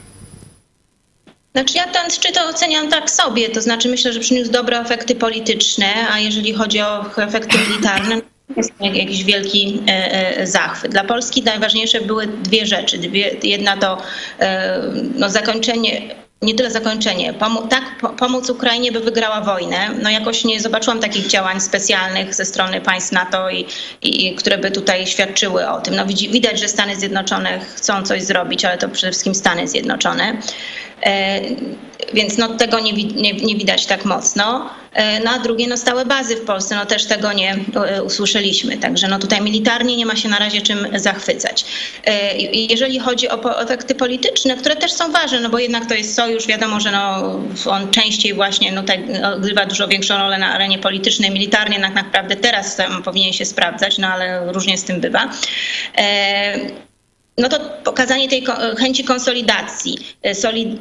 Znaczy 1.55 1.77
ja 1.77 1.87
ten 1.87 2.11
szczyt 2.11 2.39
oceniam 2.49 2.89
tak 2.89 3.11
sobie, 3.11 3.49
to 3.49 3.61
znaczy 3.61 3.89
myślę, 3.89 4.13
że 4.13 4.19
przyniósł 4.19 4.51
dobre 4.51 4.79
efekty 4.79 5.15
polityczne, 5.15 5.85
a 6.11 6.19
jeżeli 6.19 6.53
chodzi 6.53 6.81
o 6.81 7.05
efekty 7.17 7.57
militarne, 7.57 8.21
jest 8.57 8.73
jakiś 8.81 9.23
wielki 9.23 9.81
e, 9.87 10.11
e, 10.37 10.47
zachwyt. 10.47 10.91
Dla 10.91 11.03
Polski 11.03 11.43
najważniejsze 11.43 12.01
były 12.01 12.27
dwie 12.27 12.65
rzeczy. 12.65 12.97
Jedna 13.43 13.77
to 13.77 13.97
e, 14.39 14.81
no, 15.15 15.29
zakończenie 15.29 16.15
nie 16.41 16.55
tyle 16.55 16.71
zakończenie, 16.71 17.33
pomo 17.33 17.61
tak 17.61 17.83
po 18.01 18.09
pomóc 18.09 18.49
Ukrainie, 18.49 18.91
by 18.91 18.99
wygrała 18.99 19.41
wojnę. 19.41 19.89
No 20.01 20.09
jakoś 20.09 20.45
nie 20.45 20.61
zobaczyłam 20.61 20.99
takich 20.99 21.27
działań 21.27 21.61
specjalnych 21.61 22.33
ze 22.35 22.45
strony 22.45 22.81
państw 22.81 23.11
NATO, 23.11 23.49
i, 23.49 23.65
i 24.01 24.35
które 24.35 24.57
by 24.57 24.71
tutaj 24.71 25.07
świadczyły 25.07 25.69
o 25.69 25.81
tym. 25.81 25.95
No 25.95 26.05
widać, 26.05 26.59
że 26.59 26.67
Stany 26.67 26.95
Zjednoczone 26.95 27.59
chcą 27.59 28.03
coś 28.03 28.23
zrobić, 28.23 28.65
ale 28.65 28.77
to 28.77 28.89
przede 28.89 29.11
wszystkim 29.11 29.35
Stany 29.35 29.67
Zjednoczone. 29.67 30.37
E, 31.03 31.41
więc 32.13 32.37
no, 32.37 32.47
tego 32.47 32.79
nie, 32.79 32.93
nie, 32.93 33.33
nie, 33.33 33.55
widać 33.55 33.85
tak 33.85 34.05
mocno. 34.05 34.69
E, 34.93 35.19
no 35.19 35.31
a 35.31 35.39
drugie, 35.39 35.67
no 35.67 35.77
stałe 35.77 36.05
bazy 36.05 36.35
w 36.35 36.41
Polsce, 36.41 36.75
no 36.75 36.85
też 36.85 37.05
tego 37.05 37.33
nie 37.33 37.57
e, 37.87 38.03
usłyszeliśmy. 38.03 38.77
Także 38.77 39.07
no 39.07 39.19
tutaj 39.19 39.41
militarnie 39.41 39.97
nie 39.97 40.05
ma 40.05 40.15
się 40.15 40.29
na 40.29 40.39
razie 40.39 40.61
czym 40.61 40.87
zachwycać. 40.95 41.65
Jeżeli 42.53 42.99
chodzi 42.99 43.29
o 43.29 43.61
efekty 43.61 43.95
polityczne, 43.95 44.57
które 44.57 44.75
też 44.75 44.91
są 44.91 45.11
ważne, 45.11 45.39
no 45.39 45.49
bo 45.49 45.59
jednak 45.59 45.85
to 45.85 45.93
jest 45.93 46.15
sojusz, 46.15 46.47
wiadomo, 46.47 46.79
że 46.79 46.91
no, 46.91 47.39
on 47.65 47.91
częściej 47.91 48.33
właśnie 48.33 48.71
no, 48.71 48.83
tak, 48.83 48.99
odgrywa 49.33 49.65
dużo 49.65 49.87
większą 49.87 50.17
rolę 50.17 50.37
na 50.37 50.53
arenie 50.53 50.79
politycznej, 50.79 51.31
militarnie 51.31 51.79
tak 51.79 51.95
naprawdę 51.95 52.35
teraz 52.35 52.77
powinien 53.05 53.33
się 53.33 53.45
sprawdzać, 53.45 53.97
no 53.97 54.07
ale 54.07 54.53
różnie 54.53 54.77
z 54.77 54.83
tym 54.83 55.01
bywa 55.01 55.29
no 57.39 57.49
to 57.49 57.59
pokazanie 57.83 58.29
tej 58.29 58.43
chęci 58.79 59.03
konsolidacji, 59.03 59.97
e, 60.23 60.35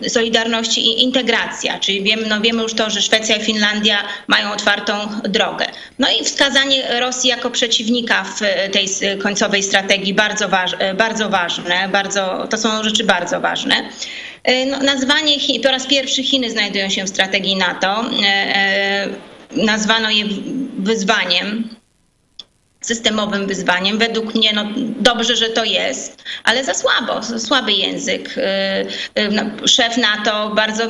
solidarności 0.08 0.80
i 0.80 1.02
integracja, 1.02 1.78
czyli 1.78 2.02
wiemy, 2.02 2.26
no 2.26 2.40
wiemy 2.40 2.62
już 2.62 2.74
to, 2.74 2.90
że 2.90 3.02
Szwecja 3.02 3.36
i 3.36 3.44
Finlandia 3.44 3.98
mają 4.26 4.52
otwartą 4.52 4.94
drogę. 5.24 5.66
No 5.98 6.08
i 6.20 6.24
wskazanie 6.24 7.00
Rosji 7.00 7.30
jako 7.30 7.50
przeciwnika 7.50 8.24
w 8.24 8.42
e, 8.42 8.68
tej 8.68 8.88
końcowej 9.22 9.62
strategii 9.62 10.14
bardzo, 10.14 10.48
waż, 10.48 10.72
e, 10.78 10.94
bardzo 10.94 11.28
ważne, 11.28 11.88
bardzo, 11.92 12.46
to 12.50 12.58
są 12.58 12.84
rzeczy 12.84 13.04
bardzo 13.04 13.40
ważne. 13.40 13.88
No, 14.66 14.78
nazwanie 14.78 15.36
po 15.62 15.68
raz 15.68 15.86
pierwszy 15.86 16.22
Chiny 16.22 16.50
znajdują 16.50 16.88
się 16.88 17.04
w 17.04 17.08
strategii 17.08 17.56
NATO. 17.56 18.04
Nazwano 19.52 20.10
je 20.10 20.24
wyzwaniem 20.78 21.77
systemowym 22.88 23.46
wyzwaniem. 23.46 23.98
Według 23.98 24.34
mnie 24.34 24.52
no, 24.52 24.64
dobrze, 25.00 25.36
że 25.36 25.48
to 25.48 25.64
jest, 25.64 26.22
ale 26.44 26.64
za 26.64 26.74
słabo, 26.74 27.22
za 27.22 27.38
słaby 27.38 27.72
język. 27.72 28.38
Y, 28.38 29.20
y, 29.20 29.28
no, 29.30 29.42
szef 29.66 29.96
NATO 29.96 30.50
bardzo 30.54 30.84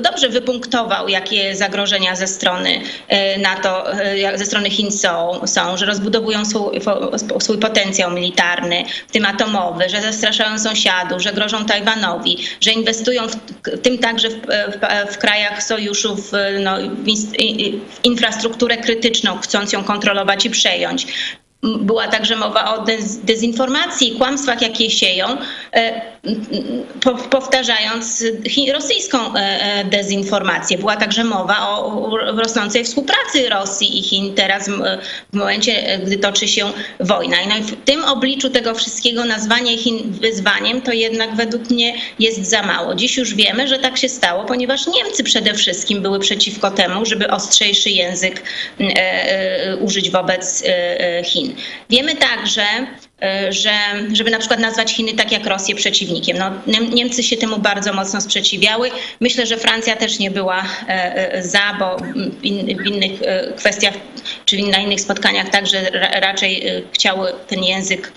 dobrze 0.00 0.28
wypunktował, 0.28 1.08
jakie 1.08 1.56
zagrożenia 1.56 2.16
ze 2.16 2.26
strony 2.26 2.70
y, 2.76 3.38
NATO, 3.38 3.86
ze 4.34 4.46
strony 4.46 4.70
Chin 4.70 4.92
są, 4.92 5.40
są 5.46 5.76
że 5.76 5.86
rozbudowują 5.86 6.44
swój, 6.44 6.80
swój 7.40 7.58
potencjał 7.58 8.10
militarny, 8.10 8.84
w 9.08 9.12
tym 9.12 9.26
atomowy, 9.26 9.88
że 9.88 10.02
zastraszają 10.02 10.58
sąsiadów, 10.58 11.22
że 11.22 11.32
grożą 11.32 11.64
Tajwanowi, 11.64 12.38
że 12.60 12.70
inwestują 12.70 13.28
w, 13.28 13.36
w 13.66 13.80
tym 13.82 13.98
także 13.98 14.28
w, 14.30 14.40
w, 14.40 15.12
w 15.14 15.18
krajach 15.18 15.62
sojuszu 15.62 16.16
w, 16.16 16.32
no, 16.60 16.76
w 16.78 18.04
infrastrukturę 18.04 18.76
krytyczną, 18.76 19.38
chcąc 19.38 19.72
ją 19.72 19.84
kontrolować 19.84 20.46
i 20.46 20.50
przejąć 20.50 21.06
była 21.80 22.08
także 22.08 22.36
mowa 22.36 22.74
o 22.74 22.84
dezinformacji, 23.22 24.16
kłamstwach, 24.18 24.62
jakie 24.62 24.90
sieją, 24.90 25.26
e, 25.72 26.13
powtarzając 27.30 28.24
rosyjską 28.72 29.34
e, 29.34 29.38
e, 29.38 29.84
dezinformację. 29.84 30.78
Była 30.78 30.96
także 30.96 31.24
mowa 31.24 31.68
o 31.68 32.10
rosnącej 32.36 32.84
współpracy 32.84 33.48
Rosji 33.48 33.98
i 33.98 34.02
Chin 34.02 34.34
teraz 34.34 34.68
w 35.32 35.36
momencie, 35.36 36.00
gdy 36.06 36.16
toczy 36.18 36.48
się 36.48 36.72
wojna. 37.00 37.36
I 37.60 37.62
w 37.62 37.84
tym 37.84 38.04
obliczu 38.04 38.50
tego 38.50 38.74
wszystkiego 38.74 39.24
nazwanie 39.24 39.78
Chin 39.78 40.12
wyzwaniem 40.12 40.82
to 40.82 40.92
jednak 40.92 41.36
według 41.36 41.70
mnie 41.70 41.94
jest 42.18 42.50
za 42.50 42.62
mało. 42.62 42.94
Dziś 42.94 43.16
już 43.16 43.34
wiemy, 43.34 43.68
że 43.68 43.78
tak 43.78 43.98
się 43.98 44.08
stało, 44.08 44.44
ponieważ 44.44 44.86
Niemcy 44.86 45.24
przede 45.24 45.54
wszystkim 45.54 46.02
były 46.02 46.18
przeciwko 46.18 46.70
temu, 46.70 47.06
żeby 47.06 47.30
ostrzejszy 47.30 47.90
język 47.90 48.42
użyć 49.80 50.10
wobec 50.10 50.64
Chin. 51.24 51.54
Wiemy 51.90 52.16
także, 52.16 52.64
E, 53.13 53.13
że, 53.50 53.70
żeby 54.12 54.30
na 54.30 54.38
przykład 54.38 54.60
nazwać 54.60 54.92
Chiny 54.92 55.14
tak 55.14 55.32
jak 55.32 55.46
Rosję 55.46 55.74
przeciwnikiem. 55.74 56.38
No, 56.38 56.50
Niemcy 56.94 57.22
się 57.22 57.36
temu 57.36 57.58
bardzo 57.58 57.92
mocno 57.92 58.20
sprzeciwiały. 58.20 58.90
Myślę, 59.20 59.46
że 59.46 59.56
Francja 59.56 59.96
też 59.96 60.18
nie 60.18 60.30
była 60.30 60.64
e, 60.88 61.32
e, 61.32 61.42
za, 61.42 61.76
bo 61.78 61.96
w 61.96 62.86
innych 62.86 63.20
kwestiach 63.56 63.94
czy 64.44 64.62
na 64.62 64.78
innych 64.78 65.00
spotkaniach 65.00 65.48
także 65.48 65.90
raczej 66.20 66.84
chciały 66.92 67.32
ten 67.48 67.64
język 67.64 68.12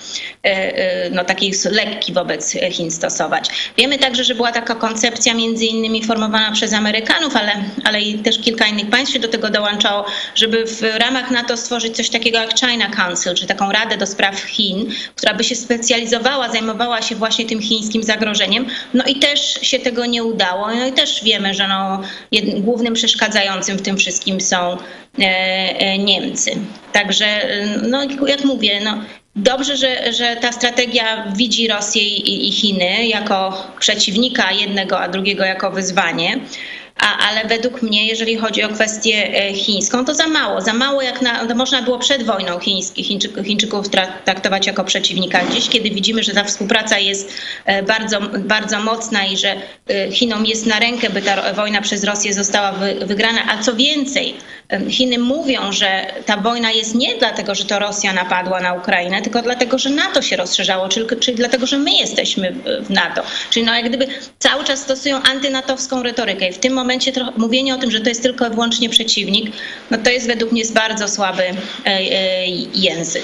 no, 1.12 1.24
taki 1.24 1.54
lekki 1.72 2.14
wobec 2.14 2.58
Chin 2.72 2.92
stosować. 2.92 3.50
Wiemy 3.78 4.00
także, 4.00 4.24
że 4.24 4.36
była 4.36 4.52
taka 4.52 4.76
koncepcja 4.76 5.34
między 5.34 5.66
innymi 5.66 6.04
formowana 6.04 6.52
przez 6.52 6.74
Amerykanów, 6.74 7.36
ale, 7.36 7.52
ale 7.84 8.02
i 8.02 8.20
też 8.20 8.40
kilka 8.40 8.68
innych 8.68 8.90
państw 8.90 9.14
się 9.14 9.20
do 9.20 9.28
tego 9.28 9.50
dołączało, 9.50 10.06
żeby 10.36 10.66
w 10.66 10.82
ramach 10.82 11.32
NATO 11.32 11.58
stworzyć 11.58 11.96
coś 11.96 12.10
takiego 12.10 12.38
jak 12.38 12.60
China 12.60 12.90
Council, 12.90 13.34
czy 13.34 13.48
taką 13.48 13.72
Radę 13.72 13.98
do 13.98 14.08
Spraw 14.08 14.42
Chin, 14.42 14.87
która 15.16 15.34
by 15.34 15.44
się 15.44 15.56
specjalizowała, 15.56 16.50
zajmowała 16.50 17.02
się 17.02 17.16
właśnie 17.16 17.46
tym 17.46 17.62
chińskim 17.62 18.04
zagrożeniem. 18.04 18.66
No 18.94 19.04
i 19.04 19.16
też 19.16 19.60
się 19.62 19.80
tego 19.80 20.06
nie 20.06 20.24
udało. 20.24 20.76
No 20.76 20.88
i 20.88 20.92
też 20.92 21.24
wiemy, 21.24 21.54
że 21.54 21.68
no, 21.68 22.02
jednym, 22.32 22.62
głównym 22.62 22.94
przeszkadzającym 22.94 23.78
w 23.78 23.82
tym 23.82 23.98
wszystkim 23.98 24.42
są 24.42 24.78
e, 25.20 25.24
e, 25.80 25.98
Niemcy. 25.98 26.52
Także, 26.94 27.42
no 27.90 28.04
jak 28.28 28.46
mówię, 28.46 28.82
no, 28.84 29.02
Dobrze, 29.40 29.78
że, 29.78 30.14
że 30.14 30.36
ta 30.36 30.52
strategia 30.52 31.32
widzi 31.36 31.68
Rosję 31.68 32.04
i, 32.04 32.48
i 32.48 32.52
Chiny 32.52 33.08
jako 33.08 33.68
przeciwnika 33.80 34.52
jednego, 34.52 35.00
a 35.00 35.08
drugiego 35.08 35.46
jako 35.46 35.72
wyzwanie. 35.72 36.40
A, 36.98 37.18
ale 37.30 37.46
według 37.48 37.82
mnie, 37.82 38.08
jeżeli 38.08 38.38
chodzi 38.38 38.64
o 38.64 38.70
kwestię 38.70 39.34
e, 39.36 39.54
chińską, 39.54 40.06
to 40.06 40.14
za 40.14 40.28
mało. 40.28 40.62
Za 40.62 40.74
mało 40.74 41.02
jak 41.02 41.22
na, 41.22 41.48
to 41.48 41.56
można 41.56 41.82
było 41.82 42.00
przed 42.00 42.24
wojną 42.24 42.60
Chińczyków, 42.96 43.46
Chińczyków 43.46 43.86
traktować 44.26 44.68
jako 44.68 44.84
przeciwnika. 44.84 45.40
Dziś, 45.52 45.70
kiedy 45.70 45.90
widzimy, 45.90 46.24
że 46.24 46.34
ta 46.34 46.44
współpraca 46.44 47.00
jest 47.00 47.34
e, 47.66 47.84
bardzo, 47.84 48.20
bardzo 48.40 48.80
mocna 48.80 49.26
i 49.26 49.38
że 49.38 49.56
e, 49.90 50.12
Chinom 50.12 50.46
jest 50.46 50.66
na 50.66 50.80
rękę, 50.80 51.10
by 51.10 51.22
ta 51.22 51.54
wojna 51.54 51.82
przez 51.82 52.04
Rosję 52.04 52.34
została 52.34 52.74
wygrana, 53.06 53.42
a 53.50 53.64
co 53.64 53.76
więcej, 53.76 54.36
Chiny 54.90 55.20
mówią, 55.20 55.72
że 55.72 56.06
ta 56.26 56.38
wojna 56.38 56.72
jest 56.72 56.96
nie 56.96 57.16
dlatego, 57.16 57.56
że 57.56 57.66
to 57.66 57.80
Rosja 57.80 58.14
napadła 58.14 58.60
na 58.60 58.74
Ukrainę, 58.74 59.22
tylko 59.22 59.42
dlatego, 59.42 59.78
że 59.78 59.90
NATO 59.90 60.22
się 60.22 60.36
rozszerzało, 60.36 60.90
czyli, 60.90 61.06
czyli 61.20 61.38
dlatego, 61.38 61.66
że 61.66 61.78
my 61.78 61.92
jesteśmy 61.92 62.56
w 62.82 62.90
NATO. 62.90 63.22
Czyli 63.50 63.66
no, 63.66 63.76
jak 63.76 63.90
gdyby 63.90 64.08
cały 64.40 64.64
czas 64.64 64.80
stosują 64.80 65.22
antynatowską 65.24 66.04
retorykę 66.04 66.50
i 66.50 66.54
w 66.54 66.58
tym 66.58 66.74
momencie 66.74 66.87
mówienie 67.38 67.76
o 67.76 67.78
tym, 67.78 67.92
że 67.92 68.02
to 68.02 68.10
jest 68.10 68.24
tylko 68.24 68.48
i 68.48 68.50
wyłącznie 68.50 68.90
przeciwnik, 68.90 69.52
no 69.92 69.98
to 69.98 70.10
jest 70.10 70.28
według 70.28 70.52
mnie 70.52 70.64
bardzo 70.74 71.08
słaby 71.08 71.44
e, 71.44 71.56
e, 71.86 72.48
język. 72.74 73.24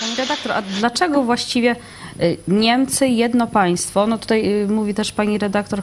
Pani 0.00 0.16
redaktor, 0.16 0.52
a 0.52 0.62
dlaczego 0.62 1.22
właściwie 1.22 1.70
e, 1.70 1.76
Niemcy, 2.48 3.08
jedno 3.08 3.46
państwo, 3.46 4.06
no 4.06 4.18
tutaj 4.18 4.66
mówi 4.68 4.94
też 4.94 5.12
pani 5.12 5.38
redaktor 5.38 5.82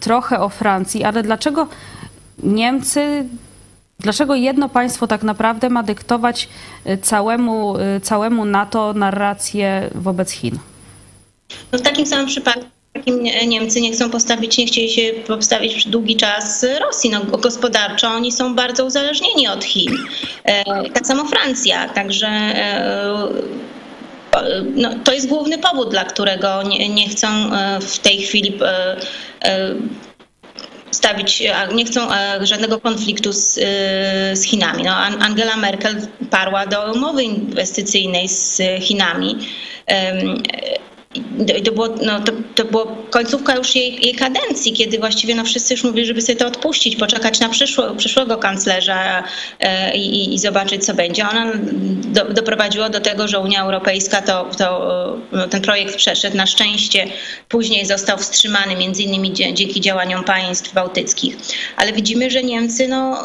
trochę 0.00 0.40
o 0.40 0.48
Francji, 0.48 1.04
ale 1.04 1.22
dlaczego 1.22 1.68
Niemcy, 2.42 3.24
dlaczego 4.00 4.34
jedno 4.34 4.68
państwo 4.68 5.06
tak 5.06 5.22
naprawdę 5.22 5.70
ma 5.70 5.82
dyktować 5.82 6.48
całemu, 7.02 7.74
całemu 8.02 8.44
NATO 8.44 8.92
narrację 8.92 9.90
wobec 9.94 10.30
Chin? 10.30 10.58
No 11.72 11.78
w 11.78 11.82
takim 11.82 12.06
samym 12.06 12.26
przypadku 12.26 12.75
takim 12.96 13.22
Niemcy 13.48 13.80
nie 13.80 13.92
chcą 13.92 14.10
postawić, 14.10 14.58
nie 14.58 14.66
chcieli 14.66 14.90
się 14.90 15.12
postawić 15.26 15.74
przez 15.74 15.92
długi 15.92 16.16
czas 16.16 16.66
Rosji. 16.80 17.10
No, 17.10 17.24
gospodarczo 17.24 18.08
oni 18.08 18.32
są 18.32 18.54
bardzo 18.54 18.84
uzależnieni 18.84 19.48
od 19.48 19.64
Chin. 19.64 19.96
E, 20.44 20.64
tak 20.90 21.06
samo 21.06 21.24
Francja, 21.24 21.88
także 21.88 22.26
e, 22.26 23.28
no, 24.74 24.90
to 25.04 25.12
jest 25.12 25.28
główny 25.28 25.58
powód, 25.58 25.90
dla 25.90 26.04
którego 26.04 26.62
nie, 26.62 26.88
nie 26.88 27.08
chcą 27.08 27.28
e, 27.28 27.80
w 27.80 27.98
tej 27.98 28.18
chwili 28.18 28.58
stawić, 30.90 31.42
nie 31.74 31.84
chcą 31.84 32.00
żadnego 32.40 32.80
konfliktu 32.80 33.32
z, 33.32 33.54
z 34.38 34.42
Chinami. 34.42 34.82
No, 34.82 34.96
Angela 34.96 35.56
Merkel 35.56 35.96
parła 36.30 36.66
do 36.66 36.92
umowy 36.92 37.22
inwestycyjnej 37.22 38.28
z 38.28 38.62
Chinami 38.80 39.38
to, 41.64 41.72
było, 41.72 41.88
no, 41.88 42.20
to, 42.20 42.32
to 42.54 42.64
było 42.64 42.96
końcówka 43.10 43.56
już 43.56 43.74
jej, 43.74 44.04
jej 44.04 44.14
kadencji, 44.14 44.72
kiedy 44.72 44.98
właściwie 44.98 45.34
no, 45.34 45.44
wszyscy 45.44 45.74
już 45.74 45.84
mówili, 45.84 46.06
żeby 46.06 46.22
sobie 46.22 46.36
to 46.36 46.46
odpuścić, 46.46 46.96
poczekać 46.96 47.40
na 47.40 47.48
przyszło, 47.48 47.94
przyszłego 47.94 48.36
kanclerza 48.36 49.24
e, 49.60 49.96
i, 49.96 50.34
i, 50.34 50.38
zobaczyć, 50.38 50.84
co 50.84 50.94
będzie. 50.94 51.28
Ona 51.28 51.52
do, 52.04 52.24
doprowadziła 52.24 52.88
do 52.88 53.00
tego, 53.00 53.28
że 53.28 53.40
Unia 53.40 53.62
Europejska 53.62 54.22
to, 54.22 54.50
to 54.58 55.18
no, 55.32 55.48
ten 55.48 55.62
projekt 55.62 55.96
przeszedł. 55.96 56.36
Na 56.36 56.46
szczęście 56.46 57.06
później 57.48 57.86
został 57.86 58.18
wstrzymany, 58.18 58.76
między 58.76 59.02
innymi 59.02 59.32
dzięki 59.32 59.80
działaniom 59.80 60.24
państw 60.24 60.74
bałtyckich. 60.74 61.36
Ale 61.76 61.92
widzimy, 61.92 62.30
że 62.30 62.42
Niemcy 62.42 62.88
no, 62.88 63.22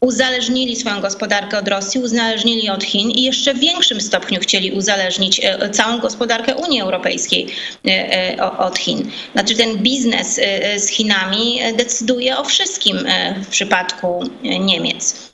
uzależnili 0.00 0.76
swoją 0.76 1.00
gospodarkę 1.00 1.58
od 1.58 1.68
Rosji, 1.68 2.00
uzależnili 2.00 2.70
od 2.70 2.84
Chin 2.84 3.10
i 3.10 3.22
jeszcze 3.22 3.54
w 3.54 3.58
większym 3.58 4.00
stopniu 4.00 4.40
chcieli 4.40 4.72
uzależnić 4.72 5.40
e, 5.44 5.70
całą 5.70 5.98
gospodarkę 5.98 6.54
Unii 6.54 6.80
Europejskiej 6.80 7.46
e, 7.86 7.90
e, 8.38 8.58
od 8.58 8.78
Chin. 8.78 9.10
Znaczy 9.32 9.54
ten 9.54 9.76
biznes 9.76 10.40
z 10.76 10.88
Chinami 10.88 11.60
decyduje 11.76 12.38
o 12.38 12.44
wszystkim 12.44 12.98
w 13.44 13.46
przypadku 13.46 14.24
Niemiec. 14.42 15.30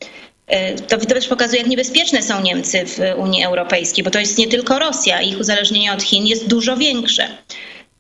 To 0.89 0.99
też 0.99 1.29
pokazuje, 1.29 1.61
jak 1.63 1.71
niebezpieczne 1.71 2.23
są 2.23 2.43
Niemcy 2.43 2.85
w 2.87 2.99
Unii 3.17 3.45
Europejskiej, 3.45 4.05
bo 4.05 4.11
to 4.11 4.19
jest 4.19 4.39
nie 4.39 4.49
tylko 4.49 4.79
Rosja, 4.79 5.23
ich 5.23 5.39
uzależnienie 5.41 5.93
od 5.93 6.03
Chin 6.03 6.27
jest 6.27 6.49
dużo 6.49 6.77
większe. 6.77 7.29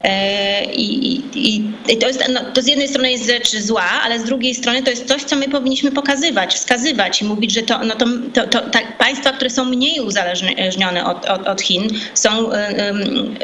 E, 0.00 0.64
I, 0.64 1.16
i, 1.34 1.72
i 1.88 1.96
to, 1.96 2.06
jest, 2.06 2.28
no, 2.28 2.40
to 2.54 2.62
z 2.62 2.66
jednej 2.66 2.88
strony 2.88 3.10
jest 3.10 3.26
rzecz 3.26 3.56
zła, 3.56 3.90
ale 4.04 4.20
z 4.20 4.24
drugiej 4.24 4.54
strony 4.54 4.82
to 4.82 4.90
jest 4.90 5.08
coś, 5.08 5.22
co 5.24 5.36
my 5.36 5.48
powinniśmy 5.48 5.92
pokazywać, 5.92 6.54
wskazywać 6.54 7.22
i 7.22 7.24
mówić, 7.24 7.52
że 7.52 7.62
to, 7.62 7.84
no 7.84 7.94
to, 7.94 8.06
to, 8.34 8.46
to 8.46 8.70
tak, 8.70 8.98
państwa, 8.98 9.32
które 9.32 9.50
są 9.50 9.64
mniej 9.64 10.00
uzależnione 10.00 11.06
od, 11.06 11.24
od, 11.24 11.46
od 11.46 11.60
Chin, 11.60 11.88
są 12.14 12.44
um, 12.44 13.36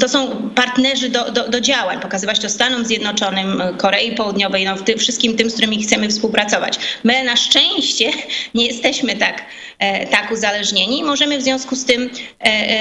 to 0.00 0.08
są 0.08 0.50
partnerzy 0.54 1.08
do, 1.08 1.30
do, 1.30 1.48
do, 1.48 1.60
działań, 1.60 2.00
pokazywać 2.00 2.38
to 2.38 2.48
Stanom 2.48 2.84
Zjednoczonym, 2.84 3.62
Korei 3.78 4.14
Południowej, 4.14 4.64
no, 4.64 4.76
tym, 4.76 4.98
wszystkim 4.98 5.36
tym, 5.36 5.50
z 5.50 5.52
którymi 5.52 5.82
chcemy 5.82 6.08
współpracować. 6.08 6.78
My 7.04 7.24
na 7.24 7.36
szczęście 7.36 8.10
nie 8.54 8.66
jesteśmy 8.66 9.16
tak, 9.16 9.44
e, 9.78 10.06
tak 10.06 10.30
uzależnieni 10.30 10.98
i 10.98 11.04
możemy 11.04 11.38
w 11.38 11.42
związku 11.42 11.76
z 11.76 11.84
tym 11.84 12.02
e, 12.02 12.44
e, 12.44 12.76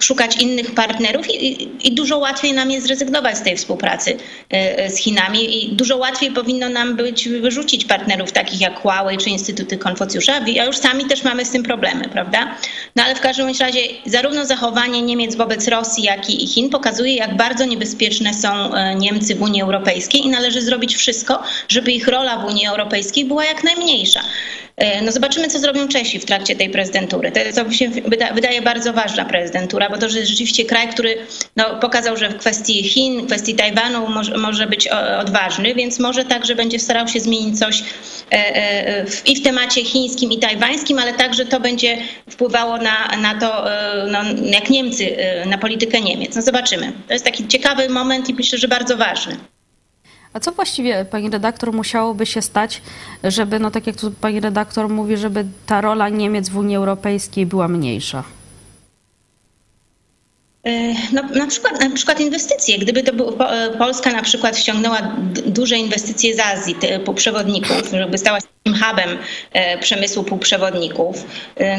szukać 0.00 0.36
innych 0.36 0.74
partnerów 0.74 1.30
i, 1.30 1.68
i, 1.88 1.94
dużo 1.94 2.18
łatwiej 2.18 2.52
nam 2.52 2.70
jest 2.70 2.86
zrezygnować 2.86 3.38
z 3.38 3.42
tej 3.42 3.56
współpracy 3.56 4.16
z 4.88 4.96
Chinami 4.96 5.64
i 5.64 5.76
dużo 5.76 5.96
łatwiej 5.96 6.30
powinno 6.30 6.68
nam 6.68 6.96
być 6.96 7.28
wyrzucić 7.28 7.84
partnerów 7.84 8.32
takich 8.32 8.60
jak 8.60 8.80
Huawei 8.80 9.18
czy 9.18 9.30
Instytuty 9.30 9.78
Konfucjusza, 9.78 10.40
a 10.60 10.64
już 10.64 10.76
sami 10.76 11.04
też 11.04 11.22
mamy 11.22 11.44
z 11.44 11.50
tym 11.50 11.62
problemy, 11.62 12.08
prawda? 12.08 12.56
No 12.96 13.02
ale 13.02 13.14
w 13.14 13.20
każdym 13.20 13.46
razie 13.60 13.80
zarówno 14.06 14.44
zachowanie 14.44 15.02
Niemiec 15.02 15.34
wobec 15.34 15.68
Rosji, 15.68 15.85
Rosji, 15.86 16.04
jak 16.04 16.30
i 16.30 16.46
Chin 16.46 16.70
pokazuje, 16.70 17.14
jak 17.14 17.36
bardzo 17.36 17.64
niebezpieczne 17.64 18.34
są 18.34 18.74
e, 18.74 18.94
Niemcy 18.94 19.34
w 19.34 19.42
Unii 19.42 19.62
Europejskiej 19.62 20.24
i 20.24 20.28
należy 20.28 20.62
zrobić 20.62 20.96
wszystko, 20.96 21.42
żeby 21.68 21.92
ich 21.92 22.08
rola 22.08 22.38
w 22.38 22.44
Unii 22.44 22.66
Europejskiej 22.66 23.24
była 23.24 23.44
jak 23.44 23.64
najmniejsza. 23.64 24.20
E, 24.76 25.02
no 25.02 25.12
zobaczymy, 25.12 25.48
co 25.48 25.58
zrobią 25.58 25.88
Czesi 25.88 26.18
w 26.18 26.24
trakcie 26.24 26.56
tej 26.56 26.70
prezydentury. 26.70 27.32
To, 27.32 27.64
to 27.64 27.72
się 27.72 27.90
wydaje 28.34 28.62
bardzo 28.62 28.92
ważna 28.92 29.24
prezydentura, 29.24 29.90
bo 29.90 29.98
to 29.98 30.06
jest 30.06 30.28
rzeczywiście 30.28 30.64
kraj, 30.64 30.88
który 30.88 31.18
no, 31.56 31.64
pokazał, 31.80 32.16
że 32.16 32.28
w 32.28 32.36
kwestii 32.36 32.82
Chin, 32.82 33.22
w 33.22 33.26
kwestii 33.26 33.54
Tajwanu 33.54 34.08
może, 34.08 34.38
może 34.38 34.66
być 34.66 34.88
odważny, 35.18 35.74
więc 35.74 35.98
może 35.98 36.24
także 36.24 36.54
będzie 36.54 36.78
starał 36.78 37.08
się 37.08 37.20
zmienić 37.20 37.58
coś 37.58 37.80
e, 37.80 38.56
e, 38.56 39.04
i 39.26 39.36
w 39.36 39.42
temacie 39.42 39.84
chińskim 39.84 40.32
i 40.32 40.38
tajwańskim, 40.38 40.98
ale 40.98 41.12
także 41.12 41.46
to 41.46 41.60
będzie 41.60 41.98
wpływało 42.30 42.76
na, 42.76 43.16
na 43.22 43.40
to, 43.40 43.64
no, 44.10 44.18
jak 44.44 44.70
Niemcy, 44.70 45.16
na 45.46 45.58
politykę 45.58 45.75
Niemiec. 46.04 46.36
No 46.36 46.42
zobaczymy. 46.42 46.92
To 47.06 47.12
jest 47.12 47.24
taki 47.24 47.48
ciekawy 47.48 47.88
moment 47.88 48.28
i 48.28 48.34
myślę, 48.34 48.58
że 48.58 48.68
bardzo 48.68 48.96
ważny. 48.96 49.36
A 50.32 50.40
co 50.40 50.52
właściwie, 50.52 51.04
pani 51.04 51.30
redaktor, 51.30 51.72
musiałoby 51.72 52.26
się 52.26 52.42
stać, 52.42 52.82
żeby, 53.24 53.58
no 53.58 53.70
tak 53.70 53.86
jak 53.86 53.96
tu 53.96 54.10
pani 54.10 54.40
redaktor 54.40 54.88
mówi, 54.88 55.16
żeby 55.16 55.44
ta 55.66 55.80
rola 55.80 56.08
Niemiec 56.08 56.48
w 56.48 56.56
Unii 56.56 56.76
Europejskiej 56.76 57.46
była 57.46 57.68
mniejsza? 57.68 58.24
E, 60.64 60.94
no, 61.12 61.22
na, 61.22 61.46
przykład, 61.46 61.80
na 61.80 61.90
przykład 61.90 62.20
inwestycje. 62.20 62.78
Gdyby 62.78 63.02
to 63.02 63.12
był, 63.12 63.36
e, 63.40 63.70
Polska 63.78 64.12
na 64.12 64.22
przykład 64.22 64.58
ściągnęła 64.58 65.16
duże 65.46 65.76
inwestycje 65.76 66.36
z 66.36 66.40
Azji, 66.40 66.76
półprzewodników, 67.04 67.90
żeby 67.90 68.18
stała 68.18 68.40
się 68.40 68.46
hubem 68.74 69.18
e, 69.52 69.78
przemysłu 69.78 70.24
półprzewodników, 70.24 71.24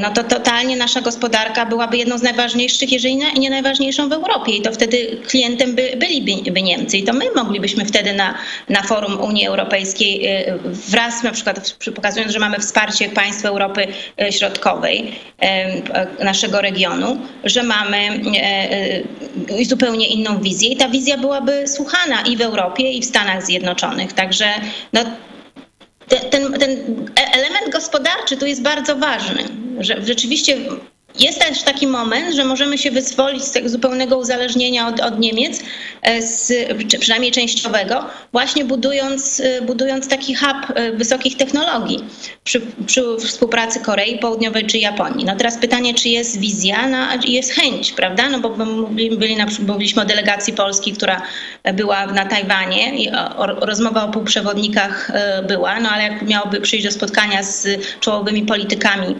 no 0.01 0.11
to 0.11 0.23
totalnie 0.23 0.75
nasza 0.75 1.01
gospodarka 1.01 1.65
byłaby 1.65 1.97
jedną 1.97 2.17
z 2.17 2.21
najważniejszych, 2.21 2.91
jeżeli 2.91 3.15
nie 3.15 3.49
najważniejszą 3.49 4.09
w 4.09 4.13
Europie 4.13 4.51
i 4.51 4.61
to 4.61 4.71
wtedy 4.71 5.17
klientem 5.27 5.75
by, 5.75 5.93
byliby 5.97 6.61
Niemcy. 6.61 6.97
I 6.97 7.03
to 7.03 7.13
my 7.13 7.25
moglibyśmy 7.35 7.85
wtedy 7.85 8.13
na, 8.13 8.33
na 8.69 8.83
forum 8.83 9.21
Unii 9.21 9.47
Europejskiej 9.47 10.27
wraz 10.63 11.23
na 11.23 11.31
przykład 11.31 11.75
pokazując, 11.95 12.33
że 12.33 12.39
mamy 12.39 12.59
wsparcie 12.59 13.09
państw 13.09 13.45
Europy 13.45 13.87
Środkowej, 14.29 15.11
naszego 16.23 16.61
regionu, 16.61 17.17
że 17.43 17.63
mamy 17.63 18.21
zupełnie 19.61 20.07
inną 20.07 20.41
wizję. 20.41 20.69
I 20.69 20.77
ta 20.77 20.89
wizja 20.89 21.17
byłaby 21.17 21.67
słuchana 21.67 22.21
i 22.21 22.37
w 22.37 22.41
Europie, 22.41 22.91
i 22.91 23.01
w 23.01 23.05
Stanach 23.05 23.45
Zjednoczonych. 23.45 24.13
Także 24.13 24.45
no, 24.93 25.01
ten, 26.07 26.53
ten 26.53 26.69
element 27.15 27.71
gospodarczy 27.71 28.37
tu 28.37 28.45
jest 28.45 28.61
bardzo 28.61 28.95
ważny, 28.95 29.43
że 29.79 30.05
rzeczywiście 30.05 30.57
jest 31.19 31.39
też 31.39 31.63
taki 31.63 31.87
moment, 31.87 32.35
że 32.35 32.45
możemy 32.45 32.77
się 32.77 32.91
wyzwolić 32.91 33.43
z 33.43 33.51
tego 33.51 33.69
zupełnego 33.69 34.17
uzależnienia 34.17 34.87
od, 34.87 34.99
od 34.99 35.19
Niemiec, 35.19 35.59
e, 36.01 36.21
z, 36.21 36.53
przynajmniej 36.99 37.31
częściowego, 37.31 38.05
właśnie 38.31 38.65
budując, 38.65 39.39
e, 39.39 39.61
budując 39.61 40.07
taki 40.07 40.35
hub 40.35 40.57
e, 40.75 40.91
wysokich 40.91 41.37
technologii 41.37 42.03
przy, 42.43 42.61
przy 42.85 43.03
współpracy 43.19 43.79
Korei 43.79 44.19
Południowej 44.19 44.65
czy 44.65 44.77
Japonii. 44.77 45.25
No 45.25 45.35
teraz 45.35 45.57
pytanie, 45.57 45.93
czy 45.93 46.09
jest 46.09 46.39
wizja 46.39 46.87
no, 46.87 46.97
jest 47.25 47.51
chęć, 47.51 47.91
prawda? 47.91 48.29
No 48.29 48.39
bo 48.39 48.49
byli, 48.89 49.17
byli, 49.17 49.37
mówiliśmy 49.67 50.01
o 50.01 50.05
delegacji 50.05 50.53
Polski, 50.53 50.93
która 50.93 51.21
była 51.73 52.05
na 52.05 52.25
Tajwanie 52.25 53.03
i 53.03 53.11
o, 53.11 53.37
o, 53.37 53.45
rozmowa 53.45 54.03
o 54.03 54.11
półprzewodnikach 54.11 55.11
była, 55.47 55.79
no 55.79 55.89
ale 55.89 56.03
jak 56.03 56.21
miałoby 56.21 56.61
przyjść 56.61 56.85
do 56.85 56.91
spotkania 56.91 57.43
z 57.43 57.67
czołowymi 57.99 58.43
politykami 58.43 59.15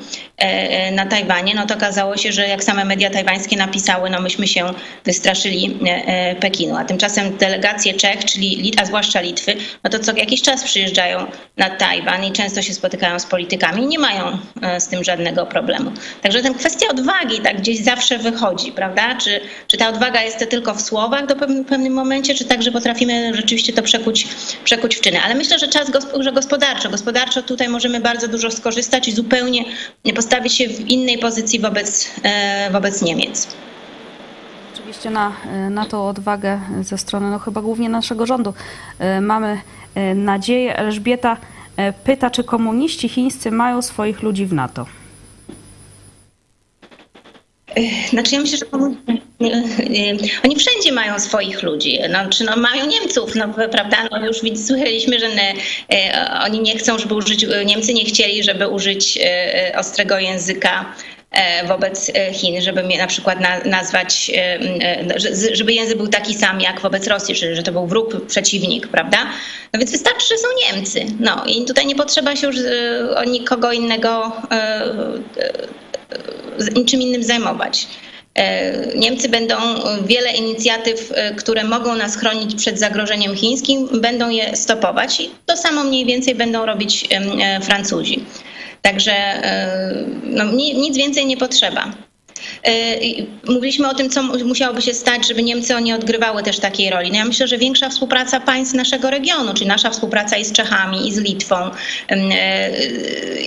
na 0.92 1.06
Tajwanie, 1.06 1.56
no 1.56 1.66
to 1.66 1.76
okazało 1.88 2.18
się, 2.18 2.32
że 2.32 2.48
jak 2.48 2.64
same 2.64 2.86
media 2.86 3.10
tajwańskie 3.10 3.58
napisały, 3.58 4.10
no 4.10 4.22
myśmy 4.22 4.48
się 4.48 4.74
wystraszyli 5.06 5.80
e, 5.86 5.88
e, 5.88 6.36
Pekinu. 6.36 6.76
A 6.78 6.86
tymczasem 6.86 7.38
delegacje 7.38 7.94
Czech, 7.94 8.26
czyli 8.26 8.74
a 8.82 8.86
zwłaszcza 8.86 9.22
Litwy, 9.22 9.56
no 9.84 9.90
to 9.90 10.00
co 10.00 10.16
jakiś 10.16 10.42
czas 10.42 10.64
przyjeżdżają 10.64 11.26
na 11.58 11.70
Tajwan 11.70 12.24
i 12.24 12.32
często 12.32 12.62
się 12.62 12.74
spotykają 12.74 13.20
z 13.20 13.26
politykami 13.26 13.84
i 13.84 13.88
nie 13.88 14.00
mają 14.00 14.38
e, 14.62 14.82
z 14.82 14.88
tym 14.88 15.04
żadnego 15.04 15.46
problemu. 15.46 15.92
Także 16.22 16.42
ten 16.42 16.54
kwestia 16.54 16.88
odwagi 16.92 17.40
tak 17.40 17.58
gdzieś 17.58 17.80
zawsze 17.84 18.18
wychodzi, 18.18 18.72
prawda? 18.72 19.16
Czy, 19.16 19.40
czy 19.68 19.78
ta 19.78 19.90
odwaga 19.90 20.22
jest 20.22 20.40
to 20.40 20.46
tylko 20.46 20.74
w 20.74 20.82
słowach 20.82 21.26
do 21.26 21.36
pewnym, 21.36 21.66
pewnym 21.66 21.94
momencie, 21.94 22.36
czy 22.36 22.46
także 22.46 22.72
potrafimy 22.72 23.36
rzeczywiście 23.36 23.74
to 23.74 23.84
przekuć, 23.84 24.28
przekuć 24.64 24.96
w 24.96 25.02
czyny. 25.02 25.20
Ale 25.26 25.36
myślę, 25.36 25.60
że 25.60 25.68
czas 25.68 25.92
że 26.20 26.32
gospodarczo. 26.32 26.90
Gospodarczo 26.90 27.42
tutaj 27.42 27.70
możemy 27.70 28.00
bardzo 28.00 28.28
dużo 28.28 28.52
skorzystać 28.52 29.08
i 29.08 29.12
zupełnie 29.12 29.66
postawić 30.16 30.54
się 30.54 30.68
w 30.68 30.80
innej 30.88 31.18
pozycji 31.18 31.60
wobec 31.70 31.88
wobec, 31.88 32.12
e, 32.24 32.70
wobec 32.72 33.02
Niemiec. 33.02 33.48
Oczywiście 34.74 35.10
na, 35.10 35.32
na 35.70 35.86
tą 35.86 36.08
odwagę 36.08 36.60
ze 36.82 36.98
strony 36.98 37.32
no 37.32 37.40
chyba 37.40 37.62
głównie 37.62 37.90
naszego 37.90 38.26
rządu 38.26 38.54
e, 39.00 39.22
mamy 39.22 39.62
e, 39.96 40.16
nadzieję. 40.16 40.78
Elżbieta 40.78 41.38
pyta, 42.04 42.30
czy 42.30 42.44
komuniści 42.44 43.10
chińscy 43.10 43.52
mają 43.52 43.82
swoich 43.82 44.22
ludzi 44.22 44.46
w 44.46 44.54
NATO? 44.54 44.86
Znaczy 48.10 48.36
ja 48.36 48.42
myślę, 48.42 48.58
że 48.58 48.66
oni 50.44 50.56
wszędzie 50.56 50.92
mają 50.92 51.20
swoich 51.20 51.64
ludzi. 51.64 52.00
No, 52.10 52.30
czy 52.30 52.44
no, 52.44 52.56
mają 52.56 52.88
Niemców, 52.88 53.36
no, 53.36 53.48
prawda? 53.72 53.98
No, 54.12 54.26
już 54.26 54.38
słyszeliśmy, 54.38 55.20
że 55.20 55.30
ne, 55.36 55.54
oni 56.44 56.60
nie 56.60 56.78
chcą, 56.78 57.00
żeby 57.00 57.16
użyć, 57.16 57.46
Niemcy 57.66 57.94
nie 57.94 58.06
chcieli, 58.06 58.44
żeby 58.44 58.68
użyć 58.68 59.20
ostrego 59.76 60.20
języka 60.20 60.86
E, 61.17 61.17
wobec 61.68 62.12
e, 62.16 62.34
Chin, 62.34 62.62
żeby 62.62 62.84
mnie 62.84 62.98
na 62.98 63.08
przykład 63.08 63.40
nazwać, 63.66 64.32
e, 64.36 64.60
żeby 65.54 65.74
język 65.74 65.98
był 65.98 66.08
taki 66.08 66.34
sam 66.34 66.62
jak 66.62 66.80
wobec 66.82 67.08
Rosji, 67.08 67.36
czyli 67.36 67.56
że 67.56 67.64
to 67.64 67.72
był 67.72 67.88
wróg, 67.88 68.26
przeciwnik, 68.28 68.88
prawda? 68.88 69.18
No 69.74 69.80
więc 69.80 69.92
wystarczy, 69.92 70.28
że 70.28 70.38
są 70.38 70.48
Niemcy. 70.66 71.06
No 71.20 71.46
i 71.46 71.66
tutaj 71.66 71.86
nie 71.86 71.96
potrzeba 71.96 72.36
się 72.36 72.48
już 72.48 72.56
o 73.16 73.24
nikogo 73.24 73.72
innego 73.72 74.32
niczym 76.76 77.02
innym 77.02 77.24
zajmować. 77.24 77.88
Niemcy 78.96 79.30
będą 79.30 79.56
wiele 80.06 80.32
inicjatyw, 80.32 81.14
które 81.38 81.64
mogą 81.64 81.96
nas 81.96 82.16
chronić 82.16 82.56
przed 82.56 82.80
zagrożeniem 82.80 83.36
chińskim, 83.36 84.02
będą 84.02 84.30
je 84.30 84.56
stopować 84.56 85.20
i 85.20 85.32
to 85.46 85.58
samo 85.58 85.84
mniej 85.84 86.06
więcej 86.06 86.36
będą 86.36 86.66
robić 86.66 87.10
Francuzi. 87.62 88.26
Także 88.82 89.42
no, 90.24 90.44
nic 90.54 90.98
więcej 90.98 91.26
nie 91.26 91.38
potrzeba. 91.38 92.07
E, 92.64 92.72
mówiliśmy 93.48 93.90
o 93.90 93.94
tym, 93.94 94.10
co 94.10 94.24
musiałoby 94.24 94.82
się 94.82 94.94
stać, 94.94 95.28
żeby 95.28 95.44
Niemcy 95.44 95.82
nie 95.82 95.96
odgrywały 95.96 96.44
też 96.44 96.60
takiej 96.60 96.90
roli. 96.90 97.12
No 97.12 97.18
ja 97.18 97.26
myślę, 97.26 97.48
że 97.48 97.58
większa 97.58 97.90
współpraca 97.90 98.40
państw 98.40 98.74
naszego 98.74 99.10
regionu, 99.10 99.54
czyli 99.54 99.68
nasza 99.68 99.90
współpraca 99.90 100.38
i 100.38 100.46
z 100.46 100.52
Czechami, 100.52 101.08
i 101.08 101.14
z 101.14 101.18
Litwą 101.18 101.56
e, 102.10 102.72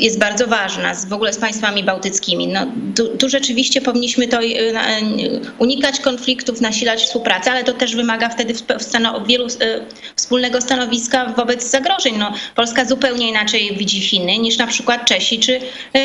jest 0.01 0.19
bardzo 0.19 0.47
ważna, 0.47 0.95
w 0.95 1.13
ogóle 1.13 1.33
z 1.33 1.39
państwami 1.39 1.85
bałtyckimi. 1.85 2.49
No, 2.49 2.67
tu, 2.97 3.17
tu 3.17 3.29
rzeczywiście 3.29 3.81
powinniśmy 3.81 4.29
to 4.29 4.39
e, 4.43 4.73
unikać 5.59 6.01
konfliktów, 6.01 6.61
nasilać 6.61 7.03
współpracę, 7.03 7.51
ale 7.51 7.65
to 7.65 7.73
też 7.73 7.97
wymaga 7.97 8.29
wtedy 8.29 8.55
wielu 9.27 9.47
wspólnego 10.17 10.61
stanowiska 10.61 11.27
wobec 11.37 11.71
zagrożeń. 11.71 12.15
No, 12.19 12.33
Polska 12.55 12.85
zupełnie 12.85 13.29
inaczej 13.29 13.77
widzi 13.77 14.01
Chiny 14.01 14.39
niż 14.39 14.59
na 14.59 14.67
przykład 14.67 15.05
Czesi 15.05 15.39
czy 15.39 15.61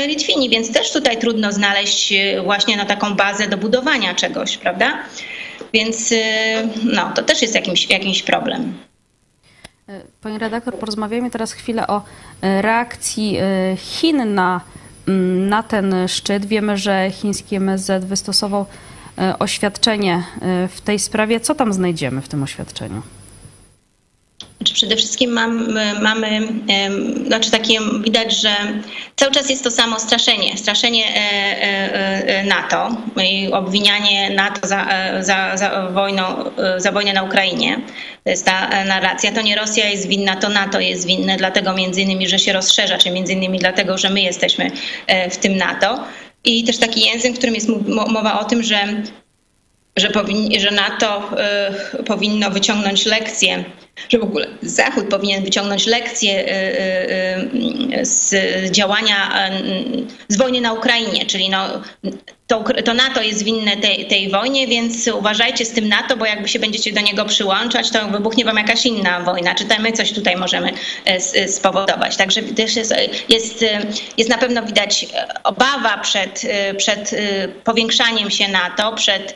Litwini, 0.07 0.49
więc 0.49 0.71
też 0.73 0.91
tutaj 0.91 1.17
trudno 1.17 1.51
znaleźć 1.51 2.13
właśnie 2.43 2.74
na 2.77 2.85
taką 2.85 3.15
bazę 3.15 3.47
do 3.47 3.57
budowania 3.57 4.15
czegoś, 4.15 4.57
prawda? 4.57 4.97
Więc 5.73 6.11
y, 6.11 6.15
no, 6.83 7.11
to 7.15 7.23
też 7.23 7.41
jest 7.41 7.55
jakimś, 7.55 7.89
jakiś 7.89 8.23
problem. 8.23 8.73
Pani 10.21 10.37
redaktor, 10.37 10.75
porozmawiajmy 10.75 11.31
teraz 11.31 11.53
chwilę 11.53 11.87
o 11.87 12.01
e, 12.41 12.61
reakcji 12.61 13.37
Chin 13.77 14.33
na, 14.33 14.61
mm, 15.07 15.49
na 15.49 15.63
ten 15.63 15.95
szczyt. 16.07 16.45
Wiemy, 16.45 16.77
że 16.77 17.11
chiński 17.11 17.55
MSZ 17.55 18.05
wystosował 18.05 18.65
oświadczenie 19.39 20.23
w 20.69 20.81
tej 20.81 20.99
sprawie. 20.99 21.39
Co 21.39 21.55
tam 21.55 21.73
znajdziemy 21.73 22.21
w 22.21 22.27
tym 22.27 22.43
oświadczeniu? 22.43 23.01
Znaczy 24.57 24.73
przede 24.73 24.95
wszystkim 24.95 25.31
mamy, 25.31 25.99
mamy 26.01 26.47
znaczy 27.27 27.51
takie 27.51 27.79
widać, 28.03 28.41
że 28.41 28.49
cały 29.15 29.31
czas 29.31 29.49
jest 29.49 29.63
to 29.63 29.71
samo 29.71 29.99
straszenie, 29.99 30.57
straszenie 30.57 31.05
e, 31.07 31.11
e, 31.15 32.27
e, 32.27 32.43
NATO 32.43 32.97
i 33.23 33.51
obwinianie 33.51 34.29
NATO 34.29 34.67
za, 34.67 34.87
za, 35.19 35.57
za, 35.57 35.89
wojną, 35.89 36.23
za 36.77 36.91
wojnę 36.91 37.13
na 37.13 37.23
Ukrainie. 37.23 37.81
To 38.23 38.29
jest 38.29 38.45
ta 38.45 38.85
narracja. 38.85 39.31
To 39.31 39.41
nie 39.41 39.55
Rosja 39.55 39.89
jest 39.89 40.07
winna, 40.07 40.35
to 40.35 40.49
NATO 40.49 40.79
jest 40.79 41.07
winne, 41.07 41.37
dlatego 41.37 41.73
między 41.73 42.01
innymi, 42.01 42.27
że 42.27 42.39
się 42.39 42.53
rozszerza, 42.53 42.97
czy 42.97 43.11
między 43.11 43.33
innymi 43.33 43.59
dlatego, 43.59 43.97
że 43.97 44.09
my 44.09 44.21
jesteśmy 44.21 44.71
w 45.31 45.37
tym 45.37 45.57
NATO. 45.57 46.03
I 46.43 46.63
też 46.63 46.77
taki 46.77 47.01
język, 47.05 47.33
w 47.33 47.37
którym 47.37 47.55
jest 47.55 47.69
mowa 47.87 48.39
o 48.39 48.43
tym, 48.43 48.63
że 48.63 48.77
że, 49.97 50.09
powinni, 50.09 50.59
że 50.59 50.71
NATO 50.71 51.29
powinno 52.05 52.51
wyciągnąć 52.51 53.05
lekcje, 53.05 53.63
że 54.09 54.19
w 54.19 54.23
ogóle 54.23 54.47
Zachód 54.61 55.09
powinien 55.09 55.43
wyciągnąć 55.43 55.85
lekcje 55.85 56.39
y, 56.39 56.51
y, 57.99 58.05
z 58.05 58.35
działania, 58.71 59.49
z 60.27 60.37
wojny 60.37 60.61
na 60.61 60.73
Ukrainie, 60.73 61.25
czyli 61.25 61.49
no, 61.49 61.67
to, 62.47 62.63
to 62.85 62.93
NATO 62.93 63.21
jest 63.21 63.43
winne 63.43 63.77
tej, 63.77 64.05
tej 64.05 64.29
wojnie, 64.29 64.67
więc 64.67 65.07
uważajcie 65.07 65.65
z 65.65 65.71
tym 65.71 65.87
NATO, 65.87 66.17
bo 66.17 66.25
jakby 66.25 66.47
się 66.47 66.59
będziecie 66.59 66.93
do 66.93 67.01
niego 67.01 67.25
przyłączać, 67.25 67.91
to 67.91 68.07
wybuchnie 68.07 68.45
wam 68.45 68.57
jakaś 68.57 68.85
inna 68.85 69.19
wojna, 69.19 69.55
czy 69.55 69.65
my 69.79 69.91
coś 69.91 70.13
tutaj 70.13 70.35
możemy 70.35 70.71
spowodować. 71.47 72.17
Także 72.17 72.43
też 72.43 72.75
jest, 72.75 72.93
jest, 73.29 73.65
jest 74.17 74.29
na 74.29 74.37
pewno 74.37 74.63
widać 74.63 75.05
obawa 75.43 75.97
przed, 75.97 76.41
przed 76.77 77.11
powiększaniem 77.63 78.31
się 78.31 78.47
NATO, 78.47 78.93
przed 78.93 79.35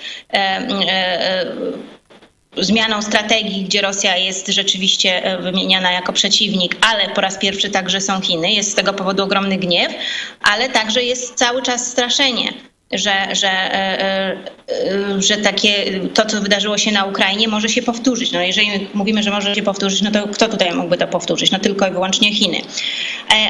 zmianą 2.64 3.01
strategii, 3.01 3.64
gdzie 3.64 3.82
Rosja 3.82 4.18
jest 4.18 4.47
rzeczywiście 4.47 5.38
wymieniana 5.39 5.91
jako 5.91 6.14
przeciwnik, 6.14 6.76
ale 6.91 7.10
po 7.10 7.22
raz 7.22 7.38
pierwszy 7.38 7.70
także 7.70 8.01
są 8.01 8.22
Chiny. 8.22 8.51
Jest 8.51 8.72
z 8.72 8.76
tego 8.76 8.93
powodu 8.93 9.24
ogromny 9.24 9.57
gniew, 9.57 9.93
ale 10.41 10.70
także 10.70 11.03
jest 11.03 11.36
cały 11.36 11.62
czas 11.62 11.88
straszenie 11.88 12.53
że, 12.91 13.36
że, 13.36 13.49
e, 13.49 14.01
e, 14.01 14.38
e, 14.68 15.22
że 15.22 15.38
takie, 15.38 15.99
to, 16.14 16.26
co 16.26 16.41
wydarzyło 16.41 16.78
się 16.78 16.91
na 16.91 17.05
Ukrainie, 17.05 17.47
może 17.47 17.70
się 17.70 17.82
powtórzyć. 17.82 18.32
No 18.32 18.41
jeżeli 18.41 18.88
mówimy, 18.93 19.24
że 19.24 19.32
może 19.32 19.55
się 19.55 19.62
powtórzyć, 19.62 20.01
no 20.01 20.12
to 20.12 20.28
kto 20.28 20.47
tutaj 20.47 20.74
mógłby 20.74 20.97
to 20.97 21.07
powtórzyć? 21.07 21.51
No 21.51 21.60
tylko 21.60 21.88
i 21.88 21.91
wyłącznie 21.91 22.34
Chiny. 22.34 22.62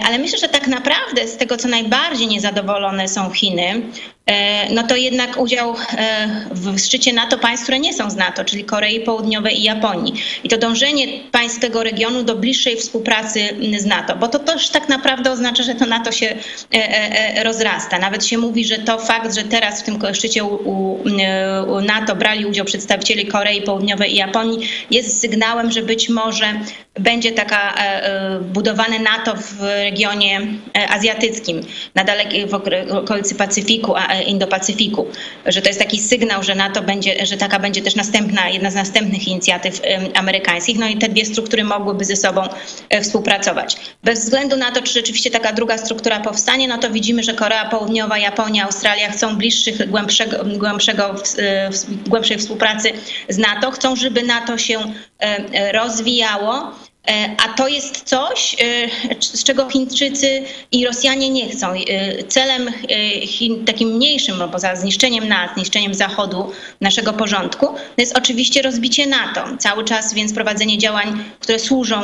Ale 0.05 0.19
myślę, 0.19 0.37
że 0.37 0.49
tak 0.49 0.67
naprawdę 0.67 1.27
z 1.27 1.37
tego, 1.37 1.57
co 1.57 1.67
najbardziej 1.67 2.27
niezadowolone 2.27 3.07
są 3.07 3.29
Chiny, 3.29 3.81
no 4.71 4.83
to 4.83 4.95
jednak 4.95 5.37
udział 5.41 5.75
w 6.51 6.79
szczycie 6.79 7.13
NATO 7.13 7.37
państw, 7.37 7.63
które 7.63 7.79
nie 7.79 7.93
są 7.93 8.09
z 8.09 8.15
NATO, 8.15 8.45
czyli 8.45 8.63
Korei 8.63 8.99
Południowej 8.99 9.59
i 9.59 9.63
Japonii. 9.63 10.13
I 10.43 10.49
to 10.49 10.57
dążenie 10.57 11.07
państw 11.31 11.59
tego 11.59 11.83
regionu 11.83 12.23
do 12.23 12.35
bliższej 12.35 12.75
współpracy 12.75 13.39
z 13.77 13.85
NATO, 13.85 14.15
bo 14.15 14.27
to 14.27 14.39
też 14.39 14.69
tak 14.69 14.89
naprawdę 14.89 15.31
oznacza, 15.31 15.63
że 15.63 15.75
to 15.75 15.85
NATO 15.85 16.11
się 16.11 16.35
rozrasta. 17.43 17.99
Nawet 17.99 18.25
się 18.25 18.37
mówi, 18.37 18.65
że 18.65 18.77
to 18.77 18.99
fakt, 18.99 19.35
że 19.35 19.43
teraz 19.43 19.81
w 19.81 19.85
tym 19.85 19.99
szczycie 20.13 20.43
u 20.43 21.81
NATO 21.81 22.15
brali 22.15 22.45
udział 22.45 22.65
przedstawiciele 22.65 23.23
Korei 23.23 23.61
Południowej 23.61 24.13
i 24.13 24.15
Japonii, 24.15 24.69
jest 24.91 25.21
sygnałem, 25.21 25.71
że 25.71 25.81
być 25.81 26.09
może 26.09 26.59
będzie 26.99 27.31
taka 27.31 27.75
e, 27.75 28.03
e, 28.03 28.39
budowane 28.39 28.99
NATO 28.99 29.35
w 29.35 29.61
regionie 29.61 30.41
e, 30.77 30.89
azjatyckim, 30.89 31.61
na 31.95 32.03
dalekiej 32.03 32.47
w 32.47 32.53
okolicy 32.93 33.35
Pacyfiku, 33.35 33.93
Indo-Pacyfiku, 34.27 35.05
że 35.45 35.61
to 35.61 35.67
jest 35.67 35.79
taki 35.79 35.99
sygnał, 35.99 36.43
że 36.43 36.55
NATO 36.55 36.81
będzie, 36.81 37.25
że 37.25 37.37
taka 37.37 37.59
będzie 37.59 37.81
też 37.81 37.95
następna, 37.95 38.49
jedna 38.49 38.71
z 38.71 38.75
następnych 38.75 39.27
inicjatyw 39.27 39.81
amerykańskich. 40.15 40.79
No 40.79 40.87
i 40.87 40.97
te 40.97 41.09
dwie 41.09 41.25
struktury 41.25 41.63
mogłyby 41.63 42.05
ze 42.05 42.15
sobą 42.15 42.41
współpracować. 43.01 43.77
Bez 44.03 44.19
względu 44.19 44.57
na 44.57 44.71
to, 44.71 44.81
czy 44.81 44.93
rzeczywiście 44.93 45.31
taka 45.31 45.53
druga 45.53 45.77
struktura 45.77 46.19
powstanie, 46.19 46.67
no 46.67 46.77
to 46.77 46.89
widzimy, 46.89 47.23
że 47.23 47.33
Korea 47.33 47.69
Południowa, 47.69 48.17
Japonia, 48.17 48.65
Australia 48.65 49.11
chcą 49.11 49.35
bliższych, 49.35 49.89
głębszego, 49.89 50.37
głębszego, 50.57 51.15
głębszej 52.07 52.37
współpracy 52.37 52.91
z 53.29 53.37
NATO, 53.37 53.71
chcą, 53.71 53.95
żeby 53.95 54.23
NATO 54.23 54.57
się 54.57 54.79
rozwijało 55.73 56.71
a 57.45 57.53
to 57.53 57.67
jest 57.67 58.03
coś, 58.03 58.55
e, 58.59 59.19
z 59.19 59.43
czego 59.43 59.69
Chińczycy 59.69 60.43
i 60.71 60.85
Rosjanie 60.85 61.29
nie 61.29 61.49
chcą. 61.49 61.67
E, 61.73 62.23
celem 62.23 62.71
Chin, 63.21 63.65
takim 63.65 63.89
mniejszym, 63.89 64.37
no 64.37 64.47
poza 64.47 64.75
zniszczeniem 64.75 65.27
nas, 65.27 65.51
zniszczeniem 65.53 65.93
Zachodu, 65.93 66.51
naszego 66.81 67.13
porządku, 67.13 67.67
jest 67.97 68.17
oczywiście 68.17 68.61
rozbicie 68.61 69.07
NATO. 69.07 69.43
Cały 69.59 69.83
czas 69.83 70.13
więc 70.13 70.33
prowadzenie 70.33 70.77
działań, 70.77 71.23
które 71.39 71.59
służą 71.59 72.01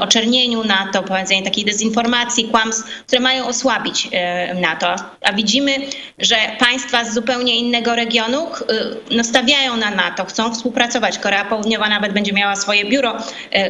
oczernieniu 0.00 0.64
NATO, 0.64 1.02
prowadzenie 1.02 1.42
takiej 1.42 1.64
dezinformacji, 1.64 2.44
kłamstw, 2.44 3.02
które 3.06 3.20
mają 3.20 3.46
osłabić 3.46 4.08
NATO. 4.54 4.96
A 5.22 5.32
widzimy, 5.32 5.76
że 6.18 6.36
państwa 6.58 7.04
z 7.04 7.14
zupełnie 7.14 7.56
innego 7.56 7.94
regionu 7.94 8.46
no, 9.10 9.24
stawiają 9.24 9.76
na 9.76 9.90
NATO, 9.90 10.24
chcą 10.24 10.54
współpracować. 10.54 11.18
Korea 11.18 11.44
Południowa 11.44 11.88
nawet 11.88 12.12
będzie 12.12 12.32
miała 12.32 12.56
swoje 12.56 12.84
biuro, 12.84 13.16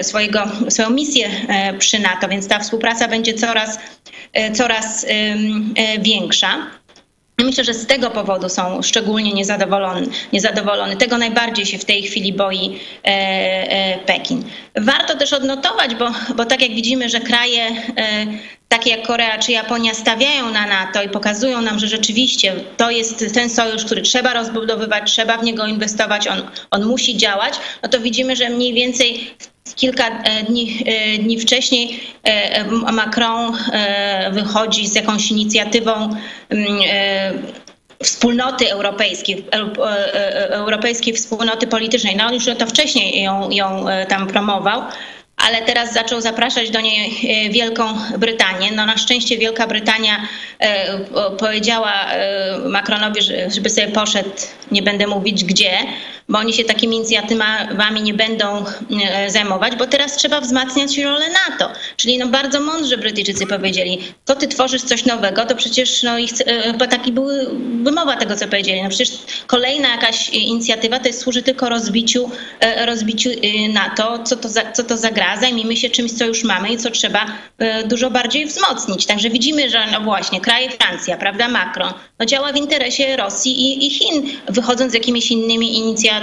swojego 0.03 0.34
swoją 0.69 0.91
misję 0.91 1.31
e, 1.49 1.75
przy 1.79 1.99
NATO, 1.99 2.29
więc 2.29 2.49
ta 2.49 2.59
współpraca 2.59 3.09
będzie 3.09 3.35
coraz, 3.35 3.79
e, 4.33 4.53
coraz 4.53 5.07
e, 5.09 5.99
większa. 5.99 6.67
Myślę, 7.39 7.65
że 7.65 7.75
z 7.75 7.87
tego 7.87 8.11
powodu 8.11 8.49
są 8.49 8.83
szczególnie 8.83 9.33
niezadowoleni. 9.33 10.09
niezadowolony. 10.33 10.97
Tego 10.97 11.19
najbardziej 11.19 11.67
się 11.67 11.79
w 11.79 11.85
tej 11.85 12.03
chwili 12.03 12.33
boi 12.33 12.81
e, 13.05 13.09
e, 13.09 13.99
Pekin. 13.99 14.45
Warto 14.77 15.17
też 15.17 15.33
odnotować, 15.33 15.95
bo, 15.95 16.11
bo 16.37 16.45
tak 16.45 16.63
jak 16.63 16.71
widzimy, 16.71 17.09
że 17.09 17.21
kraje 17.21 17.67
e, 17.97 18.27
takie 18.69 18.91
jak 18.91 19.07
Korea 19.07 19.39
czy 19.39 19.53
Japonia 19.53 19.95
stawiają 19.95 20.51
na 20.51 20.67
NATO 20.67 21.03
i 21.03 21.09
pokazują 21.09 21.63
nam, 21.63 21.79
że 21.79 21.89
rzeczywiście 21.89 22.55
to 22.77 22.91
jest 22.91 23.35
ten 23.35 23.51
sojusz, 23.51 23.85
który 23.85 24.03
trzeba 24.03 24.35
rozbudowywać, 24.35 25.13
trzeba 25.13 25.39
w 25.39 25.45
niego 25.45 25.67
inwestować, 25.67 26.29
on, 26.29 26.43
on 26.71 26.85
musi 26.85 27.17
działać, 27.17 27.55
no 27.83 27.89
to 27.89 28.01
widzimy, 28.01 28.37
że 28.37 28.51
mniej 28.51 28.75
więcej 28.75 29.35
kilka 29.77 30.09
e, 30.09 30.43
dni, 30.43 30.85
e, 30.87 31.19
dni 31.19 31.41
wcześniej 31.41 32.01
e, 32.23 32.65
Macron 32.93 33.57
wychodzi 34.31 34.89
z 34.89 34.95
jakąś 34.95 35.31
inicjatywą 35.31 36.17
mm, 36.49 36.79
wspólnoty 38.03 38.71
europejskiej, 38.71 39.45
europejskiej 40.51 41.15
wspólnoty 41.15 41.67
politycznej. 41.67 42.17
No 42.17 42.27
on 42.27 42.35
już 42.35 42.45
to 42.59 42.67
wcześniej 42.67 43.23
ją, 43.23 43.51
ją 43.51 43.87
tam 44.09 44.27
promował, 44.27 44.83
ale 45.37 45.63
teraz 45.63 45.93
zaczął 45.93 46.21
zapraszać 46.21 46.71
do 46.71 46.81
niej 46.81 47.11
Wielką 47.51 47.85
Brytanię. 48.19 48.73
No 48.73 48.87
na 48.87 48.99
szczęście 48.99 49.39
Wielka 49.39 49.67
Brytania 49.67 50.29
powiedziała 51.39 52.07
Macronowi, 52.67 53.21
żeby 53.49 53.71
sobie 53.71 53.89
poszedł, 53.89 54.31
nie 54.73 54.83
będę 54.83 55.07
mówić 55.07 55.45
gdzie, 55.45 55.71
bo 56.29 56.39
oni 56.39 56.53
się 56.53 56.65
takimi 56.65 56.97
inicjatywami 56.97 58.03
nie 58.03 58.15
będą 58.15 58.65
zajmować, 59.29 59.77
bo 59.77 59.87
teraz 59.87 60.17
trzeba 60.17 60.41
wzmacniać 60.41 60.99
rolę 60.99 61.27
NATO. 61.29 61.71
Czyli 61.97 62.19
no 62.19 62.27
bardzo 62.27 62.61
mądrze 62.61 62.97
Brytyjczycy 62.97 63.47
powiedzieli, 63.47 63.99
to 64.25 64.37
ty 64.37 64.49
tworzysz 64.49 64.83
coś 64.83 65.05
nowego, 65.05 65.45
to 65.47 65.57
przecież 65.57 66.03
no 66.03 66.19
i 66.19 66.29
chyba 66.65 66.87
taki 66.87 67.13
był 67.13 67.27
wymowa 67.83 68.17
tego, 68.17 68.37
co 68.37 68.49
powiedzieli. 68.49 68.83
No 68.83 68.89
przecież 68.89 69.11
kolejna 69.47 69.89
jakaś 69.89 70.29
inicjatywa 70.29 70.99
to 70.99 71.07
jest, 71.07 71.21
służy 71.21 71.43
tylko 71.43 71.69
rozbiciu, 71.69 72.31
rozbiciu 72.87 73.31
NATO, 73.73 74.19
co 74.25 74.37
to, 74.37 74.49
za, 74.49 74.73
co 74.73 74.85
to 74.85 74.97
zagra, 74.97 75.37
zajmijmy 75.41 75.77
się 75.77 75.91
czymś, 75.91 76.13
co 76.13 76.25
już 76.25 76.45
mamy 76.45 76.69
i 76.69 76.79
co 76.79 76.91
trzeba 76.91 77.27
dużo 77.85 78.11
bardziej 78.11 78.47
wzmocnić. 78.47 79.07
Także 79.07 79.31
widzimy, 79.31 79.71
że 79.71 79.87
no 79.93 80.01
właśnie, 80.01 80.41
kraje 80.41 80.71
Francja, 80.71 81.17
prawda, 81.17 81.49
Macron, 81.49 81.93
no 82.19 82.27
działa 82.27 82.53
w 82.53 82.57
interesie 82.57 83.17
Rosji 83.17 83.53
i, 83.53 83.87
i 83.87 83.91
Chin, 83.91 84.31
wychodząc 84.49 84.93
z 84.93 84.95
jakimiś 84.95 85.31
innymi 85.31 85.79
inicjatywami, 85.79 86.14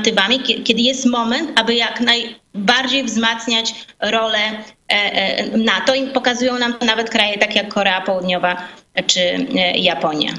kiedy 0.63 0.81
jest 0.81 1.05
moment, 1.05 1.59
aby 1.59 1.75
jak 1.75 2.01
najbardziej 2.01 3.03
wzmacniać 3.03 3.73
rolę 3.99 4.39
e, 4.39 4.63
e, 4.89 5.57
NATO 5.57 5.95
i 5.95 6.07
pokazują 6.07 6.59
nam 6.59 6.73
to 6.73 6.85
nawet 6.85 7.09
kraje 7.09 7.37
takie 7.37 7.59
jak 7.59 7.73
Korea 7.73 8.01
Południowa 8.01 8.67
czy 9.07 9.19
e, 9.19 9.77
Japonia. 9.77 10.33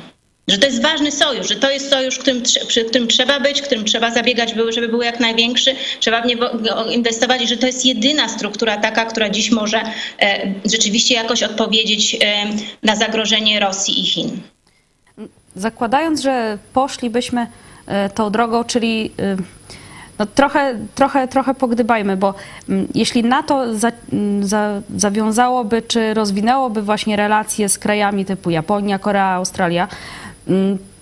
Że 0.49 0.59
to 0.59 0.67
jest 0.67 0.83
ważny 0.83 1.13
sojusz, 1.13 1.49
że 1.49 1.57
to 1.57 1.71
jest 1.71 1.91
sojusz, 1.91 2.19
którym, 2.19 2.43
przy 2.69 2.85
którym 2.85 3.09
trzeba 3.09 3.41
być, 3.41 3.63
którym 3.63 3.85
trzeba 3.85 4.11
zabiegać, 4.11 4.55
żeby 4.75 4.89
był 4.89 5.03
jak 5.03 5.21
największy, 5.21 5.75
trzeba 6.01 6.23
w 6.23 6.27
niego 6.27 6.51
inwestować 6.91 7.43
i 7.43 7.47
że 7.47 7.57
to 7.57 7.67
jest 7.67 7.87
jedyna 7.87 8.29
struktura 8.29 8.77
taka, 8.77 9.05
która 9.05 9.29
dziś 9.29 9.51
może 9.51 9.83
rzeczywiście 10.65 11.15
jakoś 11.15 11.43
odpowiedzieć 11.43 12.17
na 12.83 12.97
zagrożenie 12.97 13.61
Rosji 13.61 14.01
i 14.01 14.07
Chin. 14.07 14.41
Zakładając, 15.57 16.21
że 16.23 16.59
poszlibyśmy 16.73 17.47
tą 18.15 18.31
drogą, 18.31 18.65
czyli 18.65 19.11
no 20.19 20.27
trochę, 20.27 20.75
trochę, 20.95 21.29
trochę 21.29 21.55
pogdybajmy, 21.55 22.17
bo 22.17 22.35
mm, 22.69 22.89
jeśli 22.95 23.25
NATO 23.25 23.79
za, 23.79 23.93
mm, 24.13 24.47
za, 24.47 24.81
zawiązałoby 24.97 25.83
czy 25.83 26.15
rozwinęłoby 26.15 26.83
właśnie 26.83 27.17
relacje 27.17 27.69
z 27.69 27.79
krajami 27.79 28.25
typu 28.25 28.51
Japonia, 28.51 28.99
Korea, 28.99 29.35
Australia, 29.35 29.89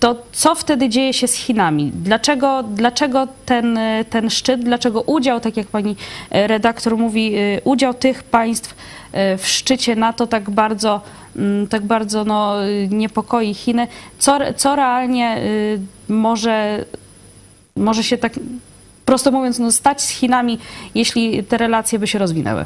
to 0.01 0.23
co 0.33 0.55
wtedy 0.55 0.89
dzieje 0.89 1.13
się 1.13 1.29
z 1.29 1.35
Chinami? 1.35 1.93
Dlaczego, 1.95 2.63
dlaczego 2.63 3.29
ten, 3.47 3.79
ten 4.11 4.31
szczyt, 4.31 4.65
dlaczego 4.65 5.03
udział, 5.03 5.41
tak 5.41 5.57
jak 5.57 5.67
pani 5.67 5.97
redaktor 6.31 6.97
mówi, 6.97 7.39
y, 7.39 7.61
udział 7.65 7.95
tych 7.95 8.23
państw 8.23 8.71
y, 8.73 9.39
w 9.39 9.47
szczycie 9.47 9.97
NATO 9.97 10.27
tak 10.27 10.51
bardzo, 10.51 11.01
tak 11.71 11.83
bardzo 11.83 12.25
no, 12.25 12.55
niepokoi 12.91 13.55
Chiny? 13.55 13.87
Co, 14.19 14.39
co 14.57 14.77
realnie 14.77 15.39
może, 16.09 16.85
może 17.77 18.03
się 18.03 18.19
tak 18.19 18.33
prosto 19.05 19.31
mówiąc, 19.31 19.59
no, 19.59 19.73
stać 19.73 20.03
z 20.03 20.09
Chinami, 20.09 20.59
jeśli 20.95 21.45
te 21.45 21.59
relacje 21.59 21.99
by 21.99 22.07
się 22.07 22.19
rozwinęły? 22.19 22.65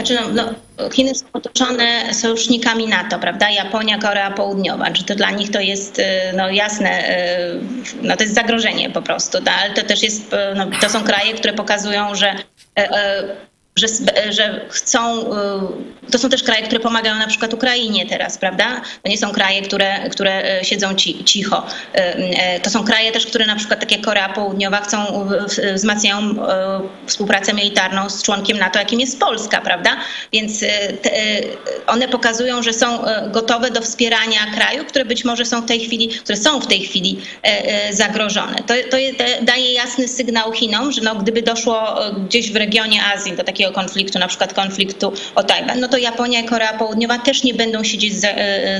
Znaczy, 0.00 0.18
no, 0.34 0.54
no, 0.78 0.90
Chiny 0.90 1.14
są 1.14 1.26
otoczone 1.32 2.14
sojusznikami 2.14 2.88
NATO, 2.88 3.18
prawda? 3.18 3.50
Japonia, 3.50 3.98
Korea 3.98 4.30
Południowa. 4.30 4.90
Czy 4.90 5.04
to 5.04 5.14
dla 5.14 5.30
nich 5.30 5.50
to 5.50 5.60
jest 5.60 5.98
y, 5.98 6.02
no, 6.36 6.50
jasne, 6.50 7.18
y, 7.18 7.60
no, 8.02 8.16
to 8.16 8.22
jest 8.22 8.34
zagrożenie 8.34 8.90
po 8.90 9.02
prostu, 9.02 9.38
no, 9.44 9.52
ale 9.62 9.74
to 9.74 9.82
też 9.82 10.02
jest, 10.02 10.32
y, 10.32 10.36
no, 10.56 10.66
to 10.80 10.88
są 10.88 11.04
kraje, 11.04 11.34
które 11.34 11.52
pokazują, 11.52 12.14
że 12.14 12.34
że, 13.80 13.86
że 14.32 14.60
chcą, 14.68 15.20
y, 15.20 16.10
to 16.10 16.18
są 16.18 16.28
też 16.28 16.42
kraje, 16.42 16.62
które 16.62 16.80
pomagają 16.80 17.16
na 17.16 17.26
przykład 17.26 17.54
Ukrainie 17.54 18.06
teraz, 18.06 18.38
prawda? 18.38 18.80
To 19.02 19.08
nie 19.08 19.18
są 19.18 19.32
kraje, 19.32 19.62
które, 19.62 20.08
które 20.10 20.60
y, 20.60 20.64
siedzą 20.64 20.94
ci, 20.94 21.24
cicho. 21.24 21.66
Y, 22.56 22.60
to 22.60 22.70
są 22.70 22.84
kraje 22.84 23.12
też, 23.12 23.26
które 23.26 23.46
na 23.46 23.56
przykład, 23.56 23.80
tak 23.80 23.92
jak 23.92 24.00
Korea 24.00 24.28
Południowa, 24.28 24.80
chcą, 24.80 25.28
wzmacniają 25.74 26.20
współpracę 27.06 27.54
militarną 27.54 28.10
z 28.10 28.22
członkiem 28.22 28.58
NATO, 28.58 28.78
jakim 28.78 29.00
jest 29.00 29.20
Polska, 29.20 29.60
prawda? 29.60 29.96
Więc 30.32 30.60
te, 31.02 31.10
one 31.86 32.08
pokazują, 32.08 32.62
że 32.62 32.72
są 32.72 32.98
gotowe 33.32 33.70
do 33.70 33.80
wspierania 33.80 34.38
krajów, 34.54 34.86
które 34.86 35.04
być 35.04 35.24
może 35.24 35.44
są 35.44 35.62
w 35.62 35.66
tej 35.66 35.80
chwili, 35.80 36.08
które 36.08 36.38
są 36.38 36.60
w 36.60 36.66
tej 36.66 36.80
chwili 36.80 37.20
zagrożone. 37.90 38.56
To, 38.66 38.74
to 38.90 38.96
daje 39.42 39.72
jasny 39.72 40.08
sygnał 40.08 40.52
Chinom, 40.52 40.92
że 40.92 41.00
no, 41.00 41.14
gdyby 41.14 41.42
doszło 41.42 41.98
gdzieś 42.28 42.52
w 42.52 42.56
regionie 42.56 43.04
Azji 43.04 43.36
do 43.36 43.44
takiego 43.44 43.69
konfliktu, 43.70 44.18
na 44.18 44.28
przykład 44.28 44.54
konfliktu 44.54 45.12
o 45.34 45.42
Tajwan, 45.42 45.80
no 45.80 45.88
to 45.88 45.96
Japonia 45.96 46.40
i 46.40 46.44
Korea 46.44 46.78
Południowa 46.78 47.18
też 47.18 47.44
nie 47.44 47.54
będą 47.54 47.84
siedzieć 47.84 48.14
z, 48.14 48.26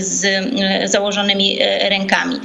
z 0.04 0.90
założonymi 0.90 1.58
rękami 1.88 2.40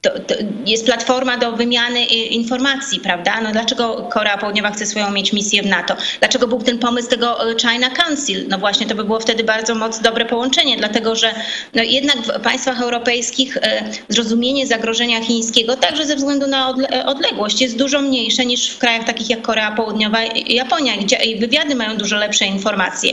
to, 0.00 0.10
to 0.10 0.34
jest 0.66 0.86
platforma 0.86 1.36
do 1.36 1.52
wymiany 1.52 2.04
informacji, 2.06 3.00
prawda? 3.00 3.40
No 3.40 3.52
dlaczego 3.52 4.08
Korea 4.12 4.38
Południowa 4.38 4.70
chce 4.70 4.86
swoją 4.86 5.10
mieć 5.10 5.32
misję 5.32 5.62
w 5.62 5.66
NATO? 5.66 5.96
Dlaczego 6.18 6.46
był 6.46 6.62
ten 6.62 6.78
pomysł 6.78 7.08
tego 7.08 7.50
e, 7.50 7.56
China 7.56 7.90
Council? 7.90 8.48
No 8.48 8.58
właśnie 8.58 8.86
to 8.86 8.94
by 8.94 9.04
było 9.04 9.20
wtedy 9.20 9.44
bardzo 9.44 9.74
moc, 9.74 10.00
dobre 10.00 10.24
połączenie, 10.24 10.76
dlatego 10.76 11.14
że 11.14 11.34
no 11.74 11.82
jednak 11.82 12.16
w 12.16 12.40
państwach 12.40 12.82
europejskich 12.82 13.56
e, 13.56 13.84
zrozumienie 14.08 14.66
zagrożenia 14.66 15.20
chińskiego, 15.20 15.76
także 15.76 16.06
ze 16.06 16.16
względu 16.16 16.46
na 16.46 16.74
odległość, 17.06 17.60
jest 17.60 17.76
dużo 17.76 18.00
mniejsze 18.00 18.46
niż 18.46 18.70
w 18.70 18.78
krajach 18.78 19.04
takich 19.04 19.30
jak 19.30 19.42
Korea 19.42 19.72
Południowa 19.72 20.24
i 20.24 20.54
Japonia, 20.54 20.96
gdzie 20.96 21.18
wywiady 21.38 21.74
mają 21.74 21.96
dużo 21.96 22.16
lepsze 22.16 22.46
informacje. 22.46 23.12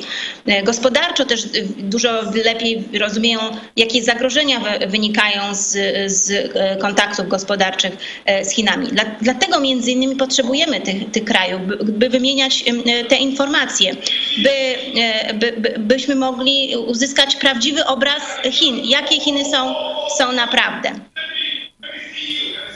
Gospodarczo 0.63 1.25
też 1.25 1.47
dużo 1.77 2.21
lepiej 2.45 2.83
rozumieją, 2.99 3.39
jakie 3.77 4.03
zagrożenia 4.03 4.61
wynikają 4.87 5.55
z, 5.55 5.77
z 6.11 6.45
kontaktów 6.75 7.27
gospodarczych 7.27 7.97
e, 8.25 8.45
z 8.45 8.51
Chinami. 8.51 8.87
Dlatego 9.21 9.59
między 9.59 9.91
innymi 9.91 10.15
potrzebujemy 10.15 10.81
tych, 10.81 11.11
tych 11.11 11.23
krajów, 11.23 11.61
by, 11.83 12.09
wymieniać 12.09 12.63
te 13.09 13.15
informacje, 13.15 13.91
e, 13.91 15.33
by, 15.33 15.53
by, 15.57 15.75
byśmy 15.79 16.15
mogli 16.15 16.77
uzyskać 16.87 17.35
prawdziwy 17.35 17.85
obraz 17.85 18.23
Chin, 18.51 18.79
jakie 18.83 19.19
Chiny 19.19 19.45
są, 19.45 19.75
są 20.17 20.31
naprawdę. 20.31 20.89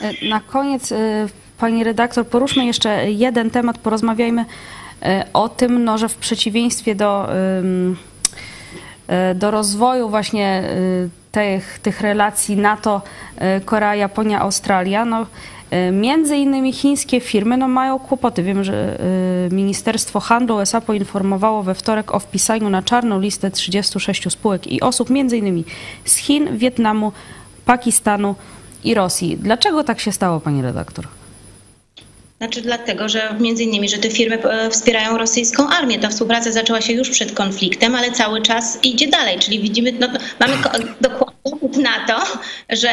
E, 0.00 0.28
na 0.28 0.40
koniec, 0.40 0.92
pani 1.58 1.84
redaktor, 1.84 2.26
poruszmy 2.26 2.66
jeszcze 2.66 3.10
jeden 3.10 3.50
temat, 3.50 3.78
porozmawiajmy 3.78 4.44
o 5.32 5.48
tym, 5.48 5.84
no, 5.84 5.98
że 5.98 6.08
w 6.08 6.16
przeciwieństwie 6.16 6.94
do, 6.94 7.28
do 9.34 9.50
rozwoju 9.50 10.08
właśnie 10.08 10.62
tych, 11.32 11.78
tych 11.78 12.00
relacji 12.00 12.56
NATO, 12.56 13.02
e, 13.36 13.60
Korea, 13.60 13.94
Japonia, 13.94 14.40
Australia, 14.40 15.04
no, 15.04 15.26
e, 15.70 15.90
Między 15.92 16.36
innymi 16.36 16.72
chińskie 16.72 17.20
firmy 17.20 17.56
no, 17.56 17.68
mają 17.68 17.98
kłopoty. 17.98 18.42
Wiem, 18.42 18.64
że 18.64 19.00
e, 19.50 19.54
Ministerstwo 19.54 20.20
Handlu 20.20 20.56
USA 20.56 20.80
poinformowało 20.80 21.62
we 21.62 21.74
wtorek 21.74 22.14
o 22.14 22.18
wpisaniu 22.18 22.70
na 22.70 22.82
czarną 22.82 23.20
listę 23.20 23.50
36 23.50 24.32
spółek 24.32 24.66
i 24.66 24.80
osób, 24.80 25.10
między 25.10 25.36
innymi 25.36 25.64
z 26.04 26.16
Chin, 26.16 26.58
Wietnamu, 26.58 27.12
Pakistanu 27.64 28.34
i 28.84 28.94
Rosji. 28.94 29.36
Dlaczego 29.36 29.84
tak 29.84 30.00
się 30.00 30.12
stało, 30.12 30.40
pani 30.40 30.62
redaktor? 30.62 31.19
Znaczy 32.40 32.62
dlatego, 32.62 33.08
że 33.08 33.36
między 33.40 33.62
innymi, 33.62 33.88
że 33.88 33.98
te 33.98 34.10
firmy 34.10 34.42
e, 34.42 34.70
wspierają 34.70 35.18
rosyjską 35.18 35.68
armię. 35.68 35.98
Ta 35.98 36.08
współpraca 36.08 36.52
zaczęła 36.52 36.80
się 36.80 36.92
już 36.92 37.10
przed 37.10 37.32
konfliktem, 37.32 37.94
ale 37.94 38.12
cały 38.12 38.42
czas 38.42 38.78
idzie 38.82 39.08
dalej. 39.08 39.38
Czyli 39.38 39.60
widzimy, 39.60 39.92
no, 39.92 40.08
mamy 40.40 40.54
dowód 41.00 41.76
na 41.76 42.06
to, 42.06 42.22
że 42.70 42.90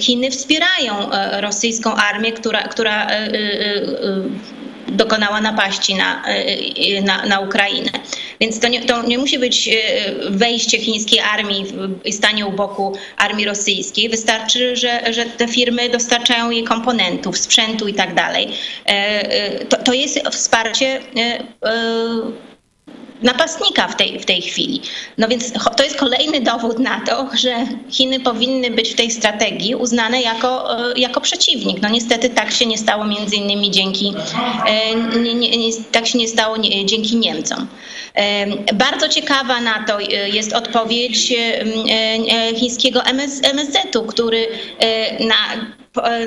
Chiny 0.00 0.30
wspierają 0.30 1.12
e, 1.12 1.40
rosyjską 1.40 1.94
armię, 1.94 2.32
która, 2.32 2.62
która 2.62 3.06
e, 3.06 3.28
dokonała 4.88 5.40
napaści 5.40 5.94
na, 5.94 6.22
na, 7.02 7.26
na 7.26 7.40
Ukrainę. 7.40 7.90
Więc 8.40 8.60
to 8.60 8.68
nie, 8.68 8.80
to 8.80 9.02
nie 9.02 9.18
musi 9.18 9.38
być 9.38 9.70
wejście 10.30 10.78
chińskiej 10.78 11.20
armii 11.20 11.64
i 12.04 12.12
stanie 12.12 12.46
u 12.46 12.52
boku 12.52 12.96
armii 13.16 13.44
rosyjskiej. 13.44 14.08
Wystarczy, 14.08 14.76
że, 14.76 15.12
że 15.12 15.26
te 15.26 15.48
firmy 15.48 15.88
dostarczają 15.88 16.50
jej 16.50 16.64
komponentów, 16.64 17.38
sprzętu 17.38 17.88
i 17.88 17.94
tak 17.94 18.14
dalej. 18.14 18.48
To, 19.68 19.76
to 19.76 19.92
jest 19.92 20.20
wsparcie 20.30 21.00
napastnika 23.22 23.88
w 23.88 23.96
tej, 23.96 24.20
w 24.20 24.26
tej 24.26 24.42
chwili. 24.42 24.80
No 25.18 25.28
więc 25.28 25.52
to 25.76 25.84
jest 25.84 25.96
kolejny 25.96 26.40
dowód 26.40 26.78
na 26.78 27.00
to, 27.00 27.28
że 27.34 27.66
Chiny 27.90 28.20
powinny 28.20 28.70
być 28.70 28.90
w 28.90 28.94
tej 28.94 29.10
strategii 29.10 29.74
uznane 29.74 30.22
jako, 30.22 30.78
e, 30.90 30.98
jako 30.98 31.20
przeciwnik. 31.20 31.82
No 31.82 31.88
niestety 31.88 32.30
tak 32.30 32.50
się 32.52 32.66
nie 32.66 32.78
stało 32.78 33.04
między 33.04 33.36
innymi 33.36 33.70
dzięki, 33.70 34.14
e, 34.66 34.94
nie, 35.20 35.34
nie, 35.34 35.72
tak 35.92 36.06
się 36.06 36.18
nie 36.18 36.28
stało 36.28 36.56
nie, 36.56 36.86
dzięki 36.86 37.16
Niemcom. 37.16 37.66
E, 38.14 38.46
bardzo 38.74 39.08
ciekawa 39.08 39.60
na 39.60 39.84
to 39.84 40.00
jest 40.32 40.52
odpowiedź 40.52 41.34
chińskiego 42.56 43.02
MS, 43.04 43.40
MSZ-u, 43.42 44.02
który 44.02 44.48
na 45.20 45.36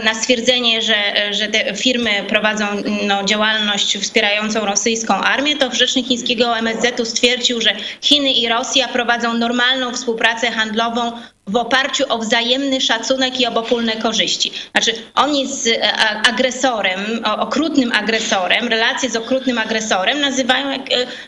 na 0.03 0.13
stwierdzenie, 0.13 0.81
że, 0.81 0.95
że 1.31 1.47
te 1.47 1.75
firmy 1.75 2.09
prowadzą 2.27 2.65
no, 3.07 3.23
działalność 3.23 3.97
wspierającą 3.97 4.65
rosyjską 4.65 5.13
armię, 5.13 5.55
to 5.55 5.75
rzecznik 5.75 6.07
chińskiego 6.07 6.57
MSZ-u 6.57 7.05
stwierdził, 7.05 7.61
że 7.61 7.75
Chiny 8.01 8.31
i 8.31 8.49
Rosja 8.49 8.87
prowadzą 8.87 9.33
normalną 9.33 9.93
współpracę 9.93 10.51
handlową 10.51 11.11
w 11.47 11.55
oparciu 11.55 12.03
o 12.09 12.17
wzajemny 12.17 12.81
szacunek 12.81 13.39
i 13.39 13.45
obopólne 13.47 13.95
korzyści. 13.95 14.51
Znaczy, 14.71 14.93
on 15.15 15.35
jest 15.35 15.67
e, 15.67 15.97
agresorem, 16.27 16.99
okrutnym 17.23 17.91
agresorem, 17.91 18.67
relacje 18.67 19.09
z 19.09 19.15
okrutnym 19.15 19.57
agresorem 19.57 20.19
nazywają 20.21 20.71
jak, 20.71 20.81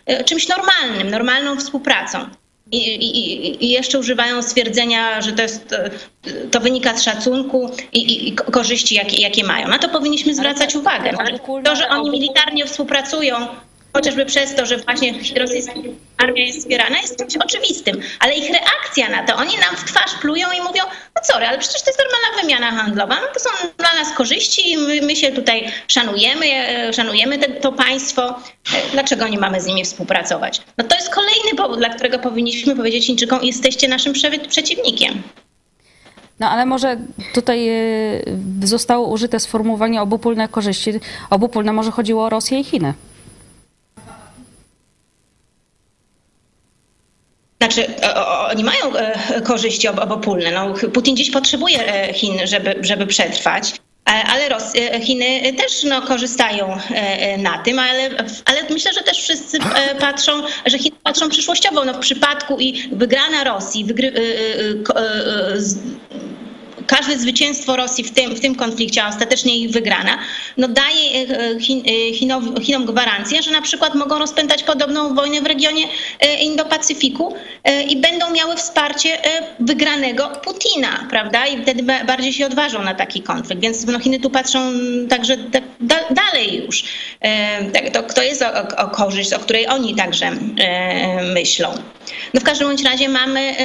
e, 0.06 0.24
czymś 0.24 0.48
normalnym, 0.48 1.10
normalną 1.10 1.58
współpracą. 1.58 2.41
I, 2.72 2.78
i, 2.78 3.66
I, 3.66 3.70
jeszcze 3.70 4.00
używają 4.00 4.42
stwierdzenia, 4.42 5.22
że 5.22 5.32
to, 5.32 5.42
jest, 5.42 5.76
to 6.52 6.60
wynika 6.60 6.98
z 6.98 7.04
szacunku 7.04 7.72
i, 7.94 8.28
i 8.28 8.36
korzyści, 8.36 8.96
jakie, 8.96 9.22
jakie 9.22 9.44
mają. 9.44 9.68
Na 9.68 9.80
to 9.80 9.90
powinniśmy 9.90 10.36
zwracać 10.36 10.76
uwagę. 10.76 11.12
To, 11.64 11.76
że 11.76 11.90
oni 11.90 12.10
militarnie 12.10 12.66
współpracują, 12.66 13.36
chociażby 13.94 14.26
przez 14.26 14.56
to, 14.56 14.66
że 14.66 14.78
właśnie 14.78 15.14
rosyjska 15.38 15.74
armia 16.18 16.46
jest 16.46 16.60
wspierana, 16.60 16.98
jest 16.98 17.18
czymś 17.18 17.38
oczywistym. 17.38 18.02
Ale 18.20 18.34
ich 18.34 18.52
reakcja 18.52 19.10
na 19.10 19.28
to, 19.28 19.36
oni 19.36 19.58
nam 19.58 19.76
w 19.76 19.84
twarz 19.84 20.14
plują 20.22 20.48
i 20.52 20.62
mówią, 20.62 20.84
no 21.16 21.22
sorry, 21.24 21.46
ale 21.46 21.58
przecież 21.58 21.82
to 21.82 21.90
jest 21.90 22.00
normalna 22.00 22.42
wymiana 22.42 22.72
handlowa, 22.72 23.16
no 23.16 23.28
to 23.34 23.40
są 23.40 23.50
dla 23.78 23.94
nas 23.94 24.14
korzyści 24.14 24.72
i 24.72 24.78
my, 24.78 25.02
my 25.02 25.16
się 25.16 25.32
tutaj 25.32 25.72
szanujemy, 25.88 26.46
e, 26.46 26.94
szanujemy 26.94 27.38
te, 27.38 27.50
to 27.50 27.72
państwo. 27.72 28.40
Dlaczego 28.92 29.28
nie 29.28 29.38
mamy 29.38 29.62
z 29.62 29.66
nimi 29.66 29.84
współpracować? 29.84 30.62
No 30.78 30.84
to 30.84 30.96
jest 30.96 31.10
kolejny 31.10 31.58
powód, 31.58 31.78
dla 31.78 31.90
którego 31.90 32.20
powinniśmy 32.20 32.76
powiedzieć 32.76 33.06
Chińczykom, 33.06 33.44
jesteście 33.44 33.88
naszym 33.88 34.14
przeciwnikiem. 34.48 35.24
No 36.40 36.50
ale 36.50 36.66
może 36.66 36.98
tutaj 37.34 37.70
e, 37.70 37.78
zostało 38.64 39.08
użyte 39.08 39.40
sformułowanie 39.40 40.02
obopólne 40.02 40.48
korzyści. 40.48 40.92
Obopólne 41.30 41.74
może 41.74 41.92
chodziło 41.92 42.26
o 42.26 42.30
Rosję 42.30 42.60
i 42.60 42.64
Chiny. 42.64 42.94
Znaczy, 47.62 47.86
oni 48.52 48.64
mają 48.64 48.96
e, 48.96 49.42
korzyści 49.42 49.88
obopólne. 49.88 50.52
No, 50.52 50.74
Putin 50.94 51.16
dziś 51.18 51.32
potrzebuje 51.32 51.94
e, 51.94 52.14
Chin, 52.14 52.48
żeby, 52.48 52.76
żeby 52.82 53.08
przetrwać. 53.08 53.74
E, 54.10 54.12
ale 54.12 54.50
Ros 54.50 54.74
Chiny 55.02 55.54
też 55.54 55.84
no, 55.84 56.02
korzystają 56.02 56.78
na 57.38 57.58
tym, 57.58 57.80
ale, 57.80 58.10
ale 58.46 58.64
myślę, 58.70 58.94
że 58.94 59.02
też 59.02 59.18
wszyscy 59.18 59.58
patrzą, 60.00 60.32
że 60.66 60.80
Chiny 60.80 60.96
patrzą 61.04 61.30
przyszłościowo. 61.30 61.86
No, 61.86 61.94
w 61.94 62.00
przypadku 62.00 62.60
i 62.60 62.90
wygrana 62.92 63.44
Rosji, 63.44 63.86
wygry, 63.86 64.14
każde 66.88 67.20
zwycięstwo 67.20 67.76
Rosji 67.76 68.04
w 68.04 68.12
tym, 68.12 68.36
w 68.36 68.40
tym 68.40 68.56
konflikcie, 68.56 69.04
a 69.04 69.10
ostatecznie 69.10 69.58
ich 69.58 69.72
wygrana, 69.72 70.18
no 70.58 70.68
daje 70.68 71.28
e, 71.28 71.60
Chin, 71.60 71.84
e, 71.86 72.14
Chinom, 72.14 72.62
Chinom 72.62 72.86
gwarancję, 72.86 73.44
że 73.44 73.52
na 73.52 73.62
przykład 73.62 73.96
mogą 73.96 74.20
rozpętać 74.20 74.64
podobną 74.64 75.16
wojnę 75.16 75.42
w 75.42 75.46
regionie 75.46 75.86
e, 76.20 76.38
Indo-Pacyfiku 76.38 77.34
i 77.90 77.98
będą 77.98 78.32
miały 78.32 78.56
wsparcie 78.56 79.18
wygranego 79.60 80.30
Putina, 80.44 81.08
prawda? 81.10 81.48
I 81.48 81.62
wtedy 81.62 81.84
bardziej 81.84 82.34
się 82.34 82.46
odważą 82.46 82.84
na 82.84 82.96
taki 82.96 83.22
konflikt. 83.22 83.62
Więc 83.62 83.86
no, 83.86 84.00
Chiny 84.00 84.20
tu 84.20 84.30
patrzą 84.30 84.60
także 85.10 85.38
da, 85.38 85.60
da, 85.80 85.96
dalej 86.12 86.66
już. 86.66 86.84
Tak, 87.74 87.90
to, 87.90 88.04
to 88.14 88.24
jest 88.24 88.42
o, 88.42 88.78
o 88.78 88.90
korzyść, 88.90 89.34
o 89.34 89.40
której 89.40 89.68
oni 89.68 89.96
także 89.96 90.32
myślą. 91.34 91.74
No 92.34 92.42
w 92.42 92.44
każdym 92.44 92.68
bądź 92.68 92.84
razie 92.84 93.10
mamy 93.10 93.56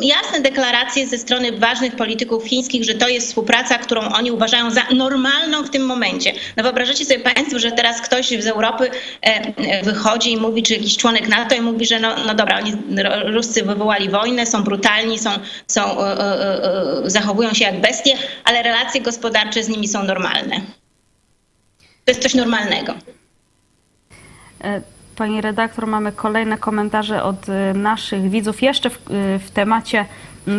jasne 0.00 0.40
deklaracje 0.40 1.06
ze 1.06 1.18
strony 1.18 1.52
ważnych 1.52 1.96
polityków, 1.96 2.22
polityków 2.22 2.44
chińskich, 2.48 2.84
że 2.84 2.94
to 2.94 3.08
jest 3.08 3.26
współpraca, 3.26 3.78
którą 3.78 4.00
oni 4.00 4.30
uważają 4.30 4.70
za 4.70 4.82
normalną 4.94 5.62
w 5.62 5.70
tym 5.70 5.86
momencie. 5.86 6.32
No 6.56 6.62
wyobrażacie 6.62 7.04
sobie 7.04 7.20
Państwo, 7.20 7.58
że 7.58 7.72
teraz 7.72 8.00
ktoś 8.00 8.28
z 8.28 8.46
Europy 8.46 8.90
e, 8.90 9.26
e, 9.56 9.82
wychodzi 9.82 10.32
i 10.32 10.36
mówi, 10.36 10.62
czy 10.62 10.74
jakiś 10.74 10.96
członek 10.96 11.28
NATO 11.28 11.54
i 11.54 11.60
mówi, 11.60 11.86
że 11.86 12.00
no, 12.00 12.16
no 12.26 12.34
dobra, 12.34 12.58
oni 12.58 12.72
Ruscy 13.24 13.62
wywołali 13.62 14.08
wojnę, 14.08 14.46
są 14.46 14.64
brutalni, 14.64 15.18
są, 15.18 15.30
są, 15.66 16.04
e, 16.04 17.02
zachowują 17.06 17.54
się 17.54 17.64
jak 17.64 17.80
bestie, 17.80 18.16
ale 18.44 18.62
relacje 18.62 19.00
gospodarcze 19.00 19.62
z 19.64 19.68
nimi 19.68 19.88
są 19.88 20.04
normalne. 20.04 20.60
To 22.04 22.10
jest 22.10 22.22
coś 22.22 22.34
normalnego. 22.34 22.94
Pani 25.16 25.40
redaktor, 25.40 25.86
mamy 25.86 26.12
kolejne 26.12 26.58
komentarze 26.58 27.22
od 27.22 27.46
naszych 27.74 28.30
widzów 28.30 28.62
jeszcze 28.62 28.90
w, 28.90 28.98
w 29.46 29.50
temacie 29.50 30.04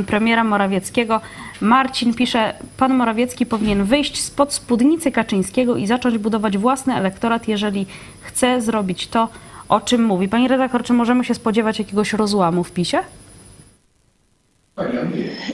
premiera 0.07 0.43
Morawieckiego. 0.43 1.21
Marcin 1.61 2.13
pisze, 2.13 2.53
pan 2.77 2.93
Morawiecki 2.93 3.45
powinien 3.45 3.83
wyjść 3.83 4.21
spod 4.21 4.53
spódnicy 4.53 5.11
Kaczyńskiego 5.11 5.77
i 5.77 5.87
zacząć 5.87 6.17
budować 6.17 6.57
własny 6.57 6.95
elektorat, 6.95 7.47
jeżeli 7.47 7.85
chce 8.21 8.61
zrobić 8.61 9.07
to, 9.07 9.29
o 9.69 9.81
czym 9.81 10.03
mówi. 10.03 10.27
Pani 10.27 10.47
redaktor, 10.47 10.83
czy 10.83 10.93
możemy 10.93 11.25
się 11.25 11.33
spodziewać 11.33 11.79
jakiegoś 11.79 12.13
rozłamu 12.13 12.63
w 12.63 12.71
PiSie? 12.71 12.99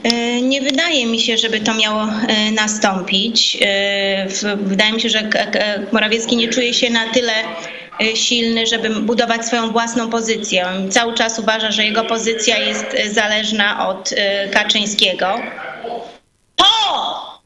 E, 0.02 0.42
nie 0.42 0.62
wydaje 0.62 1.06
mi 1.06 1.18
się, 1.20 1.36
żeby 1.36 1.60
to 1.60 1.74
miało 1.74 2.02
e, 2.02 2.52
nastąpić. 2.52 3.58
E, 3.60 4.56
wydaje 4.56 4.92
mi 4.92 5.00
się, 5.00 5.08
że 5.08 5.30
Morawiecki 5.92 6.36
nie 6.36 6.48
czuje 6.48 6.74
się 6.74 6.90
na 6.90 7.08
tyle 7.08 7.32
Y, 7.32 7.79
silny, 8.14 8.66
żeby 8.66 8.90
budować 8.90 9.46
swoją 9.46 9.70
własną 9.70 10.10
pozycję. 10.10 10.66
On 10.66 10.90
cały 10.90 11.14
czas 11.14 11.38
uważa, 11.38 11.70
że 11.70 11.84
jego 11.84 12.04
pozycja 12.04 12.58
jest 12.58 12.94
y, 12.94 13.12
zależna 13.12 13.88
od 13.88 14.12
y, 14.12 14.16
Kaczyńskiego. 14.52 15.34
To! 16.56 17.40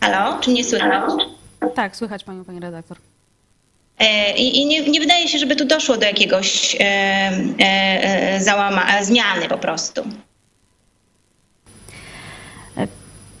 Halo, 0.00 0.38
czy 0.40 0.50
mnie 0.50 0.64
słychać? 0.64 1.10
Tak, 1.74 1.96
słychać 1.96 2.24
panią, 2.24 2.44
pani 2.44 2.60
redaktor. 2.60 2.96
E, 3.98 4.36
I, 4.36 4.66
nie, 4.66 4.80
nie, 4.80 5.00
wydaje 5.00 5.28
się, 5.28 5.38
żeby 5.38 5.56
tu 5.56 5.64
doszło 5.64 5.96
do 5.96 6.06
jakiegoś 6.06 6.76
e, 6.80 6.80
e, 7.58 8.40
załama, 8.40 9.02
zmiany 9.02 9.48
po 9.48 9.58
prostu. 9.58 10.02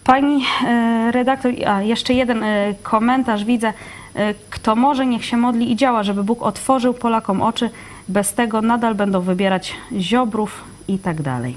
Pani 0.04 0.44
e, 0.66 1.10
redaktor, 1.12 1.52
a 1.66 1.82
jeszcze 1.82 2.14
jeden 2.14 2.42
e, 2.42 2.74
komentarz 2.82 3.44
widzę. 3.44 3.72
E, 4.14 4.34
kto 4.50 4.76
może, 4.76 5.06
niech 5.06 5.24
się 5.24 5.36
modli 5.36 5.72
i 5.72 5.76
działa, 5.76 6.02
żeby 6.02 6.24
Bóg 6.24 6.42
otworzył 6.42 6.94
Polakom 6.94 7.42
oczy. 7.42 7.70
Bez 8.08 8.34
tego 8.34 8.62
nadal 8.62 8.94
będą 8.94 9.20
wybierać 9.20 9.74
ziobrów 9.98 10.64
i 10.88 10.98
tak 10.98 11.22
dalej. 11.22 11.54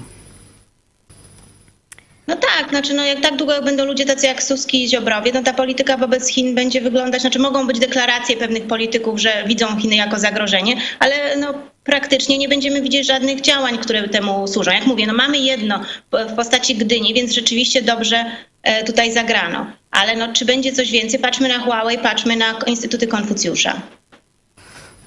No 2.28 2.36
tak, 2.36 2.70
znaczy 2.70 2.94
no 2.94 3.04
jak 3.04 3.20
tak 3.20 3.36
długo 3.36 3.52
jak 3.52 3.64
będą 3.64 3.84
ludzie 3.84 4.04
tacy 4.04 4.26
jak 4.26 4.42
Suski 4.42 4.84
i 4.84 4.88
Ziobrowie, 4.88 5.32
no 5.34 5.42
ta 5.42 5.52
polityka 5.52 5.96
wobec 5.96 6.28
Chin 6.28 6.54
będzie 6.54 6.80
wyglądać, 6.80 7.20
znaczy 7.20 7.38
mogą 7.38 7.66
być 7.66 7.78
deklaracje 7.78 8.36
pewnych 8.36 8.66
polityków, 8.66 9.20
że 9.20 9.44
widzą 9.46 9.76
Chiny 9.76 9.96
jako 9.96 10.18
zagrożenie, 10.18 10.76
ale 10.98 11.36
no 11.36 11.54
praktycznie 11.86 12.38
nie 12.38 12.48
będziemy 12.48 12.82
widzieć 12.82 13.06
żadnych 13.06 13.40
działań, 13.40 13.78
które 13.78 14.08
temu 14.08 14.48
służą. 14.48 14.70
Jak 14.70 14.86
mówię, 14.86 15.06
no 15.06 15.14
mamy 15.14 15.38
jedno 15.38 15.80
w 16.12 16.36
postaci 16.36 16.74
Gdyni, 16.74 17.14
więc 17.14 17.32
rzeczywiście 17.32 17.82
dobrze 17.82 18.24
e, 18.62 18.84
tutaj 18.84 19.12
zagrano. 19.12 19.66
Ale 19.90 20.16
no, 20.16 20.32
czy 20.32 20.44
będzie 20.44 20.72
coś 20.72 20.90
więcej? 20.90 21.20
Patrzmy 21.20 21.48
na 21.48 21.58
Huawei, 21.58 21.98
patrzmy 21.98 22.36
na 22.36 22.58
Instytuty 22.66 23.06
Konfucjusza. 23.06 23.80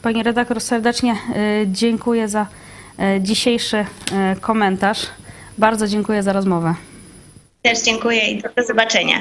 Pani 0.01 0.23
redaktor, 0.23 0.61
serdecznie 0.61 1.11
e, 1.11 1.15
dziękuję 1.67 2.27
za 2.27 2.47
e, 2.99 3.21
dzisiejszy 3.21 3.85
komentarz. 4.41 4.99
Bardzo 5.57 5.87
dziękuję 5.87 6.23
za 6.23 6.33
rozmowę. 6.33 6.75
Też 7.61 7.81
dziękuję 7.81 8.31
i 8.31 8.41
do 8.41 8.63
zobaczenia. 8.67 9.17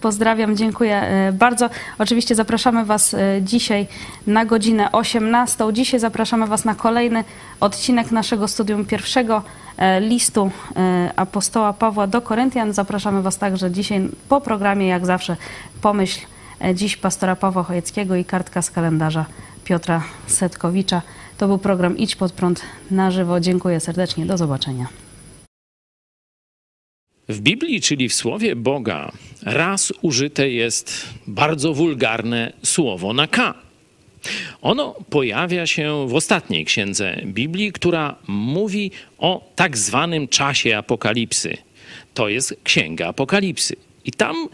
Pozdrawiam, 0.00 0.56
dziękuję 0.56 0.96
e, 0.96 1.32
bardzo. 1.32 1.70
Oczywiście 1.98 2.34
zapraszamy 2.34 2.84
Was 2.84 3.14
e, 3.14 3.18
dzisiaj 3.42 3.86
na 4.26 4.44
godzinę 4.44 4.92
18. 4.92 5.64
Dzisiaj 5.72 6.00
zapraszamy 6.00 6.46
Was 6.46 6.64
na 6.64 6.74
kolejny 6.74 7.24
odcinek 7.60 8.10
naszego 8.10 8.48
studium 8.48 8.84
pierwszego 8.84 9.42
e, 9.76 10.00
listu 10.00 10.50
apostoła 11.16 11.72
Pawła 11.72 12.06
do 12.06 12.22
Koryntian. 12.22 12.72
Zapraszamy 12.72 13.22
Was 13.22 13.38
także 13.38 13.70
dzisiaj 13.70 14.08
po 14.28 14.40
programie, 14.40 14.88
jak 14.88 15.06
zawsze, 15.06 15.36
pomyśl 15.80 16.20
dziś 16.74 16.96
pastora 16.96 17.36
Pawła 17.36 17.62
Chojeckiego 17.62 18.16
i 18.16 18.24
kartka 18.24 18.62
z 18.62 18.70
kalendarza 18.70 19.24
Piotra 19.64 20.02
Setkowicza. 20.26 21.02
To 21.38 21.46
był 21.46 21.58
program 21.58 21.96
Idź 21.96 22.16
pod 22.16 22.32
prąd 22.32 22.62
na 22.90 23.10
żywo. 23.10 23.40
Dziękuję 23.40 23.80
serdecznie. 23.80 24.26
Do 24.26 24.36
zobaczenia. 24.36 25.07
W 27.28 27.40
Biblii, 27.40 27.80
czyli 27.80 28.08
w 28.08 28.14
Słowie 28.14 28.56
Boga, 28.56 29.12
raz 29.42 29.92
użyte 30.02 30.50
jest 30.50 31.08
bardzo 31.26 31.74
wulgarne 31.74 32.52
słowo 32.62 33.12
na 33.12 33.26
K. 33.26 33.54
Ono 34.62 34.94
pojawia 35.10 35.66
się 35.66 36.08
w 36.08 36.14
ostatniej 36.14 36.64
księdze 36.64 37.20
Biblii, 37.24 37.72
która 37.72 38.16
mówi 38.28 38.90
o 39.18 39.52
tak 39.56 39.78
zwanym 39.78 40.28
czasie 40.28 40.76
apokalipsy. 40.76 41.56
To 42.14 42.28
jest 42.28 42.54
księga 42.64 43.08
apokalipsy. 43.08 43.76
I 44.04 44.12
tam 44.12 44.48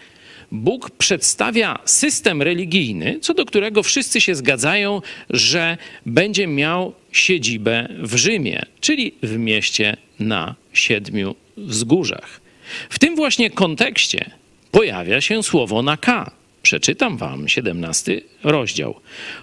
Bóg 0.52 0.90
przedstawia 0.90 1.78
system 1.84 2.42
religijny, 2.42 3.18
co 3.20 3.34
do 3.34 3.44
którego 3.44 3.82
wszyscy 3.82 4.20
się 4.20 4.34
zgadzają, 4.34 5.02
że 5.30 5.78
będzie 6.06 6.46
miał 6.46 6.94
siedzibę 7.12 7.88
w 8.02 8.14
Rzymie, 8.16 8.62
czyli 8.80 9.14
w 9.22 9.38
mieście 9.38 9.96
na 10.18 10.54
siedmiu 10.72 11.34
wzgórzach. 11.56 12.43
W 12.90 12.98
tym 12.98 13.16
właśnie 13.16 13.50
kontekście 13.50 14.30
pojawia 14.70 15.20
się 15.20 15.42
słowo 15.42 15.82
na 15.82 15.96
K. 15.96 16.30
Przeczytam 16.64 17.16
wam 17.16 17.48
17 17.48 18.20
rozdział. 18.44 18.94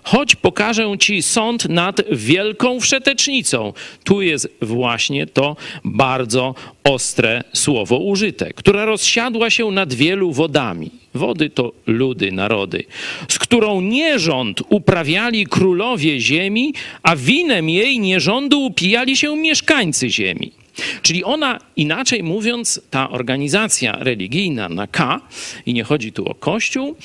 Choć 0.04 0.36
pokażę 0.36 0.98
ci 1.00 1.22
sąd 1.22 1.70
nad 1.70 2.02
wielką 2.12 2.80
wszetecznicą. 2.80 3.74
Tu 4.04 4.22
jest 4.22 4.48
właśnie 4.62 5.28
to 5.28 5.56
bardzo 5.86 6.56
ostre 6.84 7.44
słowo 7.54 7.98
użyte, 7.98 8.54
która 8.54 8.86
rozsiadła 8.86 9.50
się 9.50 9.72
nad 9.72 9.94
wielu 9.94 10.32
wodami. 10.32 10.92
Wody 11.14 11.50
to 11.50 11.72
ludy, 11.88 12.32
narody, 12.32 12.84
z 13.28 13.40
którą 13.40 13.82
nierząd 13.82 14.62
uprawiali 14.70 15.46
królowie 15.46 16.20
ziemi, 16.20 16.74
a 17.04 17.16
winem 17.16 17.70
jej 17.70 18.00
nierządu 18.00 18.66
upijali 18.66 19.18
się 19.18 19.36
mieszkańcy 19.36 20.10
ziemi. 20.10 20.61
Czyli 21.02 21.24
ona, 21.24 21.60
inaczej 21.76 22.24
mówiąc, 22.24 22.82
ta 22.90 23.10
organizacja 23.10 23.98
religijna 24.00 24.70
na 24.70 24.88
K, 24.88 25.22
i 25.66 25.74
nie 25.74 25.84
chodzi 25.84 26.12
tu 26.12 26.26
o 26.26 26.36
Kościół, 26.36 26.96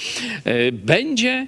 e, 0.44 0.72
będzie 0.72 1.46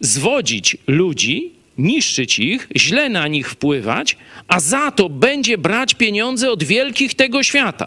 zwodzić 0.00 0.76
ludzi, 0.86 1.52
niszczyć 1.78 2.38
ich, 2.38 2.68
źle 2.76 3.08
na 3.08 3.28
nich 3.28 3.50
wpływać, 3.50 4.16
a 4.48 4.60
za 4.60 4.90
to 4.90 5.08
będzie 5.08 5.58
brać 5.58 5.94
pieniądze 5.94 6.50
od 6.50 6.64
wielkich 6.64 7.14
tego 7.14 7.42
świata. 7.42 7.86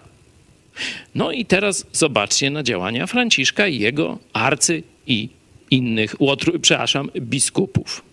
No 1.16 1.32
i 1.32 1.46
teraz 1.46 1.86
zobaczcie 1.92 2.50
na 2.50 2.64
działania 2.64 3.08
Franciszka 3.08 3.68
i 3.68 3.80
jego 3.80 4.18
arcy 4.34 4.84
i 5.08 5.30
innych, 5.72 6.16
przepraszam, 6.62 7.10
biskupów. 7.16 8.04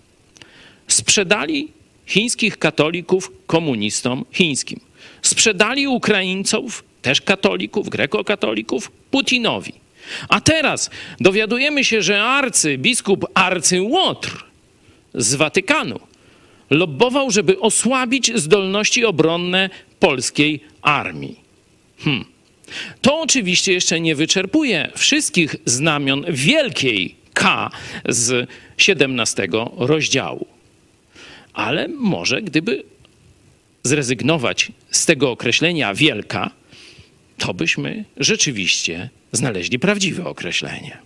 Sprzedali 0.88 1.68
chińskich 2.06 2.58
katolików 2.58 3.32
komunistom 3.46 4.24
chińskim. 4.32 4.80
Sprzedali 5.24 5.86
Ukraińców, 5.86 6.84
też 7.02 7.20
katolików, 7.20 7.88
grekokatolików, 7.88 8.90
Putinowi. 9.10 9.72
A 10.28 10.40
teraz 10.40 10.90
dowiadujemy 11.20 11.84
się, 11.84 12.02
że 12.02 12.24
arcybiskup 12.24 13.26
arcyłotr 13.34 14.44
z 15.14 15.34
Watykanu 15.34 16.00
lobbował, 16.70 17.30
żeby 17.30 17.60
osłabić 17.60 18.32
zdolności 18.34 19.04
obronne 19.04 19.70
polskiej 20.00 20.60
armii. 20.82 21.40
Hmm. 21.98 22.24
To 23.00 23.20
oczywiście 23.20 23.72
jeszcze 23.72 24.00
nie 24.00 24.14
wyczerpuje 24.14 24.90
wszystkich 24.96 25.56
znamion 25.64 26.24
wielkiej 26.28 27.14
K 27.34 27.70
z 28.08 28.48
17 28.76 29.48
rozdziału. 29.76 30.46
Ale 31.52 31.88
może 31.88 32.42
gdyby 32.42 32.93
zrezygnować 33.84 34.72
z 34.90 35.06
tego 35.06 35.30
określenia 35.30 35.94
wielka, 35.94 36.50
to 37.38 37.54
byśmy 37.54 38.04
rzeczywiście 38.16 39.10
znaleźli 39.32 39.78
prawdziwe 39.78 40.26
określenie. 40.26 40.98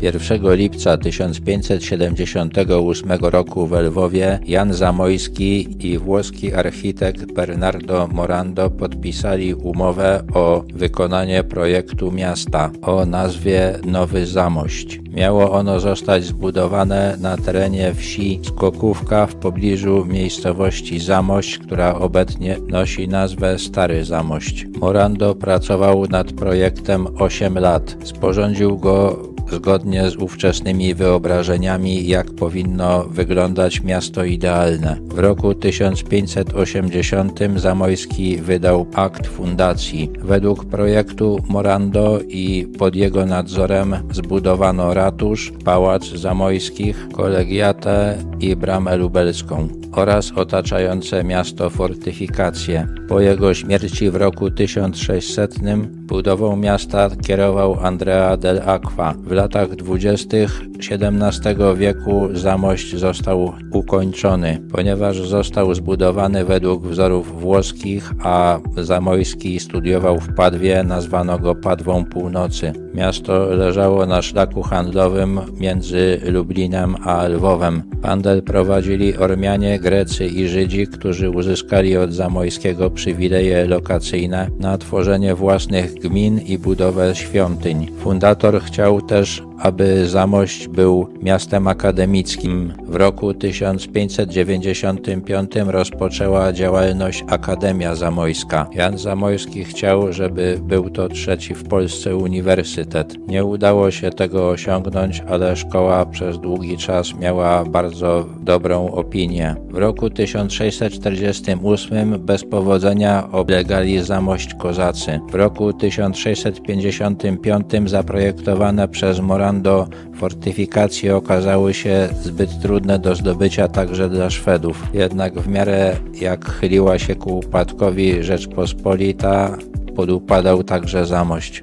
1 0.00 0.54
lipca 0.54 0.98
1578 0.98 3.10
roku 3.20 3.66
w 3.66 3.72
Lwowie 3.72 4.38
Jan 4.46 4.72
Zamojski 4.72 5.76
i 5.86 5.98
włoski 5.98 6.54
architekt 6.54 7.32
Bernardo 7.32 8.08
Morando 8.12 8.70
podpisali 8.70 9.54
umowę 9.54 10.22
o 10.34 10.64
wykonanie 10.74 11.44
projektu 11.44 12.12
miasta 12.12 12.70
o 12.82 13.06
nazwie 13.06 13.78
Nowy 13.86 14.26
Zamość. 14.26 15.00
Miało 15.12 15.52
ono 15.52 15.80
zostać 15.80 16.24
zbudowane 16.24 17.16
na 17.20 17.36
terenie 17.36 17.94
wsi 17.94 18.40
Skokówka 18.42 19.26
w 19.26 19.34
pobliżu 19.34 20.04
miejscowości 20.04 21.00
Zamość, 21.00 21.58
która 21.58 21.94
obecnie 21.94 22.56
nosi 22.68 23.08
nazwę 23.08 23.58
Stary 23.58 24.04
Zamość. 24.04 24.66
Morando 24.80 25.34
pracował 25.34 26.06
nad 26.06 26.32
projektem 26.32 27.06
8 27.18 27.58
lat. 27.58 27.96
Sporządził 28.04 28.78
go 28.78 29.28
zgodnie 29.50 30.10
z 30.10 30.16
ówczesnymi 30.16 30.94
wyobrażeniami, 30.94 32.06
jak 32.06 32.30
powinno 32.30 33.04
wyglądać 33.04 33.82
miasto 33.82 34.24
idealne. 34.24 34.96
W 35.04 35.18
roku 35.18 35.54
1580 35.54 37.40
Zamojski 37.56 38.36
wydał 38.36 38.86
akt 38.94 39.26
fundacji. 39.26 40.10
Według 40.18 40.64
projektu 40.64 41.38
Morando 41.48 42.20
i 42.28 42.66
pod 42.78 42.96
jego 42.96 43.26
nadzorem 43.26 43.96
zbudowano 44.10 44.94
ratusz, 44.94 45.52
pałac 45.64 46.06
zamojskich, 46.06 47.08
kolegiatę 47.12 48.18
i 48.40 48.56
bramę 48.56 48.96
lubelską 48.96 49.68
oraz 49.92 50.32
otaczające 50.32 51.24
miasto 51.24 51.70
fortyfikacje. 51.70 52.86
Po 53.08 53.20
jego 53.20 53.54
śmierci 53.54 54.10
w 54.10 54.16
roku 54.16 54.50
1600 54.50 55.62
budową 56.08 56.56
miasta 56.56 57.10
kierował 57.26 57.76
Andrea 57.82 58.36
del 58.36 58.60
Aqua. 58.66 59.14
W 59.26 59.32
latach 59.32 59.76
dwudziestych 59.76 60.62
XVII 60.90 61.76
wieku 61.76 62.28
zamość 62.32 62.96
został 62.96 63.52
ukończony, 63.72 64.62
ponieważ 64.72 65.20
został 65.20 65.74
zbudowany 65.74 66.44
według 66.44 66.86
wzorów 66.86 67.40
włoskich, 67.40 68.12
a 68.22 68.58
Zamojski 68.76 69.60
studiował 69.60 70.18
w 70.20 70.34
Padwie, 70.34 70.84
nazwano 70.84 71.38
go 71.38 71.54
Padwą 71.54 72.04
Północy. 72.04 72.87
Miasto 72.98 73.46
leżało 73.46 74.06
na 74.06 74.22
szlaku 74.22 74.62
handlowym 74.62 75.40
między 75.60 76.20
Lublinem 76.24 76.96
a 77.04 77.28
Lwowem. 77.28 77.82
Handel 78.02 78.42
prowadzili 78.42 79.16
Ormianie, 79.16 79.78
Grecy 79.78 80.26
i 80.26 80.48
Żydzi, 80.48 80.86
którzy 80.86 81.30
uzyskali 81.30 81.96
od 81.96 82.12
Zamojskiego 82.12 82.90
przywileje 82.90 83.66
lokacyjne 83.66 84.50
na 84.58 84.78
tworzenie 84.78 85.34
własnych 85.34 85.94
gmin 85.94 86.38
i 86.38 86.58
budowę 86.58 87.14
świątyń. 87.14 87.86
Fundator 87.98 88.60
chciał 88.62 89.00
też 89.00 89.42
aby 89.58 90.08
Zamość 90.08 90.68
był 90.68 91.08
miastem 91.22 91.68
akademickim. 91.68 92.72
W 92.86 92.94
roku 92.94 93.34
1595 93.34 95.50
rozpoczęła 95.66 96.52
działalność 96.52 97.24
Akademia 97.28 97.94
Zamojska. 97.94 98.66
Jan 98.74 98.98
Zamojski 98.98 99.64
chciał, 99.64 100.12
żeby 100.12 100.60
był 100.62 100.90
to 100.90 101.08
trzeci 101.08 101.54
w 101.54 101.64
Polsce 101.64 102.16
uniwersytet. 102.16 103.28
Nie 103.28 103.44
udało 103.44 103.90
się 103.90 104.10
tego 104.10 104.48
osiągnąć, 104.48 105.22
ale 105.28 105.56
szkoła 105.56 106.06
przez 106.06 106.38
długi 106.38 106.76
czas 106.76 107.14
miała 107.14 107.64
bardzo 107.64 108.26
dobrą 108.40 108.92
opinię. 108.92 109.54
W 109.70 109.76
roku 109.76 110.10
1648 110.10 112.18
bez 112.18 112.44
powodzenia 112.44 113.28
oblegali 113.32 114.02
Zamość 114.02 114.54
Kozacy. 114.54 115.20
W 115.30 115.34
roku 115.34 115.72
1655 115.72 117.66
zaprojektowane 117.86 118.88
przez 118.88 119.20
Moran 119.20 119.47
do 119.52 119.86
fortyfikacje 120.16 121.16
okazały 121.16 121.74
się 121.74 122.08
zbyt 122.22 122.60
trudne 122.60 122.98
do 122.98 123.14
zdobycia 123.14 123.68
także 123.68 124.08
dla 124.08 124.30
Szwedów. 124.30 124.82
Jednak 124.94 125.40
w 125.40 125.48
miarę 125.48 125.96
jak 126.20 126.50
chyliła 126.50 126.98
się 126.98 127.14
ku 127.14 127.38
upadkowi 127.38 128.22
Rzeczpospolita, 128.22 129.56
podupadał 129.96 130.62
także 130.64 131.06
Zamość. 131.06 131.62